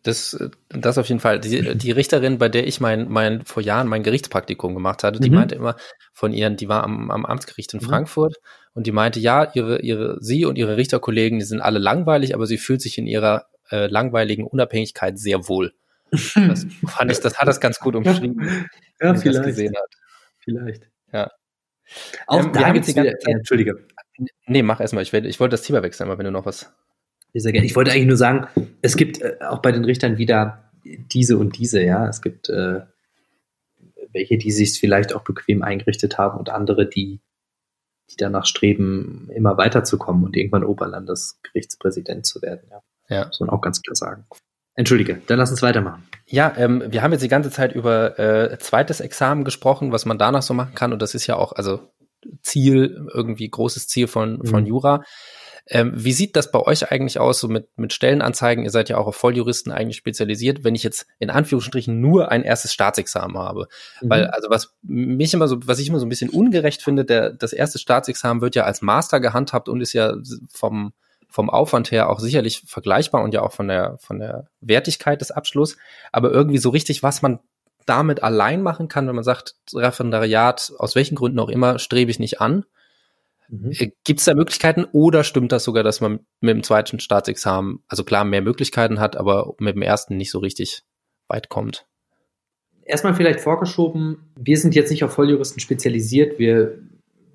Das, 0.03 0.43
das 0.71 0.97
auf 0.97 1.07
jeden 1.11 1.21
Fall. 1.21 1.39
Die, 1.39 1.77
die 1.77 1.91
Richterin, 1.91 2.39
bei 2.39 2.49
der 2.49 2.67
ich 2.67 2.81
mein, 2.81 3.11
mein, 3.11 3.45
vor 3.45 3.63
Jahren 3.63 3.89
mein 3.89 4.03
Gerichtspraktikum 4.03 4.73
gemacht 4.73 5.05
hatte, 5.05 5.21
die 5.21 5.29
mhm. 5.29 5.37
meinte 5.37 5.55
immer 5.55 5.77
von 6.15 6.33
ihren, 6.33 6.57
die 6.57 6.67
war 6.67 6.83
am, 6.83 7.11
am 7.11 7.27
Amtsgericht 7.27 7.75
in 7.75 7.81
mhm. 7.81 7.85
Frankfurt 7.85 8.37
und 8.73 8.87
die 8.87 8.93
meinte, 8.93 9.21
ja, 9.21 9.53
ihre, 9.53 9.83
ihre, 9.83 10.17
sie 10.21 10.47
und 10.47 10.57
ihre 10.57 10.79
Richterkollegen, 10.79 11.41
die 11.41 11.45
sind 11.45 11.61
alle 11.61 11.79
langweilig, 11.79 12.35
aber 12.35 12.47
sie 12.47 12.57
fühlt 12.57 12.81
sich 12.81 12.97
in 12.97 13.07
ihrer 13.07 13.49
äh, 13.71 13.87
langweiligen 13.87 14.47
Unabhängigkeit 14.47 15.19
sehr 15.19 15.47
wohl. 15.47 15.75
Das 16.11 16.25
fand 16.87 17.13
ich, 17.13 17.21
das 17.21 17.39
hat 17.39 17.49
das 17.49 17.61
ganz 17.61 17.81
gut 17.81 17.95
umschrieben, 17.95 18.67
ja, 18.99 19.15
vielleicht. 19.15 19.27
das 19.27 19.45
gesehen 19.45 19.75
hat. 19.77 19.91
Vielleicht. 20.39 20.89
Ja. 21.13 21.31
Auch 22.27 22.45
ähm, 22.45 22.53
da 22.53 22.73
gibt's 22.73 22.89
die 22.89 22.95
ganze 22.95 23.19
Zeit, 23.19 23.35
Entschuldige. 23.37 23.87
Nee, 24.47 24.63
mach 24.63 24.81
erstmal. 24.81 25.03
Ich, 25.03 25.13
ich 25.13 25.41
wollte 25.41 25.53
das 25.53 25.63
Thema 25.63 25.83
wechseln, 25.83 26.09
aber 26.09 26.19
wenn 26.19 26.25
du 26.25 26.31
noch 26.31 26.47
was. 26.47 26.73
Ich 27.33 27.77
wollte 27.77 27.93
eigentlich 27.93 28.07
nur 28.07 28.17
sagen, 28.17 28.47
es 28.83 28.97
gibt 28.97 29.23
äh, 29.23 29.39
auch 29.41 29.61
bei 29.63 29.73
den 29.73 29.85
Richtern 29.85 30.19
wieder 30.19 30.71
diese 30.85 31.39
und 31.39 31.59
diese, 31.59 31.83
ja. 31.83 32.07
Es 32.09 32.21
gibt 32.21 32.49
äh, 32.49 32.83
welche, 34.13 34.37
die 34.37 34.53
sich 34.53 34.79
vielleicht 34.79 35.15
auch 35.15 35.23
bequem 35.23 35.63
eingerichtet 35.63 36.19
haben 36.19 36.39
und 36.39 36.51
andere, 36.51 36.89
die, 36.89 37.21
die 38.11 38.17
danach 38.17 38.45
streben, 38.45 39.31
immer 39.35 39.57
weiterzukommen 39.57 40.25
und 40.25 40.37
irgendwann 40.37 40.65
Oberlandesgerichtspräsident 40.65 42.27
zu 42.27 42.43
werden, 42.43 42.69
ja. 42.71 42.83
Ja. 43.09 43.27
Muss 43.27 43.41
man 43.41 43.51
auch 43.51 43.61
ganz 43.61 43.83
klar 43.83 43.95
sagen. 43.95 44.27
Entschuldige, 44.75 45.21
dann 45.27 45.39
lass 45.39 45.51
uns 45.51 45.63
weitermachen. 45.63 46.07
Ja, 46.27 46.55
ähm, 46.57 46.83
wir 46.87 47.03
haben 47.03 47.13
jetzt 47.13 47.23
die 47.23 47.29
ganze 47.29 47.51
Zeit 47.51 47.75
über 47.75 48.19
äh, 48.19 48.59
zweites 48.59 49.01
Examen 49.01 49.45
gesprochen, 49.45 49.93
was 49.93 50.07
man 50.07 50.19
danach 50.19 50.43
so 50.43 50.55
machen 50.55 50.75
kann. 50.75 50.93
Und 50.93 51.03
das 51.03 51.15
ist 51.15 51.27
ja 51.27 51.37
auch, 51.37 51.53
also 51.53 51.81
Ziel, 52.43 53.07
irgendwie 53.13 53.49
großes 53.49 53.89
Ziel 53.89 54.07
von, 54.07 54.45
von 54.47 54.63
mhm. 54.63 54.67
Jura. 54.67 55.03
Ähm, 55.69 55.93
wie 55.95 56.13
sieht 56.13 56.35
das 56.35 56.51
bei 56.51 56.59
euch 56.59 56.91
eigentlich 56.91 57.21
aus, 57.21 57.39
so 57.39 57.49
mit, 57.49 57.69
mit 57.77 57.93
Stellenanzeigen? 57.93 58.65
Ihr 58.65 58.71
seid 58.71 58.89
ja 58.89 58.99
auch 58.99 59.07
auf 59.07 59.17
Volljuristen 59.17 59.73
eigentlich 59.73 59.97
spezialisiert, 59.97 60.65
wenn 60.65 60.75
ich 60.75 60.83
jetzt 60.83 61.07
in 61.19 61.31
Anführungsstrichen 61.31 62.01
nur 62.01 62.33
ein 62.33 62.43
erstes 62.43 62.73
Staatsexamen 62.73 63.39
habe. 63.39 63.69
Mhm. 64.01 64.11
Weil, 64.11 64.27
also 64.29 64.51
was 64.51 64.75
mich 64.83 65.35
immer 65.35 65.49
so, 65.49 65.59
was 65.67 65.79
ich 65.79 65.89
immer 65.89 66.01
so 66.01 66.07
ein 66.07 66.09
bisschen 66.09 66.31
ungerecht 66.31 66.83
finde, 66.83 67.05
der, 67.05 67.31
das 67.31 67.53
erste 67.53 67.79
Staatsexamen 67.79 68.41
wird 68.41 68.57
ja 68.57 68.65
als 68.65 68.83
Master 68.83 69.21
gehandhabt 69.21 69.69
und 69.69 69.81
ist 69.81 69.93
ja 69.93 70.15
vom, 70.51 70.93
vom 71.33 71.51
Aufwand 71.51 71.91
her 71.91 72.11
auch 72.11 72.21
sicherlich 72.21 72.63
vergleichbar 72.67 73.23
und 73.23 73.33
ja 73.33 73.43
auch 73.43 73.53
von 73.53 73.67
der, 73.67 73.97
von 73.99 74.19
der 74.19 74.49
Wertigkeit 74.61 75.21
des 75.21 75.31
Abschlusses. 75.31 75.79
Aber 76.13 76.31
irgendwie 76.31 76.59
so 76.59 76.69
richtig, 76.69 77.03
was 77.03 77.23
man 77.23 77.41
damit 77.87 78.23
allein 78.23 78.63
machen 78.63 78.89
kann, 78.89 79.09
wenn 79.09 79.15
man 79.15 79.25
sagt, 79.25 79.57
Referendariat, 79.75 80.73
aus 80.79 80.95
welchen 80.95 81.17
Gründen 81.17 81.41
auch 81.41 81.49
immer, 81.49 81.79
strebe 81.79 82.11
ich 82.11 82.19
nicht 82.19 82.41
an. 82.41 82.65
Mhm. 83.49 83.73
Äh, 83.73 83.91
Gibt 84.05 84.21
es 84.21 84.27
da 84.27 84.35
Möglichkeiten 84.35 84.85
oder 84.93 85.25
stimmt 85.25 85.53
das 85.53 85.65
sogar, 85.65 85.83
dass 85.83 86.01
man 86.01 86.21
mit 86.41 86.55
dem 86.55 86.63
zweiten 86.63 87.01
Staatsexamen, 87.01 87.83
also 87.89 88.05
klar, 88.05 88.25
mehr 88.25 88.43
Möglichkeiten 88.43 89.01
hat, 89.01 89.17
aber 89.17 89.55
mit 89.59 89.75
dem 89.75 89.83
ersten 89.83 90.17
nicht 90.17 90.31
so 90.31 90.39
richtig 90.39 90.85
weit 91.29 91.49
kommt? 91.49 91.87
Erstmal 92.85 93.15
vielleicht 93.15 93.41
vorgeschoben, 93.41 94.33
wir 94.37 94.59
sind 94.59 94.75
jetzt 94.75 94.91
nicht 94.91 95.05
auf 95.05 95.13
Volljuristen 95.13 95.61
spezialisiert. 95.61 96.39
Wir 96.39 96.79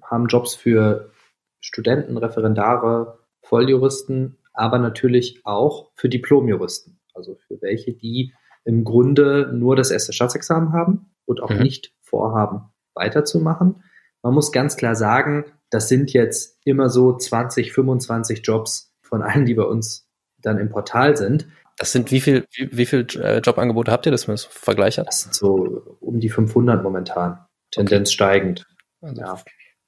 haben 0.03 0.27
Jobs 0.27 0.55
für 0.55 1.11
Studenten, 1.59 2.17
Referendare, 2.17 3.19
Volljuristen, 3.49 4.37
aber 4.53 4.79
natürlich 4.79 5.41
auch 5.43 5.91
für 5.95 6.09
Diplomjuristen. 6.09 6.99
Also 7.13 7.35
für 7.47 7.61
welche, 7.61 7.93
die 7.93 8.33
im 8.65 8.83
Grunde 8.83 9.51
nur 9.53 9.75
das 9.75 9.91
erste 9.91 10.13
Staatsexamen 10.13 10.73
haben 10.73 11.11
und 11.25 11.41
auch 11.41 11.49
mhm. 11.49 11.59
nicht 11.59 11.93
vorhaben, 12.01 12.69
weiterzumachen. 12.93 13.83
Man 14.21 14.33
muss 14.33 14.51
ganz 14.51 14.75
klar 14.75 14.95
sagen, 14.95 15.45
das 15.69 15.89
sind 15.89 16.11
jetzt 16.13 16.57
immer 16.65 16.89
so 16.89 17.15
20, 17.15 17.71
25 17.71 18.41
Jobs 18.43 18.93
von 19.01 19.21
allen, 19.21 19.45
die 19.45 19.53
bei 19.53 19.63
uns 19.63 20.07
dann 20.39 20.57
im 20.57 20.69
Portal 20.69 21.15
sind. 21.17 21.47
Das 21.77 21.91
sind 21.91 22.11
wie 22.11 22.19
viel, 22.19 22.45
wie, 22.51 22.69
wie 22.75 22.85
viel 22.85 23.05
äh, 23.15 23.39
Jobangebote 23.39 23.91
habt 23.91 24.05
ihr, 24.05 24.11
dass 24.11 24.27
man 24.27 24.33
das 24.33 24.45
Vergleich 24.45 24.97
hat? 24.97 25.07
Das 25.07 25.21
sind 25.21 25.35
so 25.35 25.97
um 25.99 26.19
die 26.19 26.29
500 26.29 26.83
momentan. 26.83 27.39
Tendenz 27.71 28.09
okay. 28.09 28.13
steigend. 28.13 28.67
Also 29.01 29.21
ja. 29.21 29.37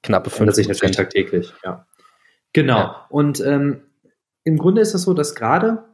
Knappe 0.02 0.30
5 0.30 0.54
sich 0.54 0.68
natürlich 0.68 0.96
tagtäglich, 0.96 1.52
ja. 1.64 1.86
Genau. 2.52 2.78
Ja. 2.78 3.06
Und 3.08 3.40
ähm, 3.40 3.82
im 4.44 4.56
Grunde 4.56 4.80
ist 4.80 4.94
es 4.94 5.02
so, 5.02 5.14
dass 5.14 5.34
gerade, 5.34 5.84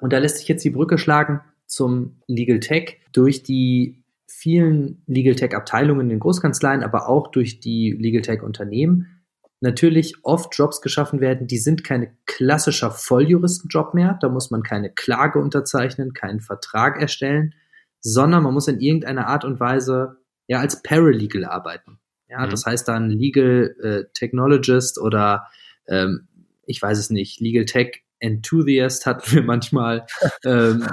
und 0.00 0.12
da 0.12 0.18
lässt 0.18 0.38
sich 0.38 0.48
jetzt 0.48 0.64
die 0.64 0.70
Brücke 0.70 0.98
schlagen 0.98 1.40
zum 1.66 2.20
Legal 2.26 2.60
Tech, 2.60 3.00
durch 3.12 3.42
die 3.42 4.04
vielen 4.26 5.02
Legal 5.06 5.34
Tech 5.34 5.54
Abteilungen 5.54 6.02
in 6.02 6.08
den 6.08 6.20
Großkanzleien, 6.20 6.82
aber 6.82 7.08
auch 7.08 7.30
durch 7.30 7.60
die 7.60 7.92
Legal 7.98 8.22
Tech 8.22 8.42
Unternehmen 8.42 9.22
natürlich 9.62 10.16
oft 10.24 10.56
Jobs 10.56 10.80
geschaffen 10.80 11.20
werden, 11.20 11.46
die 11.46 11.58
sind 11.58 11.84
kein 11.84 12.16
klassischer 12.26 12.90
Volljuristenjob 12.90 13.94
mehr, 13.94 14.18
da 14.20 14.28
muss 14.28 14.50
man 14.50 14.64
keine 14.64 14.90
Klage 14.90 15.38
unterzeichnen, 15.38 16.12
keinen 16.12 16.40
Vertrag 16.40 17.00
erstellen, 17.00 17.54
sondern 18.00 18.42
man 18.42 18.52
muss 18.52 18.66
in 18.66 18.80
irgendeiner 18.80 19.28
Art 19.28 19.44
und 19.44 19.60
Weise 19.60 20.16
ja 20.48 20.58
als 20.58 20.82
Paralegal 20.82 21.44
arbeiten. 21.44 22.00
Ja, 22.28 22.44
mhm. 22.44 22.50
das 22.50 22.66
heißt 22.66 22.88
dann 22.88 23.08
Legal 23.08 23.76
äh, 23.80 24.12
Technologist 24.12 25.00
oder 25.00 25.46
ähm, 25.88 26.28
ich 26.66 26.80
weiß 26.80 26.98
es 26.98 27.10
nicht, 27.10 27.40
Legal 27.40 27.64
Tech 27.64 28.02
Enthusiast 28.18 29.06
hatten 29.06 29.32
wir 29.32 29.42
manchmal 29.44 30.06
ähm, 30.44 30.86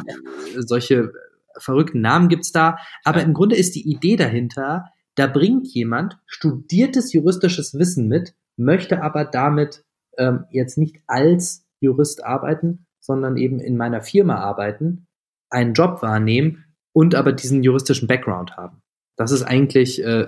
solche 0.58 1.12
verrückten 1.58 2.02
Namen 2.02 2.30
gibt's 2.30 2.52
da. 2.52 2.78
Aber 3.04 3.22
im 3.22 3.34
Grunde 3.34 3.56
ist 3.56 3.76
die 3.76 3.88
Idee 3.90 4.16
dahinter, 4.16 4.86
da 5.16 5.28
bringt 5.28 5.68
jemand 5.68 6.18
studiertes 6.26 7.14
juristisches 7.14 7.78
Wissen 7.78 8.08
mit, 8.08 8.34
möchte 8.58 9.02
aber 9.04 9.26
damit 9.26 9.84
ähm, 10.18 10.46
jetzt 10.52 10.78
nicht 10.78 10.98
als 11.08 11.66
Jurist 11.80 12.24
arbeiten, 12.24 12.86
sondern 13.00 13.38
eben 13.38 13.60
in 13.60 13.78
meiner 13.78 14.02
Firma 14.02 14.36
arbeiten, 14.36 15.08
einen 15.50 15.74
Job 15.74 16.02
wahrnehmen 16.02 16.66
und 16.94 17.16
aber 17.16 17.32
diesen 17.32 17.64
juristischen 17.64 18.08
Background 18.08 18.58
haben. 18.58 18.82
Das 19.16 19.32
ist 19.32 19.44
eigentlich, 19.44 20.04
äh, 20.04 20.28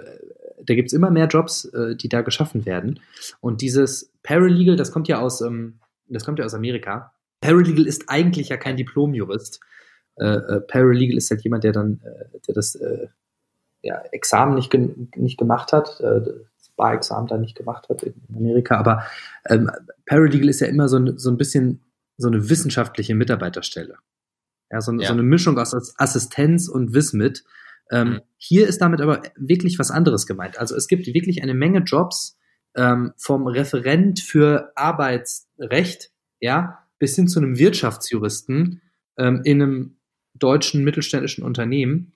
da 0.63 0.75
gibt's 0.75 0.93
immer 0.93 1.11
mehr 1.11 1.27
Jobs, 1.27 1.65
äh, 1.65 1.95
die 1.95 2.09
da 2.09 2.21
geschaffen 2.21 2.65
werden. 2.65 2.99
Und 3.39 3.61
dieses 3.61 4.10
Paralegal, 4.23 4.75
das 4.75 4.91
kommt 4.91 5.07
ja 5.07 5.19
aus, 5.19 5.41
ähm, 5.41 5.79
das 6.07 6.25
kommt 6.25 6.39
ja 6.39 6.45
aus 6.45 6.53
Amerika. 6.53 7.13
Paralegal 7.41 7.87
ist 7.87 8.05
eigentlich 8.07 8.49
ja 8.49 8.57
kein 8.57 8.77
Diplomjurist. 8.77 9.59
Äh, 10.17 10.25
äh, 10.25 10.61
Paralegal 10.61 11.17
ist 11.17 11.31
halt 11.31 11.41
jemand, 11.41 11.63
der 11.63 11.71
dann, 11.71 12.01
äh, 12.03 12.39
der 12.47 12.53
das 12.53 12.75
äh, 12.75 13.07
ja, 13.81 14.01
Examen 14.11 14.55
nicht, 14.55 14.69
ge 14.69 14.89
nicht 15.15 15.37
gemacht 15.37 15.73
hat, 15.73 15.99
äh, 16.01 16.21
das 16.21 16.69
Bar-Examen 16.75 17.27
da 17.27 17.37
nicht 17.37 17.57
gemacht 17.57 17.89
hat 17.89 18.03
in 18.03 18.13
Amerika. 18.35 18.77
Aber 18.77 19.03
ähm, 19.49 19.71
Paralegal 20.05 20.49
ist 20.49 20.59
ja 20.59 20.67
immer 20.67 20.87
so 20.87 20.97
ein, 20.97 21.17
so 21.17 21.31
ein 21.31 21.37
bisschen 21.37 21.81
so 22.17 22.27
eine 22.27 22.49
wissenschaftliche 22.49 23.15
Mitarbeiterstelle. 23.15 23.95
Ja, 24.69 24.81
so, 24.81 24.93
ja. 24.93 25.07
so 25.07 25.13
eine 25.13 25.23
Mischung 25.23 25.57
aus 25.57 25.73
Assistenz 25.97 26.69
und 26.69 26.93
Wismit. 26.93 27.43
Ähm, 27.89 28.09
mhm. 28.09 28.21
Hier 28.37 28.67
ist 28.67 28.79
damit 28.81 29.01
aber 29.01 29.23
wirklich 29.35 29.79
was 29.79 29.91
anderes 29.91 30.27
gemeint. 30.27 30.59
Also 30.59 30.75
es 30.75 30.87
gibt 30.87 31.07
wirklich 31.07 31.41
eine 31.41 31.53
Menge 31.53 31.79
Jobs 31.79 32.37
ähm, 32.75 33.13
vom 33.17 33.47
Referent 33.47 34.19
für 34.19 34.71
Arbeitsrecht, 34.75 36.11
ja, 36.39 36.87
bis 36.99 37.15
hin 37.15 37.27
zu 37.27 37.39
einem 37.39 37.57
Wirtschaftsjuristen 37.57 38.81
ähm, 39.17 39.41
in 39.43 39.61
einem 39.61 39.97
deutschen 40.33 40.83
mittelständischen 40.83 41.43
Unternehmen, 41.43 42.13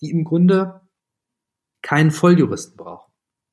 die 0.00 0.10
im 0.10 0.24
Grunde 0.24 0.80
keinen 1.82 2.10
Volljuristen 2.10 2.76
brauchen. 2.76 3.12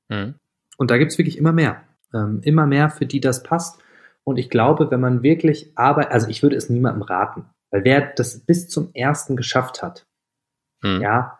Mhm. 0.09 0.35
Und 0.77 0.91
da 0.91 0.97
gibt 0.97 1.11
es 1.11 1.17
wirklich 1.17 1.37
immer 1.37 1.53
mehr. 1.53 1.83
Ähm, 2.13 2.41
immer 2.43 2.65
mehr, 2.65 2.89
für 2.89 3.05
die 3.05 3.19
das 3.19 3.43
passt. 3.43 3.81
Und 4.23 4.37
ich 4.37 4.49
glaube, 4.49 4.89
wenn 4.91 5.01
man 5.01 5.23
wirklich 5.23 5.71
arbeitet, 5.75 6.11
also 6.11 6.27
ich 6.29 6.43
würde 6.43 6.55
es 6.55 6.69
niemandem 6.69 7.03
raten, 7.03 7.45
weil 7.71 7.83
wer 7.83 8.13
das 8.13 8.39
bis 8.45 8.69
zum 8.69 8.91
ersten 8.93 9.35
geschafft 9.35 9.81
hat, 9.81 10.07
mhm. 10.81 11.01
ja, 11.01 11.39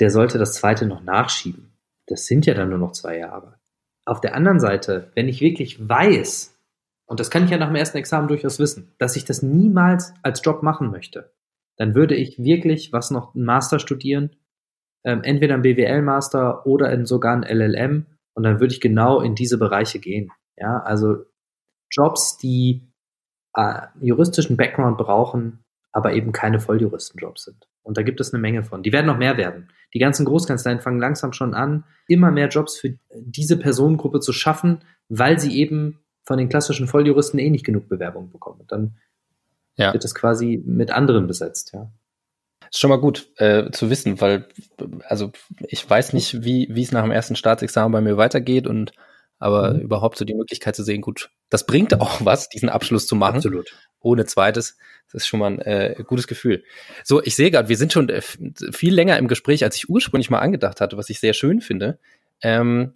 der 0.00 0.10
sollte 0.10 0.38
das 0.38 0.54
zweite 0.54 0.86
noch 0.86 1.02
nachschieben. 1.02 1.72
Das 2.06 2.26
sind 2.26 2.46
ja 2.46 2.54
dann 2.54 2.70
nur 2.70 2.78
noch 2.78 2.92
zwei 2.92 3.18
Jahre. 3.18 3.57
Auf 4.08 4.22
der 4.22 4.34
anderen 4.34 4.58
Seite, 4.58 5.10
wenn 5.14 5.28
ich 5.28 5.42
wirklich 5.42 5.86
weiß, 5.86 6.58
und 7.06 7.20
das 7.20 7.30
kann 7.30 7.44
ich 7.44 7.50
ja 7.50 7.58
nach 7.58 7.66
dem 7.66 7.76
ersten 7.76 7.98
Examen 7.98 8.26
durchaus 8.26 8.58
wissen, 8.58 8.94
dass 8.96 9.16
ich 9.16 9.26
das 9.26 9.42
niemals 9.42 10.14
als 10.22 10.40
Job 10.42 10.62
machen 10.62 10.90
möchte, 10.90 11.30
dann 11.76 11.94
würde 11.94 12.14
ich 12.14 12.42
wirklich 12.42 12.90
was 12.90 13.10
noch 13.10 13.34
einen 13.34 13.44
Master 13.44 13.78
studieren, 13.78 14.34
ähm, 15.04 15.22
entweder 15.24 15.56
ein 15.56 15.62
BWL-Master 15.62 16.66
oder 16.66 16.90
in 16.90 17.04
sogar 17.04 17.36
ein 17.36 17.42
LLM 17.42 18.06
und 18.32 18.44
dann 18.44 18.60
würde 18.60 18.72
ich 18.72 18.80
genau 18.80 19.20
in 19.20 19.34
diese 19.34 19.58
Bereiche 19.58 19.98
gehen. 19.98 20.32
Ja, 20.56 20.78
also 20.78 21.26
Jobs, 21.90 22.38
die 22.38 22.90
äh, 23.54 23.88
juristischen 24.00 24.56
Background 24.56 24.96
brauchen, 24.96 25.64
aber 25.92 26.14
eben 26.14 26.32
keine 26.32 26.60
Volljuristenjobs 26.60 27.44
sind. 27.44 27.68
Und 27.82 27.98
da 27.98 28.02
gibt 28.02 28.20
es 28.20 28.32
eine 28.32 28.40
Menge 28.40 28.62
von. 28.64 28.82
Die 28.82 28.92
werden 28.92 29.06
noch 29.06 29.18
mehr 29.18 29.36
werden. 29.36 29.68
Die 29.94 29.98
ganzen 29.98 30.26
Großkanzleien 30.26 30.80
fangen 30.80 31.00
langsam 31.00 31.32
schon 31.32 31.54
an, 31.54 31.84
immer 32.06 32.30
mehr 32.30 32.48
Jobs 32.48 32.76
für 32.76 32.98
diese 33.14 33.56
Personengruppe 33.56 34.20
zu 34.20 34.32
schaffen, 34.32 34.84
weil 35.08 35.38
sie 35.38 35.58
eben 35.58 36.00
von 36.24 36.38
den 36.38 36.48
klassischen 36.48 36.88
Volljuristen 36.88 37.38
eh 37.38 37.50
nicht 37.50 37.64
genug 37.64 37.88
Bewerbungen 37.88 38.30
bekommen. 38.30 38.60
Und 38.60 38.70
dann 38.70 38.98
ja. 39.76 39.92
wird 39.92 40.04
es 40.04 40.14
quasi 40.14 40.62
mit 40.64 40.90
anderen 40.90 41.26
besetzt, 41.26 41.72
ja. 41.72 41.90
Ist 42.70 42.80
schon 42.80 42.90
mal 42.90 43.00
gut 43.00 43.30
äh, 43.36 43.70
zu 43.70 43.88
wissen, 43.88 44.20
weil 44.20 44.46
also 45.04 45.32
ich 45.68 45.88
weiß 45.88 46.12
nicht, 46.12 46.44
wie 46.44 46.68
wie 46.70 46.82
es 46.82 46.92
nach 46.92 47.02
dem 47.02 47.12
ersten 47.12 47.34
Staatsexamen 47.34 47.92
bei 47.92 48.02
mir 48.02 48.18
weitergeht 48.18 48.66
und 48.66 48.92
aber 49.38 49.74
mhm. 49.74 49.80
überhaupt 49.80 50.18
so 50.18 50.24
die 50.24 50.34
Möglichkeit 50.34 50.76
zu 50.76 50.82
sehen, 50.82 51.00
gut, 51.00 51.30
das 51.48 51.64
bringt 51.64 51.98
auch 51.98 52.24
was, 52.24 52.48
diesen 52.48 52.68
Abschluss 52.68 53.06
zu 53.06 53.16
machen. 53.16 53.36
Absolut. 53.36 53.74
Ohne 54.00 54.26
zweites. 54.26 54.76
Das 55.12 55.22
ist 55.22 55.26
schon 55.26 55.40
mal 55.40 55.52
ein 55.52 55.60
äh, 55.60 56.04
gutes 56.06 56.26
Gefühl. 56.26 56.64
So, 57.04 57.22
ich 57.22 57.34
sehe 57.34 57.50
gerade, 57.50 57.68
wir 57.68 57.76
sind 57.76 57.92
schon 57.92 58.08
äh, 58.08 58.20
viel 58.20 58.94
länger 58.94 59.18
im 59.18 59.28
Gespräch, 59.28 59.64
als 59.64 59.76
ich 59.76 59.88
ursprünglich 59.88 60.30
mal 60.30 60.40
angedacht 60.40 60.80
hatte, 60.80 60.96
was 60.96 61.10
ich 61.10 61.20
sehr 61.20 61.32
schön 61.32 61.60
finde. 61.60 61.98
Ähm, 62.42 62.94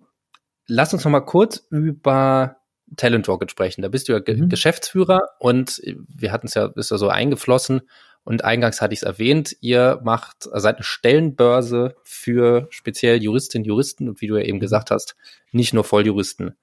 lass 0.67 0.93
uns 0.93 1.05
noch 1.05 1.11
mal 1.11 1.21
kurz 1.21 1.67
über 1.71 2.57
Talent 2.97 3.29
Rocket 3.29 3.51
sprechen. 3.51 3.83
Da 3.83 3.89
bist 3.89 4.09
du 4.09 4.13
ja 4.13 4.21
mhm. 4.21 4.49
Geschäftsführer 4.49 5.31
und 5.39 5.81
wir 5.85 6.33
hatten 6.33 6.47
es 6.47 6.55
ja, 6.55 6.71
ist 6.77 6.91
ja 6.91 6.99
so 6.99 7.09
eingeflossen 7.09 7.83
und 8.25 8.45
eingangs 8.45 8.81
hatte 8.81 8.95
ich 8.95 9.01
es 9.01 9.05
erwähnt, 9.05 9.57
ihr 9.61 10.01
macht, 10.05 10.43
seid 10.43 10.77
eine 10.77 10.85
Stellenbörse 10.85 11.97
für 12.05 12.69
speziell 12.71 13.23
Juristinnen, 13.23 13.65
Juristen 13.65 14.09
und 14.09 14.21
wie 14.21 14.29
du 14.29 14.37
ja 14.37 14.45
eben 14.45 14.59
mhm. 14.59 14.63
gesagt 14.63 14.91
hast, 14.91 15.17
nicht 15.51 15.75
nur 15.75 15.85
Volljuristen. 15.85 16.57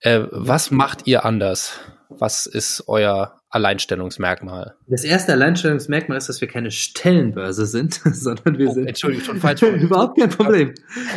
Äh, 0.00 0.22
was 0.30 0.70
macht 0.70 1.06
ihr 1.06 1.24
anders? 1.24 1.78
Was 2.18 2.46
ist 2.46 2.84
euer 2.86 3.40
Alleinstellungsmerkmal? 3.50 4.74
Das 4.86 5.04
erste 5.04 5.32
Alleinstellungsmerkmal 5.32 6.18
ist, 6.18 6.28
dass 6.28 6.40
wir 6.40 6.48
keine 6.48 6.70
Stellenbörse 6.70 7.66
sind, 7.66 7.94
sondern 8.04 8.58
wir 8.58 8.68
oh, 8.68 8.72
sind. 8.72 8.86
Entschuldigung, 8.86 9.24
schon 9.24 9.40
falsch. 9.40 9.62
überhaupt 9.62 10.18
kein 10.18 10.30
Problem. 10.30 10.74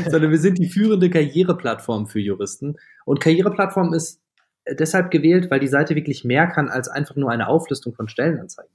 sondern 0.10 0.32
wir 0.32 0.38
sind 0.38 0.58
die 0.58 0.70
führende 0.70 1.10
Karriereplattform 1.10 2.08
für 2.08 2.20
Juristen. 2.20 2.78
Und 3.06 3.20
Karriereplattform 3.20 3.94
ist 3.94 4.22
deshalb 4.78 5.12
gewählt, 5.12 5.50
weil 5.50 5.60
die 5.60 5.68
Seite 5.68 5.96
wirklich 5.96 6.24
mehr 6.24 6.48
kann 6.48 6.70
als 6.70 6.88
einfach 6.90 7.16
nur 7.16 7.32
eine 7.32 7.48
Auflistung 7.48 7.94
von 7.94 8.08
Stellenanzeigen. 8.08 8.72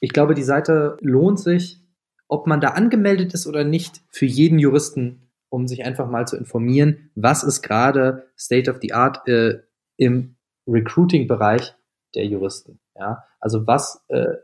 Ich 0.00 0.12
glaube, 0.12 0.34
die 0.34 0.42
Seite 0.42 0.98
lohnt 1.00 1.40
sich, 1.40 1.80
ob 2.28 2.46
man 2.46 2.60
da 2.60 2.70
angemeldet 2.70 3.32
ist 3.32 3.46
oder 3.46 3.64
nicht, 3.64 4.02
für 4.10 4.26
jeden 4.26 4.58
Juristen, 4.58 5.30
um 5.48 5.66
sich 5.66 5.84
einfach 5.84 6.08
mal 6.08 6.26
zu 6.26 6.36
informieren, 6.36 7.10
was 7.14 7.42
ist 7.42 7.62
gerade 7.62 8.26
State 8.36 8.70
of 8.70 8.78
the 8.82 8.92
Art 8.92 9.26
äh, 9.28 9.60
im 9.96 10.33
Recruiting-Bereich 10.66 11.74
der 12.14 12.26
Juristen. 12.26 12.78
Ja, 12.96 13.24
also 13.40 13.66
was, 13.66 14.04
äh, 14.08 14.34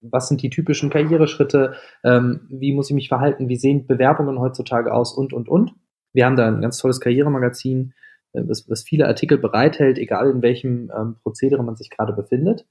was 0.00 0.28
sind 0.28 0.42
die 0.42 0.50
typischen 0.50 0.90
Karriereschritte? 0.90 1.74
Ähm, 2.04 2.46
wie 2.48 2.72
muss 2.72 2.90
ich 2.90 2.94
mich 2.94 3.08
verhalten? 3.08 3.48
Wie 3.48 3.56
sehen 3.56 3.86
Bewerbungen 3.86 4.38
heutzutage 4.38 4.92
aus? 4.92 5.12
Und, 5.12 5.32
und, 5.32 5.48
und. 5.48 5.74
Wir 6.12 6.26
haben 6.26 6.36
da 6.36 6.46
ein 6.46 6.60
ganz 6.60 6.78
tolles 6.78 7.00
Karrieremagazin, 7.00 7.94
äh, 8.32 8.42
was, 8.46 8.68
was 8.68 8.82
viele 8.82 9.06
Artikel 9.06 9.38
bereithält, 9.38 9.98
egal 9.98 10.30
in 10.30 10.42
welchem 10.42 10.90
ähm, 10.96 11.16
Prozedere 11.22 11.64
man 11.64 11.76
sich 11.76 11.90
gerade 11.90 12.12
befindet. 12.12 12.66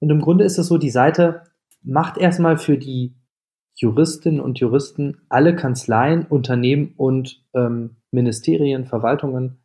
Und 0.00 0.10
im 0.10 0.20
Grunde 0.20 0.44
ist 0.44 0.58
es 0.58 0.66
so, 0.66 0.78
die 0.78 0.90
Seite 0.90 1.42
macht 1.82 2.18
erstmal 2.18 2.58
für 2.58 2.76
die 2.76 3.14
Juristinnen 3.74 4.40
und 4.40 4.58
Juristen 4.58 5.22
alle 5.28 5.56
Kanzleien, 5.56 6.26
Unternehmen 6.26 6.94
und 6.96 7.44
ähm, 7.54 7.96
Ministerien, 8.10 8.84
Verwaltungen 8.84 9.58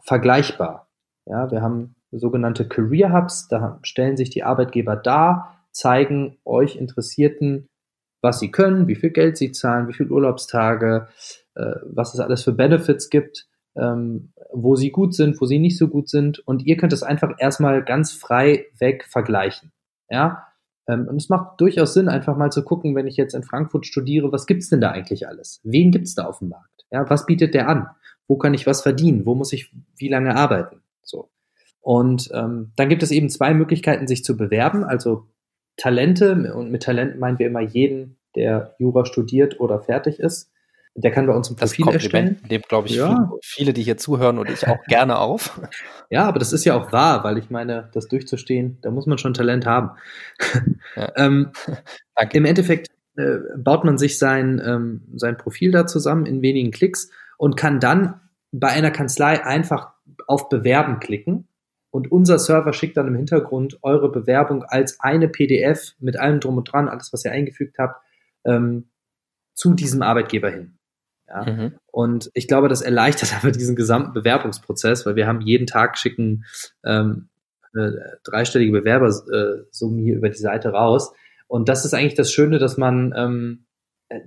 vergleichbar. 0.00 0.83
Ja, 1.26 1.50
wir 1.50 1.62
haben 1.62 1.96
sogenannte 2.12 2.68
Career 2.68 3.12
Hubs, 3.12 3.48
da 3.48 3.78
stellen 3.82 4.16
sich 4.16 4.30
die 4.30 4.44
Arbeitgeber 4.44 4.96
dar, 4.96 5.58
zeigen 5.72 6.38
euch 6.44 6.76
Interessierten, 6.76 7.68
was 8.22 8.40
sie 8.40 8.50
können, 8.50 8.88
wie 8.88 8.94
viel 8.94 9.10
Geld 9.10 9.36
sie 9.36 9.52
zahlen, 9.52 9.88
wie 9.88 9.92
viele 9.92 10.10
Urlaubstage, 10.10 11.08
äh, 11.54 11.74
was 11.84 12.14
es 12.14 12.20
alles 12.20 12.44
für 12.44 12.52
Benefits 12.52 13.10
gibt, 13.10 13.46
ähm, 13.76 14.32
wo 14.52 14.76
sie 14.76 14.90
gut 14.90 15.14
sind, 15.14 15.40
wo 15.40 15.46
sie 15.46 15.58
nicht 15.58 15.76
so 15.76 15.88
gut 15.88 16.08
sind. 16.08 16.38
Und 16.46 16.64
ihr 16.64 16.76
könnt 16.76 16.92
es 16.92 17.02
einfach 17.02 17.34
erstmal 17.38 17.84
ganz 17.84 18.12
frei 18.12 18.66
weg 18.78 19.04
vergleichen. 19.04 19.72
Ja, 20.08 20.46
ähm, 20.86 21.08
und 21.08 21.16
es 21.16 21.28
macht 21.28 21.60
durchaus 21.60 21.94
Sinn, 21.94 22.08
einfach 22.08 22.36
mal 22.36 22.50
zu 22.50 22.62
gucken, 22.62 22.94
wenn 22.94 23.06
ich 23.06 23.16
jetzt 23.16 23.34
in 23.34 23.42
Frankfurt 23.42 23.86
studiere, 23.86 24.32
was 24.32 24.46
gibt's 24.46 24.68
denn 24.68 24.80
da 24.80 24.90
eigentlich 24.90 25.26
alles? 25.26 25.60
Wen 25.64 25.90
gibt's 25.90 26.14
da 26.14 26.26
auf 26.26 26.38
dem 26.38 26.50
Markt? 26.50 26.86
Ja, 26.90 27.08
was 27.08 27.26
bietet 27.26 27.54
der 27.54 27.68
an? 27.68 27.88
Wo 28.28 28.36
kann 28.36 28.54
ich 28.54 28.66
was 28.66 28.82
verdienen? 28.82 29.26
Wo 29.26 29.34
muss 29.34 29.52
ich 29.52 29.74
wie 29.96 30.08
lange 30.08 30.36
arbeiten? 30.36 30.80
So. 31.04 31.30
Und 31.80 32.30
ähm, 32.32 32.72
dann 32.76 32.88
gibt 32.88 33.02
es 33.02 33.10
eben 33.10 33.28
zwei 33.28 33.52
Möglichkeiten, 33.52 34.06
sich 34.06 34.24
zu 34.24 34.36
bewerben. 34.36 34.84
Also 34.84 35.28
Talente, 35.76 36.54
und 36.54 36.70
mit 36.70 36.82
Talenten 36.82 37.20
meinen 37.20 37.38
wir 37.38 37.46
immer 37.46 37.60
jeden, 37.60 38.18
der 38.34 38.74
Jura 38.78 39.04
studiert 39.04 39.60
oder 39.60 39.80
fertig 39.80 40.18
ist. 40.18 40.50
Der 40.96 41.10
kann 41.10 41.26
bei 41.26 41.34
uns 41.34 41.50
ein 41.50 41.56
Profil 41.56 41.86
das 41.86 41.94
erstellen. 41.94 42.40
Dem 42.48 42.62
glaube 42.62 42.86
ich 42.86 42.94
ja. 42.94 43.30
viele, 43.42 43.72
die 43.72 43.82
hier 43.82 43.96
zuhören 43.96 44.38
und 44.38 44.48
ich 44.48 44.66
auch 44.68 44.82
gerne 44.86 45.18
auf. 45.18 45.60
Ja, 46.08 46.24
aber 46.24 46.38
das 46.38 46.52
ist 46.52 46.64
ja 46.64 46.74
auch 46.76 46.92
wahr, 46.92 47.24
weil 47.24 47.36
ich 47.36 47.50
meine, 47.50 47.90
das 47.92 48.06
durchzustehen, 48.06 48.78
da 48.80 48.92
muss 48.92 49.06
man 49.06 49.18
schon 49.18 49.34
Talent 49.34 49.66
haben. 49.66 49.90
Ja. 50.94 51.12
ähm, 51.16 51.50
Im 52.32 52.44
Endeffekt 52.44 52.90
äh, 53.16 53.38
baut 53.56 53.84
man 53.84 53.98
sich 53.98 54.18
sein, 54.18 54.62
ähm, 54.64 55.02
sein 55.16 55.36
Profil 55.36 55.72
da 55.72 55.86
zusammen 55.86 56.26
in 56.26 56.42
wenigen 56.42 56.70
Klicks 56.70 57.10
und 57.38 57.56
kann 57.56 57.80
dann 57.80 58.20
bei 58.52 58.68
einer 58.68 58.92
Kanzlei 58.92 59.44
einfach 59.44 59.93
auf 60.28 60.48
Bewerben 60.48 61.00
klicken. 61.00 61.48
Und 61.90 62.10
unser 62.10 62.38
Server 62.38 62.72
schickt 62.72 62.96
dann 62.96 63.06
im 63.06 63.14
Hintergrund 63.14 63.78
eure 63.82 64.10
Bewerbung 64.10 64.64
als 64.64 64.98
eine 65.00 65.28
PDF 65.28 65.94
mit 66.00 66.18
allem 66.18 66.40
drum 66.40 66.56
und 66.56 66.64
dran, 66.64 66.88
alles, 66.88 67.12
was 67.12 67.24
ihr 67.24 67.30
eingefügt 67.30 67.78
habt, 67.78 68.00
ähm, 68.44 68.88
zu 69.54 69.74
diesem 69.74 70.02
Arbeitgeber 70.02 70.50
hin. 70.50 70.78
Ja? 71.28 71.44
Mhm. 71.44 71.74
Und 71.86 72.30
ich 72.34 72.48
glaube, 72.48 72.68
das 72.68 72.82
erleichtert 72.82 73.34
aber 73.40 73.52
diesen 73.52 73.76
gesamten 73.76 74.12
Bewerbungsprozess, 74.12 75.06
weil 75.06 75.16
wir 75.16 75.26
haben 75.26 75.40
jeden 75.40 75.66
Tag 75.66 75.98
schicken 75.98 76.44
ähm, 76.84 77.28
äh, 77.74 77.90
dreistellige 78.24 78.72
Bewerbersummen 78.72 79.98
hier 79.98 80.16
über 80.16 80.28
die 80.28 80.38
Seite 80.38 80.70
raus. 80.70 81.12
Und 81.46 81.68
das 81.68 81.84
ist 81.84 81.94
eigentlich 81.94 82.14
das 82.14 82.32
Schöne, 82.32 82.58
dass 82.58 82.76
man, 82.76 83.12
ähm, 83.16 83.66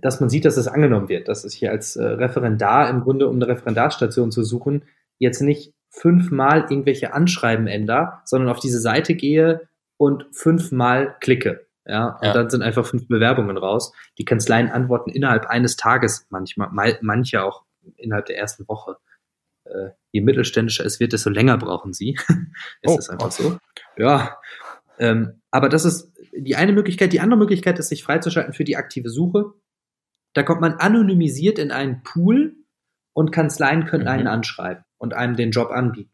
dass 0.02 0.20
man 0.20 0.30
sieht, 0.30 0.46
dass 0.46 0.58
es 0.58 0.68
angenommen 0.68 1.10
wird, 1.10 1.28
dass 1.28 1.46
ich 1.46 1.56
hier 1.56 1.72
als 1.72 1.96
äh, 1.96 2.04
Referendar 2.04 2.90
im 2.90 3.02
Grunde, 3.02 3.28
um 3.28 3.36
eine 3.36 3.48
Referendarstation 3.48 4.32
zu 4.32 4.44
suchen, 4.44 4.84
jetzt 5.18 5.42
nicht 5.42 5.74
fünfmal 5.90 6.68
irgendwelche 6.70 7.14
Anschreiben 7.14 7.68
ändere, 7.68 8.20
sondern 8.26 8.50
auf 8.50 8.60
diese 8.60 8.80
Seite 8.80 9.16
gehe 9.16 9.68
und 9.98 10.26
fünfmal 10.32 11.16
klicke. 11.20 11.68
Ja, 11.86 12.18
und 12.18 12.26
ja. 12.26 12.34
dann 12.34 12.50
sind 12.50 12.62
einfach 12.64 12.86
fünf 12.86 13.08
Bewerbungen 13.08 13.58
raus. 13.58 13.94
Die 14.18 14.26
Kanzleien 14.26 14.70
antworten 14.70 15.10
innerhalb 15.10 15.46
eines 15.46 15.78
Tages 15.78 16.28
manchmal, 16.30 16.70
mal, 16.72 16.98
manche 17.02 17.42
auch 17.44 17.64
innerhalb 17.96 18.26
der 18.26 18.38
ersten 18.38 18.68
Woche. 18.68 18.98
äh, 19.66 19.90
je 20.12 20.22
mittelständischer 20.22 20.86
es 20.86 21.00
wird, 21.00 21.14
desto 21.14 21.30
länger 21.30 21.58
brauchen 21.58 21.94
sie. 21.94 22.18
es 22.82 22.92
Oh, 22.92 22.98
ist 22.98 23.10
einfach 23.10 23.28
okay. 23.28 23.44
so. 23.44 23.58
Ja. 23.98 24.38
Ähm, 25.00 25.42
aber 25.52 25.70
das 25.70 25.86
ist 25.86 26.12
die 26.34 26.56
eine 26.56 26.74
Möglichkeit. 26.74 27.14
Die 27.14 27.20
andere 27.22 27.40
Möglichkeit 27.40 27.80
ist, 27.80 27.90
sich 27.90 28.04
freizuschalten 28.04 28.54
für 28.54 28.64
die 28.66 28.76
aktive 28.78 29.10
Suche. 29.10 29.54
Da 30.34 30.44
kommt 30.44 30.62
man 30.62 30.74
anonymisiert 30.74 31.58
in 31.60 31.72
einen 31.72 32.04
Pool 32.04 32.56
und 33.14 33.32
Kanzleien 33.32 33.86
können 33.86 34.04
Mhm. 34.04 34.10
einen 34.10 34.28
anschreiben 34.28 34.84
und 34.98 35.14
einem 35.14 35.36
den 35.36 35.52
Job 35.52 35.72
anbieten. 35.72 36.12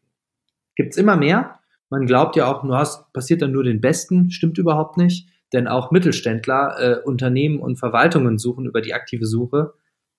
Gibt's 0.76 0.96
immer 0.96 1.16
mehr. 1.16 1.58
Man 1.90 2.06
glaubt 2.06 2.36
ja 2.36 2.52
auch, 2.52 2.64
nur 2.64 2.78
hast, 2.78 3.12
passiert 3.12 3.42
dann 3.42 3.52
nur 3.52 3.64
den 3.64 3.80
Besten. 3.80 4.30
Stimmt 4.30 4.58
überhaupt 4.58 4.96
nicht. 4.96 5.28
Denn 5.52 5.68
auch 5.68 5.90
Mittelständler, 5.90 6.76
äh, 6.78 7.02
Unternehmen 7.04 7.60
und 7.60 7.76
Verwaltungen 7.76 8.38
suchen 8.38 8.66
über 8.66 8.80
die 8.80 8.94
aktive 8.94 9.26
Suche 9.26 9.74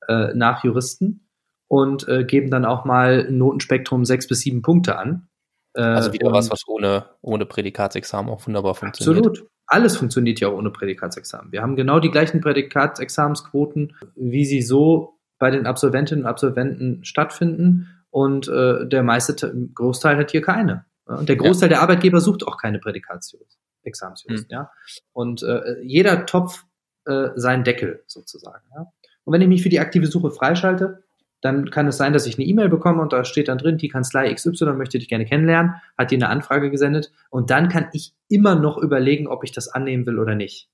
äh, 0.07 0.33
nach 0.33 0.63
Juristen 0.63 1.27
und 1.67 2.07
äh, 2.07 2.23
geben 2.23 2.51
dann 2.51 2.63
auch 2.63 2.85
mal 2.85 3.25
ein 3.27 3.37
Notenspektrum 3.37 4.05
sechs 4.05 4.27
bis 4.27 4.41
sieben 4.41 4.61
Punkte 4.61 4.97
an. 4.97 5.27
Äh, 5.73 5.81
Also 5.81 6.13
wieder 6.13 6.31
was, 6.31 6.49
was 6.51 6.67
ohne, 6.67 7.05
ohne 7.21 7.45
Prädikatsexamen 7.45 8.31
auch 8.31 8.45
wunderbar 8.47 8.75
funktioniert. 8.75 9.27
Absolut. 9.27 9.49
Alles 9.67 9.97
funktioniert 9.97 10.39
ja 10.39 10.47
auch 10.47 10.57
ohne 10.57 10.69
Prädikatsexamen. 10.69 11.51
Wir 11.51 11.63
haben 11.63 11.75
genau 11.75 11.99
die 11.99 12.11
gleichen 12.11 12.39
Prädikatsexamensquoten, 12.39 13.95
wie 14.15 14.45
sie 14.45 14.61
so 14.61 15.17
bei 15.39 15.49
den 15.49 15.65
Absolventinnen 15.65 16.23
und 16.23 16.29
Absolventen 16.29 17.03
stattfinden. 17.03 17.89
Und 18.15 18.47
äh, 18.47 18.87
der 18.87 19.03
meiste 19.03 19.35
Te- 19.35 19.53
Großteil 19.73 20.15
hat 20.15 20.31
hier 20.31 20.41
keine. 20.41 20.85
Ja, 21.05 21.15
Und 21.15 21.27
der 21.27 21.35
Großteil 21.35 21.67
der 21.67 21.81
Arbeitgeber 21.81 22.21
sucht 22.21 22.47
auch 22.47 22.57
keine 22.57 22.79
Prädikatsexamensjuristen. 22.79 24.49
Ja? 24.49 24.71
Und 25.11 25.43
äh, 25.43 25.81
jeder 25.81 26.25
Topf 26.25 26.63
äh, 27.05 27.31
seinen 27.35 27.65
Deckel 27.65 28.03
sozusagen. 28.07 28.63
Ja? 28.73 28.91
Und 29.25 29.33
wenn 29.33 29.41
ich 29.41 29.49
mich 29.49 29.63
für 29.63 29.67
die 29.69 29.81
aktive 29.81 30.07
Suche 30.07 30.31
freischalte, 30.31 31.03
dann 31.41 31.69
kann 31.69 31.87
es 31.87 31.97
sein, 31.97 32.13
dass 32.13 32.25
ich 32.25 32.37
eine 32.37 32.45
E-Mail 32.47 32.69
bekomme 32.69 33.01
und 33.01 33.11
da 33.11 33.25
steht 33.25 33.49
dann 33.49 33.57
drin, 33.57 33.77
die 33.77 33.89
Kanzlei 33.89 34.33
XY 34.33 34.73
möchte 34.77 34.97
dich 34.97 35.09
gerne 35.09 35.25
kennenlernen, 35.25 35.75
hat 35.97 36.09
dir 36.09 36.15
eine 36.15 36.29
Anfrage 36.29 36.71
gesendet 36.71 37.11
und 37.29 37.49
dann 37.49 37.67
kann 37.67 37.89
ich 37.91 38.15
immer 38.29 38.55
noch 38.55 38.77
überlegen, 38.77 39.27
ob 39.27 39.43
ich 39.43 39.51
das 39.51 39.67
annehmen 39.67 40.05
will 40.05 40.19
oder 40.19 40.35
nicht. 40.35 40.69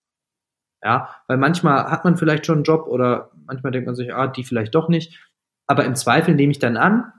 Ja, 0.84 1.10
weil 1.28 1.38
manchmal 1.38 1.86
hat 1.90 2.06
man 2.06 2.18
vielleicht 2.18 2.46
schon 2.46 2.58
einen 2.60 2.64
Job 2.66 2.86
oder 2.88 3.32
manchmal 3.46 3.72
denkt 3.72 3.88
man 3.88 3.96
sich, 3.96 4.14
ah, 4.14 4.28
die 4.28 4.44
vielleicht 4.44 4.76
doch 4.76 4.90
nicht. 4.90 5.20
Aber 5.66 5.86
im 5.86 5.96
Zweifel 5.96 6.36
nehme 6.36 6.52
ich 6.52 6.60
dann 6.60 6.78
an 6.78 7.12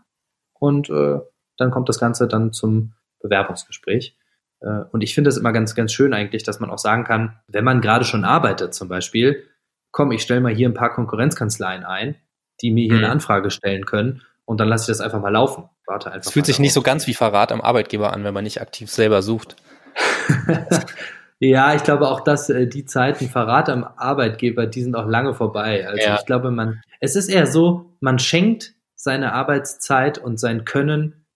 und 0.62 0.88
äh, 0.90 1.18
dann 1.56 1.70
kommt 1.72 1.88
das 1.88 1.98
Ganze 1.98 2.28
dann 2.28 2.52
zum 2.52 2.92
Bewerbungsgespräch. 3.20 4.16
Äh, 4.60 4.84
und 4.92 5.00
ich 5.02 5.12
finde 5.14 5.28
es 5.28 5.36
immer 5.36 5.52
ganz, 5.52 5.74
ganz 5.74 5.92
schön 5.92 6.14
eigentlich, 6.14 6.44
dass 6.44 6.60
man 6.60 6.70
auch 6.70 6.78
sagen 6.78 7.02
kann, 7.02 7.40
wenn 7.48 7.64
man 7.64 7.80
gerade 7.80 8.04
schon 8.04 8.24
arbeitet 8.24 8.72
zum 8.72 8.88
Beispiel, 8.88 9.42
komm, 9.90 10.12
ich 10.12 10.22
stelle 10.22 10.40
mal 10.40 10.54
hier 10.54 10.68
ein 10.68 10.74
paar 10.74 10.92
Konkurrenzkanzleien 10.94 11.84
ein, 11.84 12.14
die 12.60 12.70
mir 12.70 12.84
hier 12.84 12.92
Mhm. 12.98 13.04
eine 13.04 13.10
Anfrage 13.12 13.50
stellen 13.50 13.86
können 13.86 14.22
und 14.44 14.60
dann 14.60 14.68
lasse 14.68 14.84
ich 14.84 14.96
das 14.96 15.04
einfach 15.04 15.20
mal 15.20 15.30
laufen. 15.32 15.68
Warte 15.88 16.12
einfach. 16.12 16.26
Es 16.28 16.32
fühlt 16.32 16.46
sich 16.46 16.60
nicht 16.60 16.72
so 16.74 16.80
darauf. 16.80 16.92
ganz 16.92 17.06
wie 17.08 17.14
Verrat 17.14 17.50
am 17.50 17.60
Arbeitgeber 17.60 18.12
an, 18.12 18.22
wenn 18.22 18.32
man 18.34 18.44
nicht 18.44 18.60
aktiv 18.60 18.88
selber 18.88 19.20
sucht. 19.22 19.56
ja, 21.40 21.74
ich 21.74 21.82
glaube 21.82 22.08
auch, 22.08 22.20
dass 22.20 22.48
äh, 22.50 22.66
die 22.68 22.84
Zeiten 22.84 23.28
Verrat 23.28 23.68
am 23.68 23.82
Arbeitgeber, 23.84 24.66
die 24.66 24.82
sind 24.82 24.94
auch 24.94 25.06
lange 25.08 25.34
vorbei. 25.34 25.86
Also 25.88 26.06
Ja. 26.06 26.16
ich 26.20 26.24
glaube, 26.26 26.50
man, 26.52 26.80
es 27.00 27.16
ist 27.16 27.28
eher 27.28 27.46
so, 27.48 27.96
man 28.00 28.18
schenkt 28.20 28.74
seine 29.02 29.32
Arbeitszeit 29.32 30.18
und 30.18 30.38
sein 30.38 30.64
Können 30.64 31.26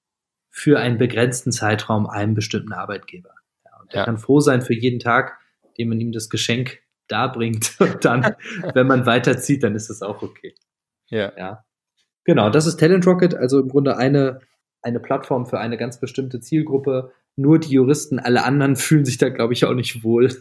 für 0.51 0.79
einen 0.79 0.99
begrenzten 0.99 1.51
Zeitraum 1.51 2.07
einem 2.07 2.35
bestimmten 2.35 2.73
Arbeitgeber. 2.73 3.35
Ja, 3.65 3.81
und 3.81 3.93
der 3.93 3.99
Ja. 4.01 4.05
kann 4.05 4.19
froh 4.19 4.39
sein 4.39 4.63
für 4.63 4.73
jeden 4.73 5.01
Tag, 5.01 5.37
den 5.77 5.89
man 5.89 5.99
ihm 6.01 6.13
das 6.13 6.31
Geschenk 6.31 6.79
darbringt. 7.09 7.75
Und 7.81 8.05
dann, 8.05 8.37
wenn 8.73 8.87
man 8.87 9.05
weiterzieht, 9.05 9.65
dann 9.65 9.75
ist 9.75 9.91
es 9.91 10.01
auch 10.01 10.23
okay. 10.23 10.55
Ja. 11.09 11.33
Ja. 11.37 11.65
Genau, 12.25 12.51
das 12.51 12.67
ist 12.67 12.79
Talent 12.79 13.05
Rocket, 13.05 13.35
also 13.35 13.59
im 13.61 13.69
Grunde 13.69 13.97
eine, 13.97 14.41
eine 14.83 15.01
Plattform 15.01 15.47
für 15.47 15.59
eine 15.59 15.77
ganz 15.77 15.99
bestimmte 15.99 16.41
Zielgruppe. 16.41 17.13
Nur 17.39 17.59
die 17.59 17.71
Juristen, 17.71 18.19
alle 18.19 18.45
anderen 18.45 18.77
fühlen 18.77 19.05
sich 19.05 19.19
da, 19.19 19.29
glaube 19.29 19.53
ich, 19.53 19.65
auch 19.67 19.75
nicht 19.75 20.03
wohl. 20.03 20.35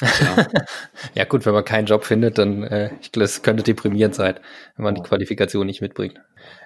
Ja. 0.00 0.46
Ja 1.14 1.24
gut, 1.24 1.44
wenn 1.46 1.54
man 1.54 1.64
keinen 1.64 1.86
Job 1.86 2.04
findet, 2.04 2.38
dann 2.38 2.62
äh, 2.62 2.90
ich 3.00 3.10
es 3.20 3.42
könnte 3.42 3.62
deprimierend 3.62 4.14
sein, 4.14 4.36
wenn 4.76 4.84
man 4.84 4.94
die. 4.94 5.02
Qualifikation 5.02 5.66
nicht 5.66 5.80
mitbringt. 5.80 6.20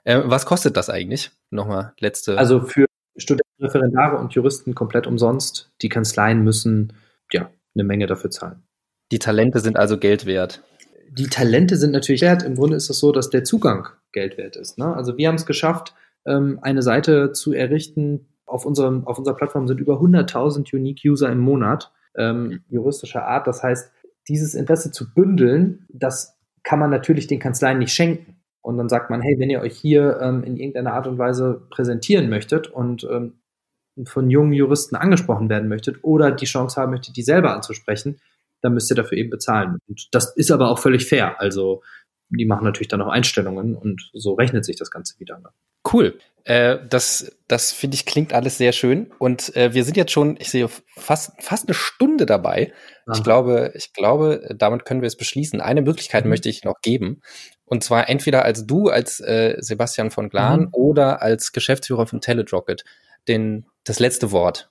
Äh, 0.04 0.22
was 0.24 0.46
kostet 0.46 0.76
das 0.76 0.90
eigentlich? 0.90 1.30
Nochmal 1.50 1.94
letzte. 2.00 2.36
Also 2.38 2.60
für 2.60 2.86
Studenten, 3.16 3.46
Referendare 3.60 4.18
und 4.18 4.34
Juristen 4.34 4.74
komplett 4.74 5.06
umsonst. 5.06 5.70
Die 5.82 5.88
Kanzleien 5.88 6.42
müssen 6.42 6.92
ja 7.32 7.50
eine 7.74 7.84
Menge 7.84 8.06
dafür 8.06 8.30
zahlen. 8.30 8.62
die 9.12 9.18
Talente 9.18 9.60
sind 9.60 9.76
also 9.76 9.98
Geld 9.98 10.26
wert. 10.26 10.62
Die 11.10 11.28
Talente 11.28 11.76
sind 11.76 11.92
natürlich 11.92 12.20
wert. 12.22 12.42
Im 12.42 12.56
Grunde 12.56 12.76
ist 12.76 12.90
es 12.90 12.98
so, 12.98 13.12
dass 13.12 13.30
der 13.30 13.44
Zugang 13.44 13.88
Geld 14.12 14.36
wert 14.36 14.56
ist. 14.56 14.78
Ne? 14.78 14.94
Also 14.94 15.16
wir 15.16 15.28
haben 15.28 15.36
es 15.36 15.46
geschafft, 15.46 15.94
ähm, 16.26 16.58
eine 16.62 16.82
Seite 16.82 17.32
zu 17.32 17.52
errichten. 17.52 18.28
Auf, 18.46 18.64
unserem, 18.64 19.06
auf 19.06 19.18
unserer 19.18 19.34
Plattform 19.34 19.66
sind 19.66 19.80
über 19.80 20.00
100.000 20.00 20.74
Unique 20.74 21.02
User 21.04 21.30
im 21.30 21.40
Monat 21.40 21.92
ähm, 22.16 22.60
juristischer 22.68 23.26
Art. 23.26 23.46
Das 23.46 23.62
heißt, 23.62 23.90
dieses 24.28 24.54
Interesse 24.54 24.90
zu 24.90 25.12
bündeln, 25.12 25.86
das 25.88 26.38
kann 26.62 26.78
man 26.78 26.90
natürlich 26.90 27.26
den 27.26 27.40
Kanzleien 27.40 27.78
nicht 27.78 27.92
schenken. 27.92 28.36
Und 28.62 28.78
dann 28.78 28.88
sagt 28.88 29.10
man, 29.10 29.20
hey, 29.20 29.38
wenn 29.38 29.50
ihr 29.50 29.60
euch 29.60 29.76
hier 29.76 30.18
ähm, 30.20 30.42
in 30.42 30.56
irgendeiner 30.56 30.94
Art 30.94 31.06
und 31.06 31.18
Weise 31.18 31.66
präsentieren 31.70 32.28
möchtet 32.28 32.66
und 32.66 33.04
ähm, 33.04 33.34
von 34.04 34.28
jungen 34.28 34.52
Juristen 34.52 34.96
angesprochen 34.96 35.48
werden 35.48 35.68
möchtet 35.68 36.02
oder 36.02 36.32
die 36.32 36.46
Chance 36.46 36.80
haben 36.80 36.90
möchtet, 36.90 37.16
die 37.16 37.22
selber 37.22 37.54
anzusprechen, 37.54 38.20
dann 38.62 38.74
müsst 38.74 38.90
ihr 38.90 38.96
dafür 38.96 39.18
eben 39.18 39.30
bezahlen. 39.30 39.78
Und 39.86 40.08
das 40.12 40.34
ist 40.36 40.50
aber 40.50 40.68
auch 40.68 40.78
völlig 40.78 41.06
fair. 41.06 41.40
Also 41.40 41.82
die 42.28 42.44
machen 42.44 42.64
natürlich 42.64 42.88
dann 42.88 43.02
auch 43.02 43.08
Einstellungen 43.08 43.76
und 43.76 44.10
so 44.12 44.34
rechnet 44.34 44.64
sich 44.64 44.76
das 44.76 44.90
Ganze 44.90 45.18
wieder. 45.20 45.40
Cool. 45.92 46.18
Äh, 46.44 46.78
das, 46.88 47.36
das 47.48 47.72
finde 47.72 47.96
ich 47.96 48.06
klingt 48.06 48.32
alles 48.32 48.56
sehr 48.58 48.72
schön. 48.72 49.12
Und 49.18 49.54
äh, 49.56 49.74
wir 49.74 49.84
sind 49.84 49.96
jetzt 49.96 50.12
schon, 50.12 50.36
ich 50.38 50.50
sehe 50.50 50.68
fast, 50.96 51.32
fast 51.42 51.66
eine 51.68 51.74
Stunde 51.74 52.24
dabei. 52.26 52.72
Ich 53.12 53.22
glaube, 53.22 53.72
ich 53.74 53.92
glaube, 53.92 54.48
damit 54.56 54.84
können 54.84 55.00
wir 55.00 55.06
es 55.06 55.16
beschließen. 55.16 55.60
Eine 55.60 55.82
Möglichkeit 55.82 56.24
Mhm. 56.24 56.30
möchte 56.30 56.48
ich 56.48 56.64
noch 56.64 56.80
geben. 56.82 57.20
Und 57.64 57.82
zwar 57.84 58.08
entweder 58.08 58.44
als 58.44 58.66
du, 58.66 58.88
als 58.88 59.20
äh, 59.20 59.56
Sebastian 59.58 60.10
von 60.10 60.28
Glan 60.28 60.60
Mhm. 60.62 60.68
oder 60.72 61.22
als 61.22 61.52
Geschäftsführer 61.52 62.06
von 62.06 62.20
Telerocket 62.20 62.84
den, 63.28 63.66
das 63.84 63.98
letzte 64.00 64.30
Wort. 64.32 64.70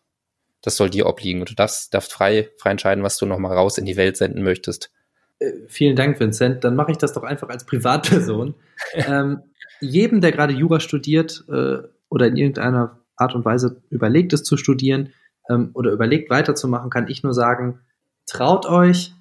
Das 0.62 0.78
soll 0.78 0.90
dir 0.90 1.06
obliegen. 1.08 1.42
Und 1.42 1.50
du 1.50 1.56
darfst, 1.56 1.94
darfst 1.94 2.12
frei, 2.14 2.50
frei 2.58 2.72
entscheiden, 2.72 3.04
was 3.04 3.18
du 3.18 3.26
noch 3.26 3.38
mal 3.38 3.54
raus 3.54 3.78
in 3.78 3.86
die 3.86 3.98
Welt 3.98 4.18
senden 4.18 4.44
möchtest. 4.44 4.92
Äh, 5.40 5.52
vielen 5.68 5.96
Dank, 5.96 6.20
Vincent. 6.20 6.64
Dann 6.64 6.76
mache 6.76 6.92
ich 6.92 6.98
das 6.98 7.14
doch 7.14 7.24
einfach 7.24 7.50
als 7.50 7.66
Privatperson. 7.66 8.56
ähm, 8.94 9.42
jedem, 9.80 10.22
der 10.22 10.32
gerade 10.32 10.54
Jura 10.54 10.80
studiert 10.80 11.44
äh, 11.50 11.78
oder 12.10 12.28
in 12.28 12.38
irgendeiner 12.38 13.00
Art 13.16 13.36
und 13.36 13.46
Weise 13.46 13.82
überlegt, 13.90 14.34
es 14.34 14.44
zu 14.44 14.58
studieren 14.58 15.14
ähm, 15.50 15.72
oder 15.74 15.92
überlegt, 15.92 16.30
weiterzumachen, 16.30 16.90
kann 16.90 17.08
ich 17.08 17.24
nur 17.24 17.34
sagen, 17.34 17.80
traut 18.26 18.66
euch, 18.66 19.14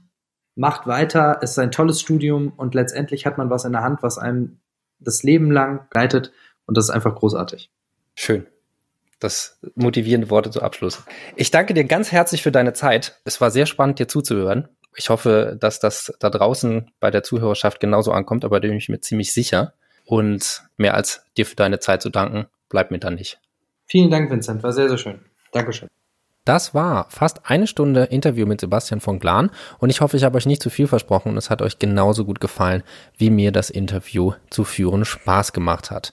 macht 0.54 0.86
weiter, 0.86 1.38
es 1.42 1.52
ist 1.52 1.58
ein 1.58 1.70
tolles 1.70 2.00
Studium 2.00 2.52
und 2.56 2.74
letztendlich 2.74 3.26
hat 3.26 3.38
man 3.38 3.50
was 3.50 3.64
in 3.64 3.72
der 3.72 3.82
Hand, 3.82 4.02
was 4.02 4.18
einem 4.18 4.58
das 4.98 5.22
Leben 5.22 5.50
lang 5.50 5.86
leitet 5.92 6.32
und 6.66 6.76
das 6.76 6.86
ist 6.86 6.90
einfach 6.90 7.14
großartig. 7.14 7.70
Schön. 8.14 8.46
Das 9.20 9.58
motivierende 9.74 10.30
Worte 10.30 10.50
zu 10.50 10.62
Abschluss. 10.62 11.02
Ich 11.36 11.50
danke 11.50 11.74
dir 11.74 11.84
ganz 11.84 12.12
herzlich 12.12 12.42
für 12.42 12.52
deine 12.52 12.72
Zeit. 12.72 13.20
Es 13.24 13.40
war 13.40 13.50
sehr 13.50 13.66
spannend, 13.66 13.98
dir 13.98 14.08
zuzuhören. 14.08 14.68
Ich 14.96 15.08
hoffe, 15.08 15.56
dass 15.58 15.80
das 15.80 16.12
da 16.20 16.30
draußen 16.30 16.90
bei 17.00 17.10
der 17.10 17.22
Zuhörerschaft 17.22 17.80
genauso 17.80 18.12
ankommt, 18.12 18.44
aber 18.44 18.60
da 18.60 18.68
bin 18.68 18.76
ich 18.76 18.88
mir 18.88 19.00
ziemlich 19.00 19.32
sicher. 19.32 19.74
Und 20.04 20.64
mehr 20.76 20.94
als 20.94 21.24
dir 21.36 21.46
für 21.46 21.56
deine 21.56 21.78
Zeit 21.80 22.02
zu 22.02 22.10
danken, 22.10 22.46
bleibt 22.68 22.90
mir 22.90 22.98
dann 22.98 23.14
nicht. 23.14 23.40
Vielen 23.86 24.10
Dank, 24.10 24.30
Vincent, 24.30 24.62
war 24.62 24.72
sehr, 24.72 24.88
sehr 24.88 24.98
schön. 24.98 25.20
Dankeschön. 25.52 25.88
Das 26.44 26.74
war 26.74 27.06
fast 27.08 27.40
eine 27.44 27.66
Stunde 27.66 28.04
Interview 28.04 28.44
mit 28.44 28.60
Sebastian 28.60 29.00
von 29.00 29.18
Glan 29.18 29.50
und 29.78 29.88
ich 29.88 30.02
hoffe, 30.02 30.18
ich 30.18 30.24
habe 30.24 30.36
euch 30.36 30.44
nicht 30.44 30.62
zu 30.62 30.68
viel 30.68 30.86
versprochen 30.86 31.30
und 31.30 31.38
es 31.38 31.48
hat 31.48 31.62
euch 31.62 31.78
genauso 31.78 32.26
gut 32.26 32.38
gefallen, 32.38 32.82
wie 33.16 33.30
mir 33.30 33.50
das 33.50 33.70
Interview 33.70 34.32
zu 34.50 34.64
führen 34.64 35.06
Spaß 35.06 35.54
gemacht 35.54 35.90
hat. 35.90 36.12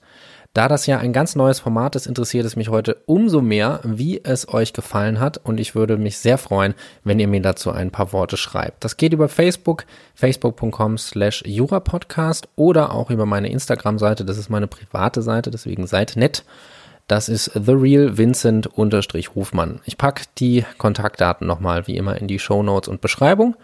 Da 0.53 0.67
das 0.67 0.85
ja 0.85 0.97
ein 0.97 1.13
ganz 1.13 1.35
neues 1.37 1.61
Format 1.61 1.95
ist, 1.95 2.07
interessiert 2.07 2.45
es 2.45 2.57
mich 2.57 2.67
heute 2.67 2.97
umso 3.05 3.41
mehr, 3.41 3.79
wie 3.85 4.21
es 4.21 4.49
euch 4.49 4.73
gefallen 4.73 5.21
hat 5.21 5.37
und 5.37 5.61
ich 5.61 5.75
würde 5.75 5.95
mich 5.95 6.17
sehr 6.17 6.37
freuen, 6.37 6.73
wenn 7.05 7.19
ihr 7.19 7.29
mir 7.29 7.41
dazu 7.41 7.71
ein 7.71 7.89
paar 7.89 8.11
Worte 8.11 8.35
schreibt. 8.35 8.83
Das 8.83 8.97
geht 8.97 9.13
über 9.13 9.29
Facebook, 9.29 9.85
facebook.com 10.13 10.97
slash 10.97 11.43
jurapodcast 11.45 12.49
oder 12.57 12.91
auch 12.91 13.09
über 13.09 13.25
meine 13.25 13.49
Instagram-Seite, 13.49 14.25
das 14.25 14.37
ist 14.37 14.49
meine 14.49 14.67
private 14.67 15.21
Seite, 15.21 15.51
deswegen 15.51 15.87
seid 15.87 16.17
nett. 16.17 16.43
Das 17.07 17.29
ist 17.29 17.51
The 17.53 17.73
Real 17.73 18.17
Vincent 18.17 18.69
Hofmann. 18.77 19.79
Ich 19.85 19.97
packe 19.97 20.23
die 20.37 20.65
Kontaktdaten 20.77 21.47
nochmal 21.47 21.87
wie 21.87 21.97
immer 21.97 22.17
in 22.17 22.27
die 22.27 22.39
Show 22.39 22.61
Notes 22.61 22.89
und 22.89 22.99
Beschreibung 22.99 23.55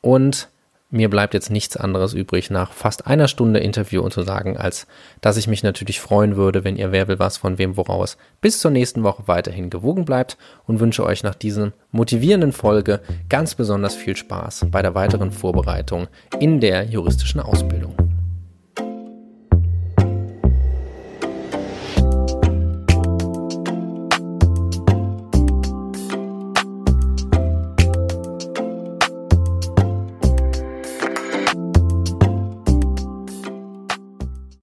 und 0.00 0.48
mir 0.94 1.10
bleibt 1.10 1.34
jetzt 1.34 1.50
nichts 1.50 1.76
anderes 1.76 2.14
übrig, 2.14 2.50
nach 2.50 2.72
fast 2.72 3.06
einer 3.08 3.26
Stunde 3.26 3.58
Interview 3.58 4.00
und 4.00 4.12
zu 4.12 4.22
sagen, 4.22 4.56
als 4.56 4.86
dass 5.20 5.36
ich 5.36 5.48
mich 5.48 5.64
natürlich 5.64 6.00
freuen 6.00 6.36
würde, 6.36 6.62
wenn 6.62 6.76
ihr 6.76 6.92
Wer 6.92 7.08
will 7.08 7.18
was 7.18 7.36
von 7.36 7.58
wem 7.58 7.76
woraus 7.76 8.16
bis 8.40 8.60
zur 8.60 8.70
nächsten 8.70 9.02
Woche 9.02 9.24
weiterhin 9.26 9.70
gewogen 9.70 10.04
bleibt 10.04 10.38
und 10.66 10.78
wünsche 10.78 11.04
euch 11.04 11.24
nach 11.24 11.34
diesem 11.34 11.72
motivierenden 11.90 12.52
Folge 12.52 13.00
ganz 13.28 13.56
besonders 13.56 13.96
viel 13.96 14.16
Spaß 14.16 14.66
bei 14.70 14.82
der 14.82 14.94
weiteren 14.94 15.32
Vorbereitung 15.32 16.06
in 16.38 16.60
der 16.60 16.84
juristischen 16.84 17.40
Ausbildung. 17.40 18.13